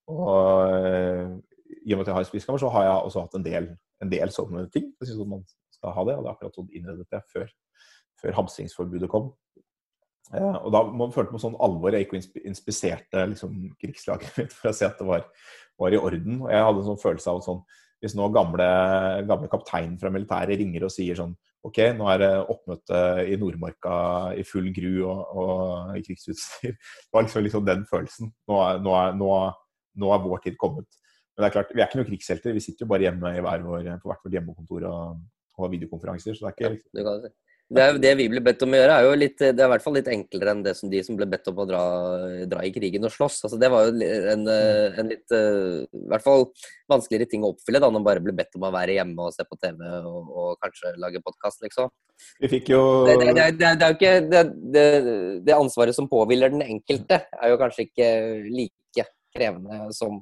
Og 0.09 1.39
i 1.85 1.93
og 1.93 1.99
med 1.99 2.05
at 2.05 2.11
jeg 2.11 2.17
har 2.17 2.27
spiskammer, 2.27 2.61
så 2.61 2.69
har 2.73 2.85
jeg 2.87 2.93
også 3.07 3.23
hatt 3.25 3.35
en 3.37 3.45
del, 3.45 3.67
en 4.01 4.11
del 4.11 4.31
sånne 4.33 4.65
ting. 4.73 4.89
Jeg 4.99 5.09
synes 5.09 5.21
at 5.25 5.31
man 5.35 5.43
skal 5.75 5.93
ha 5.95 6.05
det, 6.07 6.15
og 6.17 6.23
det 6.23 6.29
er 6.29 6.35
akkurat 6.35 6.57
sånn 6.57 6.71
innredet 6.75 7.05
det 7.13 7.21
før, 7.33 7.51
før 8.21 8.37
hamstringsforbudet 8.39 9.09
kom. 9.11 9.29
ja, 10.33 10.51
og 10.59 10.73
da 10.73 10.83
man 11.01 11.13
følte 11.13 11.35
man 11.35 11.43
sånn 11.43 11.59
alvor. 11.61 11.93
Jeg 11.93 12.07
gikk 12.07 12.15
og 12.17 12.41
inspiserte 12.51 13.27
liksom, 13.33 13.59
krigslaget 13.81 14.33
mitt 14.41 14.55
for 14.55 14.71
å 14.71 14.75
se 14.75 14.89
at 14.89 14.99
det 14.99 15.07
var, 15.09 15.27
var, 15.79 15.93
i 15.93 16.01
orden. 16.01 16.41
Og 16.43 16.51
jeg 16.53 16.65
hadde 16.67 16.83
en 16.83 16.89
sånn 16.91 17.03
følelse 17.03 17.31
av 17.31 17.41
at 17.41 17.47
sånn, 17.47 17.63
hvis 17.99 18.15
nå 18.15 18.29
gamle, 18.35 18.67
gamle 19.27 19.49
kapteinen 19.51 19.97
fra 19.99 20.11
militæret 20.13 20.59
ringer 20.59 20.85
og 20.87 20.93
sier 20.93 21.17
sånn 21.19 21.35
OK, 21.67 21.81
nå 21.97 22.05
er 22.07 22.21
det 22.21 22.29
oppmøte 22.53 22.99
i 23.27 23.35
Nordmarka 23.39 23.95
i 24.39 24.45
full 24.47 24.69
gru 24.75 24.93
og, 25.09 25.33
og 25.41 25.97
i 25.99 26.03
krigsutstyr. 26.05 26.77
Det 27.03 27.17
var 27.17 27.25
liksom, 27.25 27.43
liksom 27.43 27.65
den 27.67 27.83
følelsen. 27.89 28.31
Nå 28.47 28.61
er, 28.63 28.79
nå, 28.85 28.93
er, 28.95 29.17
nå, 29.19 29.33
nå 29.99 30.13
er, 30.15 30.23
vår 30.23 30.45
tid 30.45 30.55
kommet. 30.61 30.87
Men 31.35 31.43
det 31.43 31.49
er 31.49 31.55
klart, 31.57 31.73
vi 31.75 31.83
er 31.83 31.89
ikke 31.89 31.99
noen 31.99 32.07
krigshelter. 32.07 32.55
Vi 32.55 32.63
sitter 32.63 32.85
jo 32.85 32.93
bare 32.93 33.09
hjemme 33.09 33.33
hver 33.35 33.65
vår, 33.65 33.91
på 33.99 34.11
hvert 34.11 34.23
vårt 34.23 34.37
hjemmekontor 34.37 34.87
og 34.87 35.19
har 35.59 35.73
videokonferanser. 35.75 36.39
så 36.39 36.47
det 36.47 36.69
er 36.69 36.79
ikke... 36.79 37.33
Det 37.69 37.81
er, 37.83 37.97
det, 38.01 38.11
vi 38.17 38.25
ble 38.31 38.41
bedt 38.41 38.63
om 38.65 38.71
å 38.73 38.77
gjøre, 38.79 38.93
er 38.97 39.05
jo 39.05 39.17
litt, 39.21 39.35
det 39.37 39.61
er 39.61 39.67
i 39.67 39.71
hvert 39.75 39.83
fall 39.83 39.93
litt 39.93 40.07
enklere 40.09 40.53
enn 40.55 40.63
det 40.65 40.71
som 40.73 40.89
de 40.89 41.01
som 41.05 41.17
ble 41.17 41.27
bedt 41.29 41.51
om 41.51 41.59
å 41.61 41.65
dra, 41.69 41.81
dra 42.49 42.63
i 42.65 42.71
krigen 42.73 43.05
og 43.05 43.13
slåss. 43.13 43.43
Altså, 43.45 43.59
det 43.61 43.69
var 43.69 43.85
jo 43.85 44.07
en, 44.33 44.47
eh, 44.49 44.97
en, 44.97 45.11
litt 45.11 45.35
eh, 45.37 45.83
i 45.85 46.07
hvert 46.09 46.25
fall 46.25 46.47
vanskeligere 46.89 47.29
ting 47.29 47.45
å 47.45 47.51
oppfylle 47.53 47.81
da 47.83 47.85
når 47.85 47.95
man 47.99 48.07
bare 48.07 48.23
ble 48.25 48.33
bedt 48.39 48.57
om 48.57 48.65
å 48.65 48.71
være 48.73 48.95
hjemme 48.97 49.27
og 49.27 49.35
se 49.35 49.45
på 49.45 49.59
TV 49.61 49.83
og, 49.99 50.31
og 50.33 50.65
kanskje 50.65 50.95
lage 51.03 51.21
podkast, 51.21 51.61
liksom. 51.67 51.93
Vi 52.41 52.49
fikk 52.55 52.73
jo 52.73 52.81
det, 53.05 53.19
det, 53.37 53.45
det, 53.61 53.69
er 53.69 53.93
jo 53.93 53.99
ikke 53.99 54.41
det, 55.45 55.53
ansvaret 55.53 55.95
som 55.95 56.09
påhviler 56.09 56.49
den 56.55 56.65
enkelte, 56.65 57.21
er 57.37 57.53
jo 57.53 57.61
kanskje 57.61 57.85
ikke 57.85 58.09
like 58.49 59.05
krevende 59.37 59.91
som 59.93 60.17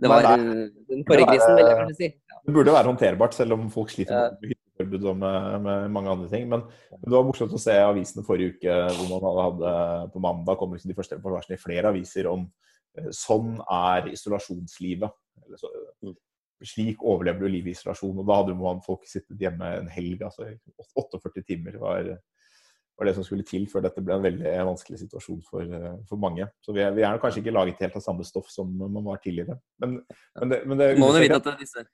det 0.00 0.08
var 0.08 0.24
den 0.32 1.04
forrige 1.04 1.28
krisen, 1.28 1.58
vil 1.58 1.66
jeg 1.66 1.78
kanskje 1.82 1.98
si. 1.98 2.08
Ja. 2.08 2.40
Det 2.46 2.56
burde 2.56 2.72
være 2.72 2.88
håndterbart, 2.88 3.36
selv 3.36 3.58
om 3.58 3.68
folk 3.68 3.92
sliter 3.92 4.32
med 4.40 4.56
forbud 4.80 5.04
og 5.12 5.20
med, 5.20 5.60
med, 5.66 5.90
mange 5.94 6.14
andre 6.14 6.30
ting. 6.32 6.48
Men, 6.50 6.64
det 6.96 7.12
var 7.12 7.26
morsomt 7.26 7.54
å 7.56 7.60
se 7.60 7.76
avisene 7.84 8.24
forrige 8.26 8.56
uke 8.56 8.78
hvor 8.96 9.12
man 9.12 9.44
hadde, 9.44 9.74
på 10.14 10.24
mandag 10.24 10.58
kom 10.60 10.74
liksom 10.74 10.92
de 10.92 10.96
første 10.98 11.18
reportasjene 11.18 11.58
i 11.58 11.62
flere 11.62 11.92
aviser 11.92 12.30
om 12.30 12.48
eh, 12.98 13.12
sånn 13.14 13.54
er 13.66 14.10
isolasjonslivet. 14.14 15.14
Så, 15.60 15.70
mm. 16.04 16.16
slik 16.72 17.04
overlever 17.06 17.46
du 17.46 17.52
livet 17.52 17.72
i 17.72 17.78
isolasjon. 17.78 18.18
Og 18.18 18.26
da 18.26 18.40
hadde 18.42 18.58
man 18.58 18.82
folk 18.86 19.06
sittet 19.08 19.40
hjemme 19.40 19.76
en 19.78 19.92
helg. 19.92 20.26
altså 20.26 20.50
48 20.98 21.46
timer 21.46 21.78
var, 21.82 22.10
var 22.98 23.08
det 23.08 23.16
som 23.16 23.26
skulle 23.26 23.46
til 23.48 23.64
før 23.70 23.86
dette 23.86 24.04
ble 24.04 24.18
en 24.18 24.26
veldig 24.26 24.58
vanskelig 24.72 25.00
situasjon 25.04 25.40
for, 25.46 25.78
for 26.08 26.20
mange. 26.20 26.48
Så 26.64 26.76
vi 26.76 26.84
er, 26.84 26.92
vi 26.96 27.06
er 27.06 27.22
kanskje 27.22 27.44
ikke 27.44 27.56
laget 27.56 27.80
helt 27.84 27.96
av 27.98 28.04
samme 28.04 28.26
stoff 28.28 28.52
som 28.52 28.70
man 28.82 29.06
var 29.06 29.22
tidligere. 29.24 29.60
Men, 29.82 30.00
men 30.38 30.54
det, 30.54 30.62
men 30.66 30.82
det, 30.82 30.92
Må 31.00 31.14
jo 31.14 31.24
vite 31.24 31.40
at 31.40 31.56
disse 31.60 31.88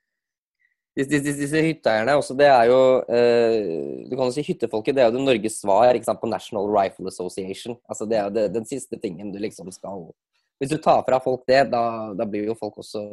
disse, 0.97 1.19
disse, 1.21 1.37
disse 1.37 1.59
hytteeierne 1.61 2.15
også, 2.17 2.35
det 2.37 2.47
er 2.49 2.69
jo 2.71 2.79
eh, 3.13 4.05
Du 4.09 4.15
kan 4.15 4.25
jo 4.25 4.33
si 4.33 4.45
hyttefolket, 4.47 4.97
det 4.97 5.03
er 5.03 5.11
jo 5.11 5.17
det 5.17 5.25
Norges 5.25 5.59
svar 5.61 5.99
sant, 6.05 6.21
på 6.21 6.29
National 6.29 6.69
Rifle 6.73 7.11
Association. 7.11 7.77
Altså 7.85 8.07
Det 8.09 8.17
er 8.17 8.25
jo 8.25 8.33
det, 8.37 8.47
den 8.55 8.65
siste 8.65 8.97
tingen 9.01 9.31
du 9.33 9.37
liksom 9.43 9.69
skal 9.75 10.09
Hvis 10.57 10.73
du 10.73 10.77
tar 10.81 11.03
fra 11.05 11.21
folk 11.21 11.45
det, 11.49 11.67
da, 11.69 11.83
da 12.17 12.25
blir 12.25 12.49
jo 12.49 12.57
folk 12.57 12.79
også 12.81 13.03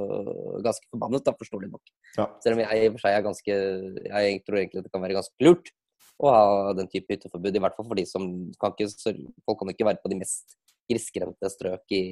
ganske 0.64 0.88
forbannet, 0.88 1.27
da, 1.27 1.37
forståelig 1.37 1.70
nok. 1.75 1.94
Ja. 2.16 2.29
Selv 2.40 2.57
om 2.57 2.64
jeg 2.64 2.81
i 2.81 2.88
og 2.88 2.97
for 2.97 3.05
seg 3.05 3.18
er 3.18 3.29
ganske 3.29 3.61
Jeg 4.09 4.42
tror 4.47 4.61
egentlig 4.62 4.87
det 4.87 4.92
kan 4.94 5.05
være 5.05 5.20
ganske 5.20 5.49
lurt 5.49 5.75
å 6.23 6.31
ha 6.31 6.75
den 6.79 6.88
type 6.88 7.11
hytteforbud, 7.11 7.57
i 7.57 7.61
hvert 7.61 7.75
fall 7.77 7.88
for 7.90 7.99
de 7.99 8.07
som 8.09 8.29
kan 8.62 8.73
ikke 8.73 9.16
Folk 9.44 9.61
kan 9.61 9.75
ikke 9.75 9.92
være 9.92 10.01
på 10.01 10.12
de 10.12 10.23
mest 10.23 10.57
grisgrendte 10.90 11.51
strøk 11.53 11.94
i, 11.97 12.05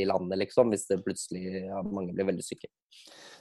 i, 0.00 0.04
landet, 0.08 0.40
liksom, 0.44 0.72
hvis 0.72 0.86
det 0.90 1.00
plutselig 1.04 1.64
ja, 1.64 1.80
mange 1.86 2.14
blir 2.16 2.28
veldig 2.28 2.44
syke. 2.44 2.70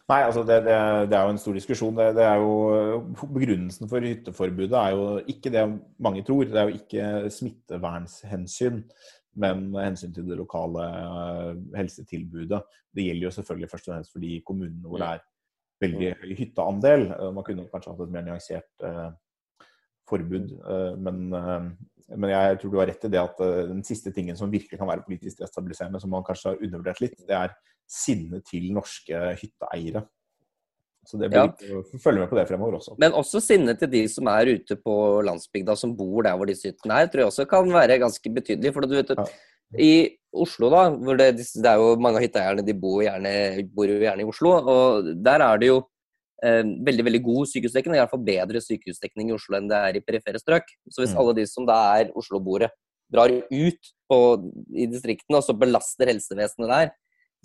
Nei, 0.07 0.21
altså 0.23 0.45
det, 0.47 0.61
det, 0.63 0.75
det, 1.11 1.17
er 1.17 1.27
jo 1.27 1.33
en 1.33 1.41
stor 1.41 1.57
diskusjon. 1.57 1.97
Det, 1.99 2.07
det, 2.15 2.23
er 2.23 2.39
jo, 2.39 3.31
Begrunnelsen 3.35 3.91
for 3.91 4.07
hytteforbudet 4.07 4.79
er 4.79 4.95
jo 4.95 5.07
ikke 5.33 5.51
det 5.51 5.65
mange 6.03 6.23
tror. 6.27 6.45
Det 6.47 6.61
er 6.61 6.69
jo 6.69 6.79
ikke 6.79 7.31
smittevernhensyn, 7.35 8.83
men 9.43 9.65
hensyn 9.75 10.15
til 10.15 10.29
det 10.29 10.39
lokale 10.39 10.85
uh, 10.87 11.51
helsetilbudet. 11.75 12.61
Det 12.95 13.09
gjelder 13.09 13.27
jo 13.27 13.33
selvfølgelig 13.35 13.71
først 13.73 13.89
og 13.89 13.97
fremst 13.97 14.15
for 14.15 14.23
de 14.23 14.39
kommunene 14.47 14.87
hvor 14.87 15.03
det 15.03 15.11
er 15.17 15.25
veldig 15.83 16.13
høy 16.21 16.31
hytteandel. 16.39 17.07
Man 17.35 17.45
kunne 17.45 17.67
kanskje 17.73 17.93
hatt 17.93 18.07
et 18.07 18.15
mer 18.15 18.25
nyansert 18.29 18.87
uh, 18.87 19.11
forbud, 20.07 20.53
men 21.03 21.75
men 22.15 22.31
jeg 22.31 22.59
tror 22.61 22.71
du 22.71 22.77
har 22.79 22.87
rett 22.87 23.03
i 23.03 23.09
det 23.11 23.19
at 23.19 23.41
uh, 23.43 23.63
den 23.67 23.81
siste 23.83 24.13
tingen 24.15 24.37
som 24.39 24.51
virkelig 24.51 24.79
kan 24.79 24.87
være 24.87 25.03
politisk 25.03 25.41
destabiliserende, 25.41 25.99
som 25.99 26.13
man 26.13 26.23
kanskje 26.27 26.53
har 26.53 26.61
undervurdert 26.61 27.01
litt, 27.03 27.17
det 27.27 27.35
er 27.35 27.55
sinnet 27.87 28.45
til 28.47 28.69
norske 28.75 29.33
hytteeiere. 29.41 30.05
Så 31.07 31.19
det 31.19 31.29
blir 31.31 31.45
ja. 31.47 31.81
følge 32.03 32.19
med 32.19 32.31
på 32.31 32.35
det 32.35 32.47
fremover 32.49 32.79
også. 32.79 32.97
Men 32.99 33.15
også 33.15 33.39
sinnet 33.43 33.79
til 33.79 33.91
de 33.91 34.01
som 34.11 34.27
er 34.31 34.51
ute 34.57 34.75
på 34.79 34.95
landsbygda, 35.23 35.75
som 35.79 35.93
bor 35.95 36.25
der 36.27 36.35
hvor 36.35 36.49
disse 36.49 36.67
hyttene 36.67 36.99
er, 36.99 37.11
tror 37.11 37.23
jeg 37.23 37.31
også 37.31 37.45
kan 37.47 37.69
være 37.71 37.99
ganske 38.01 38.31
betydelig. 38.39 38.73
For 38.75 38.83
du 38.83 38.95
vet, 38.97 39.13
ja. 39.15 39.27
i 39.79 39.91
Oslo, 40.35 40.67
da, 40.71 40.81
hvor 40.91 41.19
det, 41.19 41.29
det, 41.39 41.63
er 41.63 41.79
jo 41.79 41.93
mange 42.03 42.19
av 42.19 42.27
hytteeierne 42.27 42.65
de 42.67 42.75
bor, 42.75 42.99
gjerne, 43.05 43.31
bor 43.75 43.87
jo 43.87 44.01
gjerne 44.03 44.25
i 44.25 44.27
Oslo, 44.27 44.51
og 44.59 45.13
der 45.23 45.45
er 45.47 45.63
det 45.63 45.71
jo 45.71 45.79
eh, 45.79 45.87
veldig 46.37 47.05
veldig 47.07 47.21
god 47.25 47.49
sykehusdekning. 47.49 47.95
Iallfall 47.97 48.21
bedre 48.21 48.61
sykehusdekning 48.61 49.31
i 49.31 49.35
Oslo 49.37 49.57
enn 49.57 49.69
det 49.71 49.77
er 49.77 49.97
i 49.97 50.03
perifere 50.05 50.41
strøk. 50.41 50.69
Så 50.89 51.01
hvis 51.01 51.15
mm. 51.15 51.21
alle 51.21 51.33
de 51.39 51.45
som 51.49 51.65
da 51.65 51.77
er 51.97 52.11
Oslo-boere, 52.17 52.69
drar 53.09 53.31
ut 53.31 53.93
på, 54.11 54.17
i 54.75 54.85
distriktene 54.91 55.39
og 55.39 55.45
så 55.45 55.55
belaster 55.57 56.11
helsevesenet 56.11 56.73
der, 56.73 56.91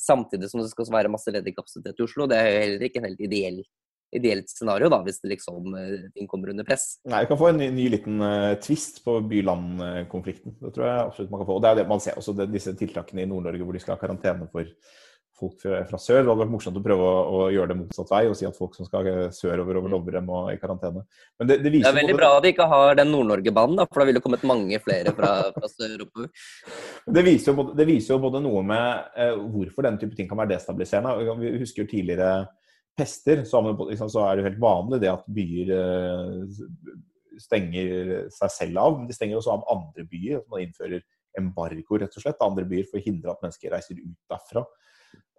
samtidig 0.00 0.50
som 0.50 0.60
det 0.60 0.72
skal 0.72 0.90
være 0.92 1.12
masse 1.12 1.32
ledig 1.32 1.54
kapasitet 1.56 2.00
i 2.00 2.04
Oslo, 2.04 2.26
det 2.28 2.40
er 2.40 2.50
jo 2.50 2.60
heller 2.64 2.84
ikke 2.88 3.00
en 3.00 3.08
helt 3.08 3.22
ideell 3.22 3.62
ideelt 4.12 4.50
scenario, 4.50 4.90
da, 4.92 4.98
hvis 5.06 5.22
det 5.22 5.30
liksom, 5.30 5.74
eh, 5.78 6.08
ting 6.12 6.28
kommer 6.28 6.52
under 6.52 6.66
press. 6.68 6.98
Nei, 7.08 7.22
Vi 7.24 7.30
kan 7.30 7.38
få 7.40 7.48
en 7.48 7.60
ny, 7.62 7.70
ny 7.72 7.86
liten 7.94 8.20
uh, 8.20 8.54
tvist 8.60 9.00
på 9.06 9.14
by-land-konflikten. 9.28 10.58
Det 10.60 10.72
tror 10.74 10.86
jeg 10.86 11.06
absolutt 11.06 11.32
man 11.32 11.40
kan 11.40 11.48
få. 11.48 11.56
Og 11.56 11.62
det 11.64 11.70
er 11.70 11.78
det 11.80 11.86
man 11.88 12.02
ser 12.04 12.18
også 12.20 12.34
det, 12.36 12.50
disse 12.52 12.74
tiltakene 12.76 13.24
i 13.24 13.30
Nord-Norge 13.30 13.64
hvor 13.64 13.72
de 13.72 13.80
skal 13.80 13.96
ha 13.96 14.02
karantene 14.02 14.50
for 14.52 14.68
folk 15.38 15.56
fra 15.62 15.98
sør. 15.98 16.20
Det 16.20 16.28
hadde 16.28 16.40
vært 16.42 16.52
morsomt 16.52 16.78
å 16.78 16.82
prøve 16.84 17.08
å, 17.08 17.18
å, 17.22 17.44
gjøre 17.52 17.72
det 17.72 17.78
motsatt 17.80 18.12
vei 18.12 18.22
og 18.28 18.36
si 18.38 18.46
at 18.48 18.56
folk 18.56 18.76
som 18.78 18.88
skal 18.88 19.08
sørover 19.34 19.80
over 19.80 19.94
Dovre, 19.94 20.22
må 20.24 20.42
i 20.52 20.58
karantene. 20.60 21.04
Men 21.40 21.50
det, 21.50 21.58
det, 21.64 21.72
det 21.74 21.82
er 21.88 21.98
veldig 21.98 22.16
både... 22.16 22.20
bra 22.20 22.30
at 22.36 22.46
de 22.46 22.52
ikke 22.54 22.68
har 22.72 22.98
den 23.00 23.12
Nord-Norge-banen, 23.14 23.84
for 23.88 24.02
da 24.02 24.08
ville 24.08 24.20
det 24.20 24.26
kommet 24.26 24.48
mange 24.48 24.80
flere 24.84 25.14
fra, 25.16 25.32
fra 25.56 25.70
sør 25.72 26.06
oppover. 26.06 26.48
Det 27.18 27.26
viser, 27.26 27.52
jo, 27.52 27.68
det 27.78 27.88
viser 27.88 28.14
jo 28.14 28.22
både 28.26 28.42
noe 28.44 28.64
med 28.66 29.14
eh, 29.16 29.38
hvorfor 29.54 29.88
denne 29.88 30.02
type 30.02 30.18
ting 30.18 30.30
kan 30.30 30.40
være 30.42 30.54
destabiliserende. 30.54 31.38
Vi 31.42 31.54
husker 31.62 31.84
jo 31.84 31.92
tidligere 31.94 32.34
pester, 32.98 33.46
så, 33.48 33.62
liksom, 33.64 34.10
så 34.12 34.26
er 34.26 34.36
det 34.36 34.44
jo 34.44 34.50
helt 34.50 34.62
vanlig 34.62 35.00
det 35.02 35.10
at 35.12 35.24
byer 35.32 35.72
eh, 35.78 36.92
stenger 37.40 38.28
seg 38.32 38.52
selv 38.52 38.84
av. 38.84 39.00
Men 39.00 39.08
de 39.08 39.16
stenger 39.16 39.40
også 39.40 39.56
av 39.56 39.66
andre 39.72 40.06
byer. 40.08 40.44
Man 40.52 40.66
innfører 40.66 41.02
embargo 41.38 41.98
rett 42.00 42.16
og 42.16 42.24
slett, 42.24 42.44
andre 42.44 42.66
byer 42.68 42.88
for 42.90 43.00
å 43.00 43.04
hindre 43.04 43.32
at 43.32 43.44
mennesker 43.44 43.72
reiser 43.72 44.00
ut 44.00 44.16
derfra. 44.30 44.64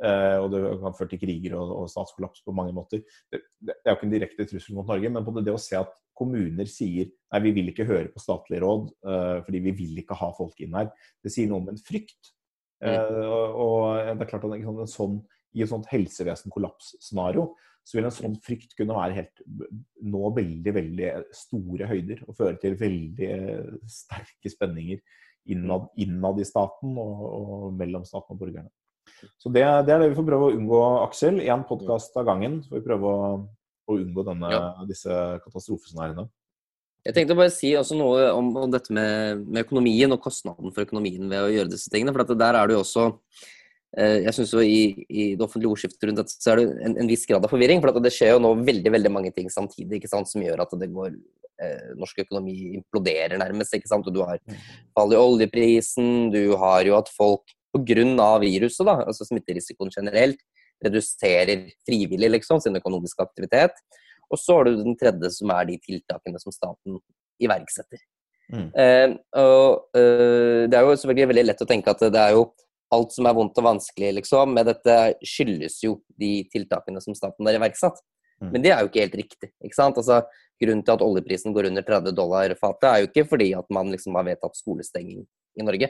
Uh, 0.02 0.42
og 0.42 0.48
det 0.52 0.60
kan 0.82 0.96
ført 0.98 1.12
til 1.14 1.22
kriger 1.22 1.54
og, 1.56 1.70
og, 1.78 1.90
statskollaps 1.92 2.42
på 2.44 2.54
mange 2.56 2.74
måter. 2.76 3.04
Det, 3.32 3.44
det, 3.62 3.76
er 3.84 3.94
jo 3.94 3.98
ikke 4.00 4.08
en 4.10 4.16
direkte 4.16 4.48
trussel 4.50 4.78
mot 4.78 4.90
Norge, 4.90 5.12
men 5.14 5.26
både 5.26 5.44
det 5.46 5.54
å 5.54 5.62
se 5.62 5.78
at 5.80 5.92
kommuner 6.18 6.68
sier 6.70 7.08
nei, 7.10 7.42
vi 7.46 7.54
vil 7.56 7.70
ikke 7.72 7.88
høre 7.90 8.10
på 8.14 8.22
statlig 8.22 8.60
råd 8.62 8.90
uh, 9.06 9.38
fordi 9.46 9.62
vi 9.70 9.76
vil 9.78 10.02
ikke 10.02 10.18
ha 10.18 10.32
folk 10.38 10.60
inn 10.66 10.76
her, 10.78 10.90
det 11.24 11.34
sier 11.34 11.50
noe 11.50 11.62
om 11.62 11.72
en 11.74 11.80
frykt. 11.82 12.34
Uh, 12.84 13.22
og, 13.22 13.62
og, 13.64 13.86
det 14.10 14.26
er 14.26 14.32
klart 14.34 14.50
at 14.50 14.58
en 14.58 14.92
sånn, 14.92 15.22
I 15.56 15.64
et 15.64 15.72
sånt 15.72 15.88
helsevesen-kollapsscenario 15.94 17.54
så 17.84 17.98
vil 17.98 18.08
en 18.08 18.16
sånn 18.16 18.36
frykt 18.44 18.78
kunne 18.80 18.96
være 18.96 19.18
helt 19.18 19.42
nå 20.08 20.30
veldig 20.36 20.74
veldig 20.76 21.10
store 21.36 21.90
høyder 21.90 22.22
og 22.26 22.38
føre 22.38 22.56
til 22.62 22.78
veldig 22.80 23.34
sterke 23.92 24.52
spenninger 24.52 25.02
innad, 25.52 25.90
innad 26.00 26.40
i 26.40 26.48
staten 26.48 26.96
og, 27.00 27.26
og 27.28 27.66
mellom 27.80 28.06
staten 28.08 28.36
og 28.36 28.40
borgerne. 28.40 28.72
Så 29.42 29.52
det, 29.52 29.64
det, 29.88 29.94
er 29.94 30.04
det 30.04 30.12
vi 30.12 30.18
får 30.18 30.28
prøve 30.28 30.50
å 30.50 30.54
unngå, 30.56 30.80
Aksel. 31.04 31.42
Én 31.44 31.66
podkast 31.68 32.16
av 32.20 32.28
gangen. 32.30 32.62
Så 32.64 32.74
får 32.74 32.82
vi 32.82 32.88
prøve 32.88 33.12
å, 33.12 33.34
å 33.88 33.98
unngå 34.00 34.26
denne, 34.28 34.52
ja. 34.54 34.64
disse 34.90 35.18
katastrofescenarioene. 35.44 36.30
Jeg 37.04 37.18
tenkte 37.18 37.36
bare 37.36 37.52
si 37.52 37.74
også 37.76 37.98
noe 38.00 38.30
om, 38.32 38.54
om 38.62 38.70
dette 38.72 38.94
med, 38.96 39.42
med, 39.44 39.66
økonomien 39.66 40.16
og 40.16 40.22
kostnaden 40.24 40.72
for 40.72 40.86
økonomien 40.86 41.28
ved 41.28 41.50
å 41.50 41.52
gjøre 41.52 41.74
disse 41.74 41.92
tingene. 41.92 42.14
For 42.16 42.36
der 42.40 42.56
er 42.56 42.70
det 42.70 42.78
jo 42.78 42.84
også 42.86 43.08
eh, 43.98 44.22
jeg 44.24 44.36
synes 44.38 44.54
jo 44.56 44.64
i, 44.64 45.04
i, 45.10 45.26
det 45.36 45.44
offentlige 45.44 45.74
ordskiftet 45.76 46.08
rundt 46.08 46.22
dette 46.22 46.36
så 46.38 46.54
er 46.54 46.62
det 46.62 46.70
en, 46.88 46.96
en 47.04 47.12
viss 47.12 47.28
grad 47.28 47.44
av 47.44 47.52
forvirring. 47.52 47.84
For 47.84 48.00
det 48.00 48.14
skjer 48.16 48.38
jo 48.38 48.44
nå 48.46 48.54
veldig 48.64 48.94
veldig 48.96 49.12
mange 49.12 49.34
ting 49.36 49.52
samtidig 49.52 50.00
ikke 50.00 50.14
sant, 50.14 50.32
som 50.32 50.46
gjør 50.46 50.64
at 50.64 50.78
det 50.80 50.90
går 50.96 51.12
eh, 51.12 51.92
norsk 52.00 52.24
økonomi 52.24 52.56
imploderer 52.78 53.36
nærmest. 53.42 53.76
ikke 53.76 53.92
sant, 53.92 54.08
og 54.08 54.16
Du 54.16 54.24
har 54.24 54.40
mm. 54.40 54.64
fall 54.96 55.12
i 55.12 55.20
oljeprisen, 55.20 56.32
du 56.32 56.56
har 56.62 56.88
jo 56.88 56.96
at 57.02 57.12
folk 57.12 57.52
pga. 57.74 58.40
viruset, 58.44 58.86
da, 58.86 59.00
altså 59.08 59.28
smitterisikoen 59.28 59.92
generelt, 59.94 60.40
reduserer 60.84 61.70
frivillig 61.88 62.32
liksom, 62.38 62.62
sin 62.62 62.76
økonomiske 62.76 63.24
aktivitet. 63.24 63.78
Og 64.32 64.40
så 64.40 64.58
har 64.58 64.66
du 64.66 64.82
den 64.82 64.98
tredje, 64.98 65.30
som 65.36 65.52
er 65.54 65.70
de 65.70 65.78
tiltakene 65.82 66.40
som 66.42 66.54
staten 66.54 67.00
iverksetter. 67.44 68.02
Mm. 68.54 68.70
Eh, 68.76 69.10
og 69.40 69.98
eh, 69.98 70.68
Det 70.70 70.78
er 70.78 70.84
jo 70.84 70.96
selvfølgelig 71.00 71.30
veldig 71.32 71.46
lett 71.48 71.64
å 71.64 71.68
tenke 71.70 71.94
at 71.94 72.04
det 72.14 72.20
er 72.20 72.36
jo 72.36 72.48
alt 72.94 73.14
som 73.16 73.26
er 73.26 73.36
vondt 73.38 73.58
og 73.58 73.66
vanskelig 73.66 74.12
liksom, 74.20 74.52
med 74.54 74.68
dette 74.70 74.98
skyldes 75.26 75.80
jo 75.86 75.96
de 76.20 76.44
tiltakene 76.54 77.02
som 77.02 77.16
staten 77.18 77.48
har 77.48 77.58
iverksatt. 77.58 77.98
Mm. 78.44 78.50
Men 78.52 78.66
det 78.66 78.74
er 78.74 78.82
jo 78.84 78.92
ikke 78.92 79.06
helt 79.06 79.20
riktig. 79.24 79.50
ikke 79.64 79.78
sant? 79.78 79.98
Altså, 79.98 80.22
grunnen 80.62 80.84
til 80.86 80.96
at 80.96 81.06
oljeprisen 81.06 81.56
går 81.56 81.72
under 81.72 81.86
30 81.86 82.16
dollar 82.18 82.54
fatet, 82.60 82.90
er 82.90 83.02
jo 83.02 83.10
ikke 83.10 83.28
fordi 83.32 83.50
at 83.58 83.70
man 83.74 83.90
liksom 83.94 84.18
har 84.20 84.28
vedtatt 84.28 84.60
skolestenging 84.60 85.24
i 85.24 85.66
Norge. 85.66 85.90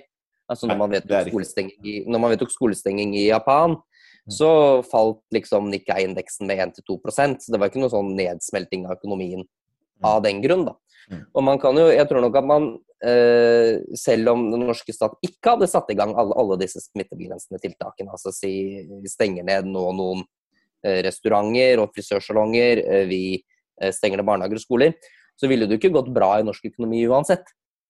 Altså 0.51 0.67
når 0.67 0.77
man 0.77 0.91
vedtok 0.91 1.29
skolestenging 1.29 1.87
i, 1.87 1.97
når 2.07 2.19
man 2.19 2.33
vedtok 2.33 2.51
skolestenging 2.51 3.15
i 3.15 3.27
Japan, 3.29 3.77
Mm. 4.23 4.31
så 4.31 4.49
falt 4.87 5.19
liksom 5.35 5.65
Nikkei-indeksen 5.67 6.47
med 6.47 6.57
1-2% 6.57 7.41
Så 7.43 7.51
det 7.51 7.59
var 7.59 7.67
ikke 7.67 7.81
noe 7.81 7.91
sånn 7.91 8.13
nedsmelting 8.15 8.85
av 8.87 8.95
økonomien 8.95 9.43
av 10.03 10.21
den 10.23 10.39
grunn, 10.43 10.63
da. 10.67 10.73
Mm. 11.11 11.19
Og 11.35 11.43
man 11.43 11.59
kan 11.59 11.77
jo, 11.79 11.85
jeg 11.91 12.07
tror 12.09 12.23
nok 12.23 12.37
at 12.39 12.47
man, 12.47 12.65
eh, 13.03 13.79
selv 13.99 14.31
om 14.33 14.45
den 14.51 14.65
norske 14.67 14.95
stat 14.95 15.15
ikke 15.23 15.53
hadde 15.53 15.69
satt 15.71 15.91
i 15.91 15.95
gang 15.95 16.11
alle, 16.15 16.35
alle 16.39 16.57
disse 16.59 16.81
smittebegrensende 16.83 17.59
tiltakene, 17.63 18.11
altså 18.11 18.33
si 18.35 18.51
vi 18.87 19.11
stenger 19.11 19.47
ned 19.47 19.69
nå 19.71 19.83
noen 19.95 20.23
eh, 20.83 20.99
restauranter 21.03 21.79
og 21.83 21.91
frisørsalonger, 21.95 22.83
eh, 22.83 23.05
vi 23.07 23.23
stenger 23.95 24.19
ned 24.19 24.27
barnehager 24.27 24.59
og 24.59 24.63
skoler, 24.63 24.95
så 25.39 25.47
ville 25.51 25.67
det 25.67 25.77
jo 25.77 25.81
ikke 25.81 25.95
gått 25.95 26.11
bra 26.15 26.33
i 26.39 26.47
norsk 26.47 26.67
økonomi 26.71 27.05
uansett. 27.07 27.47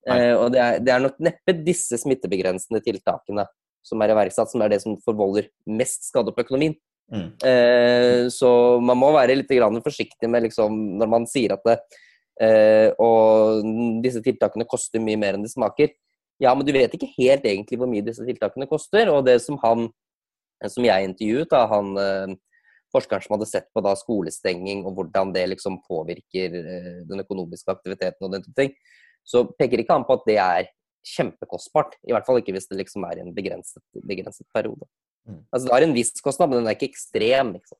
Eh, 0.09 0.33
og 0.35 0.49
det 0.53 0.61
er, 0.61 0.79
det 0.83 0.93
er 0.93 1.03
nok 1.03 1.19
neppe 1.23 1.55
disse 1.63 1.99
smittebegrensende 2.01 2.81
tiltakene 2.83 3.45
som 3.83 4.01
er 4.03 4.13
iverksatt, 4.13 4.51
som 4.51 4.63
er 4.63 4.73
det 4.73 4.81
som 4.83 4.97
forvolder 5.03 5.49
mest 5.67 6.07
skade 6.07 6.33
på 6.33 6.43
økonomien. 6.45 6.75
Mm. 7.11 7.27
Eh, 7.45 8.21
så 8.31 8.49
man 8.83 8.99
må 8.99 9.11
være 9.15 9.35
litt 9.35 9.51
grann 9.51 9.81
forsiktig 9.83 10.29
med 10.31 10.47
liksom, 10.47 10.77
når 11.01 11.11
man 11.11 11.27
sier 11.29 11.55
at 11.55 11.65
det, 11.67 11.77
eh, 12.41 12.89
og 13.03 13.67
disse 14.03 14.23
tiltakene 14.23 14.67
koster 14.69 15.03
mye 15.03 15.19
mer 15.19 15.37
enn 15.37 15.43
de 15.45 15.51
smaker. 15.51 15.91
Ja, 16.41 16.55
men 16.55 16.65
du 16.67 16.73
vet 16.75 16.95
ikke 16.95 17.11
helt 17.17 17.45
egentlig 17.45 17.79
hvor 17.79 17.91
mye 17.91 18.05
disse 18.05 18.23
tiltakene 18.25 18.67
koster. 18.71 19.11
Og 19.13 19.27
det 19.27 19.37
som 19.43 19.59
han, 19.63 19.89
som 20.63 20.87
jeg 20.87 21.11
intervjuet, 21.11 21.51
da, 21.51 21.67
han 21.71 21.93
eh, 21.99 22.35
forskeren 22.93 23.25
som 23.25 23.35
hadde 23.37 23.49
sett 23.49 23.69
på 23.73 23.83
da 23.83 23.93
skolestenging 23.97 24.83
og 24.87 24.97
hvordan 24.97 25.33
det 25.35 25.47
liksom 25.55 25.79
påvirker 25.87 26.57
eh, 26.59 26.91
den 27.09 27.23
økonomiske 27.23 27.73
aktiviteten 27.73 28.27
og 28.27 28.35
den 28.35 28.45
type 28.45 28.57
ting, 28.59 28.75
så 29.23 29.45
peker 29.59 29.83
ikke 29.83 29.95
han 29.95 30.05
på 30.07 30.17
at 30.19 30.27
det 30.27 30.37
er 30.41 30.69
kjempekostbart. 31.03 31.97
I 32.07 32.13
hvert 32.15 32.27
fall 32.27 32.39
ikke 32.39 32.55
hvis 32.55 32.69
det 32.69 32.79
liksom 32.79 33.03
er 33.09 33.23
en 33.23 33.33
begrenset, 33.35 33.83
begrenset 34.07 34.47
periode. 34.55 34.87
Mm. 35.27 35.41
Altså 35.51 35.67
Det 35.67 35.73
har 35.75 35.87
en 35.87 35.95
viss 35.95 36.21
kostnad, 36.23 36.49
men 36.49 36.61
den 36.61 36.67
er 36.67 36.77
ikke 36.77 36.91
ekstrem. 36.91 37.53
Liksom. 37.57 37.79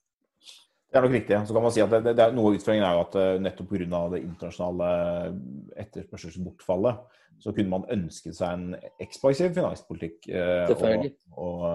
Det 0.94 1.00
er 1.00 1.06
nok 1.08 1.16
riktig. 1.16 1.38
Så 1.48 1.56
kan 1.56 1.64
man 1.66 1.74
si 1.74 1.82
at 1.82 1.90
det, 1.90 2.02
det, 2.06 2.22
er, 2.22 2.34
Noe 2.36 2.52
av 2.52 2.58
utfordringen 2.60 2.86
er 2.88 2.98
jo 2.98 3.04
at 3.08 3.16
eh, 3.20 3.40
nettopp 3.42 3.72
pga. 3.72 4.02
det 4.14 4.24
internasjonale 4.24 4.90
etterspørselsbortfallet, 5.84 7.00
så 7.42 7.52
kunne 7.52 7.72
man 7.72 7.88
ønsket 7.92 8.38
seg 8.38 8.54
en 8.54 8.76
ekspansiv 9.02 9.56
finanspolitikk. 9.58 10.28
eh, 10.30 10.70
Og, 10.70 11.08
og, 11.34 11.66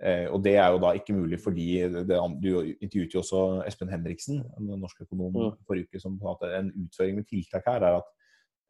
eh, 0.00 0.24
og 0.32 0.40
det 0.42 0.56
er 0.56 0.72
jo 0.72 0.80
da 0.82 0.94
ikke 0.96 1.18
mulig 1.18 1.38
fordi 1.44 1.68
det, 1.92 2.08
Du 2.40 2.48
intervjuet 2.80 3.14
jo 3.14 3.20
også 3.20 3.66
Espen 3.66 3.92
Henriksen, 3.92 4.42
den 4.56 4.80
norske 4.80 5.04
økonom, 5.04 5.32
Mm. 5.36 5.58
forrige 5.68 5.90
uke, 5.90 6.00
som 6.00 6.18
sa 6.18 6.32
at 6.32 6.58
en 6.62 6.72
utføring 6.86 7.16
med 7.16 7.28
tiltak 7.28 7.62
her 7.66 7.82
er 7.82 8.00
at 8.00 8.08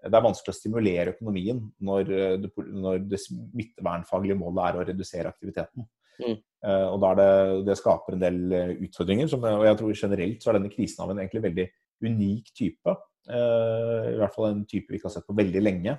det 0.02 0.18
er 0.18 0.24
vanskelig 0.24 0.52
å 0.52 0.56
stimulere 0.58 1.12
økonomien 1.14 1.60
når 1.86 2.08
eh, 2.10 2.36
det, 2.42 2.50
når 2.58 3.04
det 3.06 3.20
smittevernfaglige 3.22 4.38
målet 4.40 4.64
er 4.64 4.78
å 4.80 4.86
redusere 4.88 5.30
aktiviteten. 5.30 5.86
Mm. 6.18 6.34
Eh, 6.66 6.86
og 6.88 6.98
da 7.02 7.12
er 7.12 7.20
det, 7.20 7.30
det 7.68 7.76
skaper 7.78 8.16
en 8.16 8.24
del 8.24 8.40
eh, 8.58 8.72
utfordringer. 8.88 9.30
Som, 9.30 9.46
og 9.46 9.64
jeg 9.68 9.78
tror 9.78 9.94
generelt 10.02 10.42
så 10.42 10.50
er 10.50 10.58
denne 10.58 10.72
krisen 10.72 11.04
av 11.04 11.12
en 11.14 11.22
egentlig 11.22 11.44
veldig 11.46 11.66
unik 12.02 12.52
type. 12.58 12.96
I 13.22 14.16
hvert 14.18 14.34
fall 14.34 14.48
en 14.48 14.64
type 14.66 14.90
vi 14.90 14.98
ikke 14.98 15.06
har 15.06 15.12
sett 15.14 15.28
på 15.28 15.36
veldig 15.38 15.60
lenge. 15.62 15.92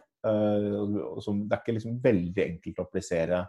Som, 1.24 1.46
det 1.48 1.56
er 1.56 1.62
ikke 1.62 1.76
liksom 1.78 1.94
veldig 2.04 2.44
enkelt 2.44 2.82
å 2.82 2.84
applisere 2.84 3.40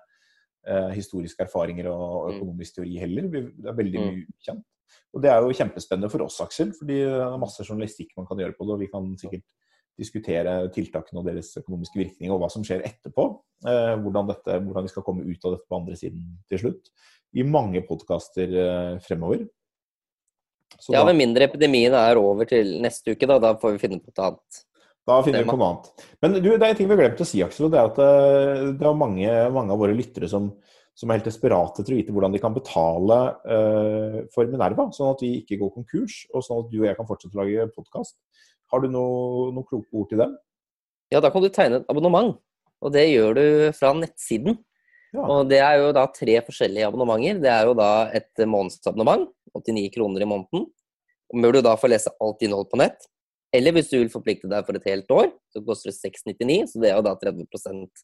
historiske 0.95 1.43
erfaringer 1.43 1.89
og, 1.91 2.05
og 2.05 2.29
Mm. 2.29 2.37
økonomisk 2.37 2.77
teori 2.79 2.95
heller. 3.03 3.27
Det 3.35 3.67
er 3.73 3.77
veldig 3.81 3.99
Mm. 3.99 4.07
mye 4.07 4.29
ukjent. 4.31 4.63
Og 5.11 5.23
det 5.27 5.31
er 5.33 5.43
jo 5.43 5.57
kjempespennende 5.59 6.11
for 6.15 6.23
oss, 6.23 6.39
Aksel, 6.41 6.71
fordi 6.79 7.01
det 7.03 7.19
er 7.27 7.43
masse 7.43 7.67
journalistikk 7.67 8.15
man 8.17 8.31
kan 8.31 8.39
gjøre 8.39 8.55
på 8.55 8.69
det. 8.69 8.77
Og 8.77 8.81
vi 8.85 8.91
kan 8.95 9.11
sikkert 9.19 9.43
diskutere 9.99 10.57
tiltakene 10.75 11.21
og 11.21 11.29
deres 11.29 11.53
økonomiske 11.61 12.01
virkninger 12.01 12.35
og 12.35 12.43
hva 12.43 12.51
som 12.53 12.65
skjer 12.67 12.85
etterpå. 12.87 13.29
Eh, 13.65 13.95
hvordan, 14.03 14.29
dette, 14.31 14.59
hvordan 14.65 14.87
vi 14.87 14.93
skal 14.93 15.07
komme 15.07 15.25
ut 15.27 15.47
av 15.47 15.57
dette 15.57 15.69
på 15.71 15.79
andre 15.79 15.99
siden 15.99 16.25
til 16.51 16.61
slutt. 16.61 16.91
I 17.35 17.47
mange 17.47 17.83
podkaster 17.87 18.59
eh, 18.65 18.97
fremover. 19.05 19.47
Så 20.81 20.95
Ja, 20.95 21.05
med 21.07 21.19
mindre 21.19 21.47
epidemien 21.47 21.95
er 21.97 22.19
over 22.19 22.49
til 22.51 22.77
neste 22.83 23.15
uke, 23.15 23.29
da. 23.31 23.39
Da 23.43 23.55
får 23.61 23.77
vi 23.77 23.83
finne 23.87 24.01
på 24.03 24.11
noe 24.11 24.31
annet. 24.33 24.63
da 25.07 25.19
finner 25.23 25.45
vi 25.45 25.51
på 25.51 25.59
noe 25.61 25.71
annet. 25.71 26.07
Men 26.25 26.39
du, 26.41 26.51
det 26.51 26.61
er 26.61 26.71
en 26.73 26.79
ting 26.79 26.91
vi 26.91 26.97
har 26.97 27.03
glemt 27.05 27.23
å 27.23 27.29
si, 27.29 27.43
Aksel. 27.45 27.71
Det 27.73 27.81
er 27.81 27.91
at 27.93 28.01
eh, 28.05 28.71
det 28.75 28.89
er 28.89 29.03
mange, 29.05 29.35
mange 29.55 29.75
av 29.75 29.81
våre 29.81 29.97
lyttere 29.97 30.31
som, 30.31 30.51
som 30.99 31.11
er 31.11 31.21
helt 31.21 31.31
desperate 31.31 31.85
til 31.85 31.95
å 31.95 32.01
vite 32.01 32.15
hvordan 32.15 32.35
de 32.35 32.43
kan 32.43 32.55
betale 32.55 33.21
uh, 33.51 34.19
for 34.35 34.51
Minerva, 34.51 34.87
sånn 34.95 35.11
at 35.11 35.25
vi 35.25 35.33
ikke 35.41 35.59
går 35.63 35.73
konkurs, 35.75 36.21
og 36.31 36.45
sånn 36.47 36.63
at 36.63 36.69
du 36.71 36.77
og 36.83 36.87
jeg 36.87 36.99
kan 36.99 37.09
fortsette 37.09 37.35
å 37.35 37.43
lage 37.43 37.67
podkast. 37.75 38.19
Har 38.75 38.83
du 38.83 38.91
noe- 38.91 39.53
noen 39.55 39.67
kloke 39.69 39.87
ord 39.95 40.09
til 40.11 40.19
dem? 40.19 40.33
Ja, 41.15 41.21
da 41.23 41.31
kan 41.31 41.45
du 41.45 41.49
tegne 41.49 41.79
et 41.79 41.91
abonnement. 41.93 42.35
Og 42.83 42.91
det 42.93 43.07
gjør 43.07 43.37
du 43.39 43.45
fra 43.77 43.93
nettsiden. 43.95 44.59
Ja. 45.15 45.23
Og 45.31 45.49
det 45.49 45.61
er 45.63 45.79
jo 45.79 45.93
da 45.95 46.09
tre 46.11 46.41
forskjellige 46.43 46.89
abonnementer. 46.89 47.39
Det 47.45 47.53
er 47.53 47.69
jo 47.69 47.77
da 47.79 48.11
et 48.11 48.43
månedsabonnement, 48.51 49.29
89 49.55 49.93
kroner 49.95 50.25
i 50.25 50.27
måneden. 50.27 50.67
Bør 51.31 51.55
du 51.55 51.61
da 51.63 51.77
få 51.79 51.87
lese 51.93 52.11
alt 52.21 52.43
innhold 52.43 52.67
på 52.73 52.81
nett. 52.83 53.07
Eller 53.55 53.71
hvis 53.77 53.93
du 53.93 54.01
vil 54.01 54.11
forplikte 54.11 54.51
deg 54.51 54.67
for 54.67 54.75
et 54.75 54.89
helt 54.91 55.11
år, 55.15 55.31
så 55.55 55.63
koster 55.63 55.93
det 55.93 56.01
699, 56.01 56.73
så 56.73 56.83
det 56.83 56.91
er 56.91 56.99
jo 56.99 57.07
da 57.07 57.15
30% 57.15 58.03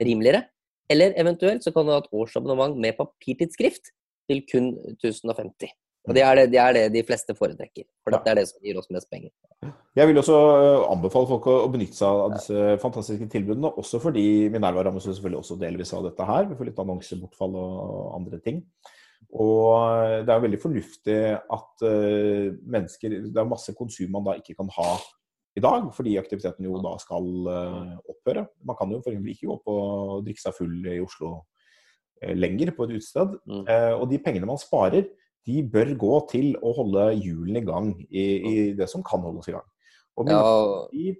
rimeligere. 0.00 0.46
Eller 0.88 1.12
eventuelt 1.20 1.66
så 1.66 1.72
kan 1.74 1.84
du 1.84 1.92
ha 1.92 2.00
et 2.00 2.12
årsabonnement 2.16 2.78
med 2.80 2.96
papirtidsskrift 2.96 3.92
til 4.30 4.40
kun 4.48 4.72
1050. 4.96 5.68
Og 6.06 6.14
det 6.14 6.22
er 6.22 6.38
det, 6.38 6.44
det 6.52 6.60
er 6.62 6.74
det 6.76 6.84
de 6.94 7.02
fleste 7.06 7.34
foretrekker. 7.34 7.84
For 8.04 8.14
Ja. 8.14 8.18
dette 8.18 8.30
er 8.30 8.38
det 8.40 8.48
som 8.48 8.62
gir 8.62 8.78
oss 8.78 8.90
mest 8.90 9.10
penger. 9.10 9.32
Jeg 9.96 10.06
vil 10.06 10.18
også 10.20 10.36
øh, 10.36 10.84
anbefale 10.92 11.26
folk 11.26 11.46
å 11.50 11.56
å 11.64 11.70
benytte 11.72 11.98
seg 11.98 12.20
av 12.26 12.34
disse 12.36 12.76
fantastiske 12.82 13.26
tilbudene, 13.32 13.72
også 13.80 13.98
fordi 14.02 14.48
Minerva 14.52 14.84
rammes 14.86 15.02
selvfølgelig 15.08 15.40
også 15.40 15.58
delvis 15.58 15.92
av 15.96 16.04
dette 16.06 16.28
her. 16.28 16.46
Vi 16.46 16.58
får 16.58 16.70
litt 16.70 16.78
annonsebortfall 16.84 17.56
og 17.58 18.14
andre 18.20 18.38
ting. 18.44 18.62
Og 19.32 19.72
øh, 19.80 20.22
det 20.28 20.32
er 20.34 20.44
veldig 20.44 20.62
fornuftig 20.62 21.18
at 21.34 21.84
øh, 21.90 22.54
mennesker 22.62 23.18
Det 23.26 23.42
er 23.42 23.48
masse 23.48 23.74
konsum 23.74 24.12
man 24.12 24.24
da 24.28 24.36
ikke 24.38 24.54
kan 24.54 24.70
ha 24.76 24.94
i 25.56 25.60
dag, 25.64 25.88
fordi 25.96 26.18
aktiviteten 26.20 26.68
jo 26.68 26.76
da 26.84 26.98
skal 27.00 27.24
opphøre. 28.04 28.46
Man 28.62 28.76
kan 28.76 28.90
jo 28.92 29.00
f.eks. 29.00 29.22
ikke 29.32 29.48
gå 29.48 29.60
på 29.64 29.76
og 29.80 30.24
drikke 30.26 30.42
seg 30.42 30.52
full 30.52 30.84
i 30.84 31.00
Oslo 31.00 31.38
lenger 32.22 32.72
på 32.76 32.84
et 32.84 32.96
utested. 32.96 33.38
Mm. 33.48 33.64
Eh, 33.68 33.94
og 33.96 34.10
de 34.10 34.18
pengene 34.22 34.48
man 34.48 34.60
sparer, 34.60 35.08
de 35.46 35.62
bør 35.70 35.94
gå 35.98 36.18
til 36.32 36.52
å 36.58 36.72
holde 36.76 37.06
hjulene 37.20 37.62
i 37.62 37.66
gang 37.66 37.90
i, 38.10 38.24
i 38.50 38.54
det 38.76 38.88
som 38.90 39.04
kan 39.06 39.22
holdes 39.22 39.48
i 39.50 39.54
gang. 39.54 39.66
Og 40.16 40.30
Ja, 40.32 40.40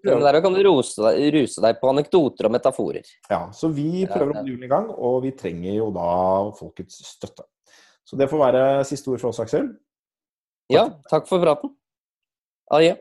prøver, 0.02 0.22
der 0.24 0.40
kan 0.40 0.54
du 0.56 0.62
rose 0.64 1.10
ruse 1.34 1.60
deg 1.60 1.80
på 1.82 1.90
anekdoter 1.92 2.48
og 2.48 2.54
metaforer. 2.54 3.04
ja, 3.28 3.42
så 3.52 3.68
vi 3.68 4.06
prøver 4.08 4.32
å 4.32 4.38
holde 4.38 4.50
hjulene 4.50 4.68
i 4.70 4.72
gang, 4.72 4.88
og 4.90 5.18
vi 5.26 5.34
trenger 5.36 5.74
jo 5.76 5.90
da 5.94 6.08
folkets 6.56 7.02
støtte. 7.04 7.44
Så 8.06 8.16
det 8.16 8.30
får 8.30 8.40
være 8.40 8.62
siste 8.88 9.10
ord 9.12 9.20
for 9.20 9.34
oss, 9.34 9.42
Aksel. 9.42 9.68
Ja, 10.72 10.88
takk 11.10 11.28
for 11.28 11.42
praten. 11.42 11.74
Adjø. 12.72 12.96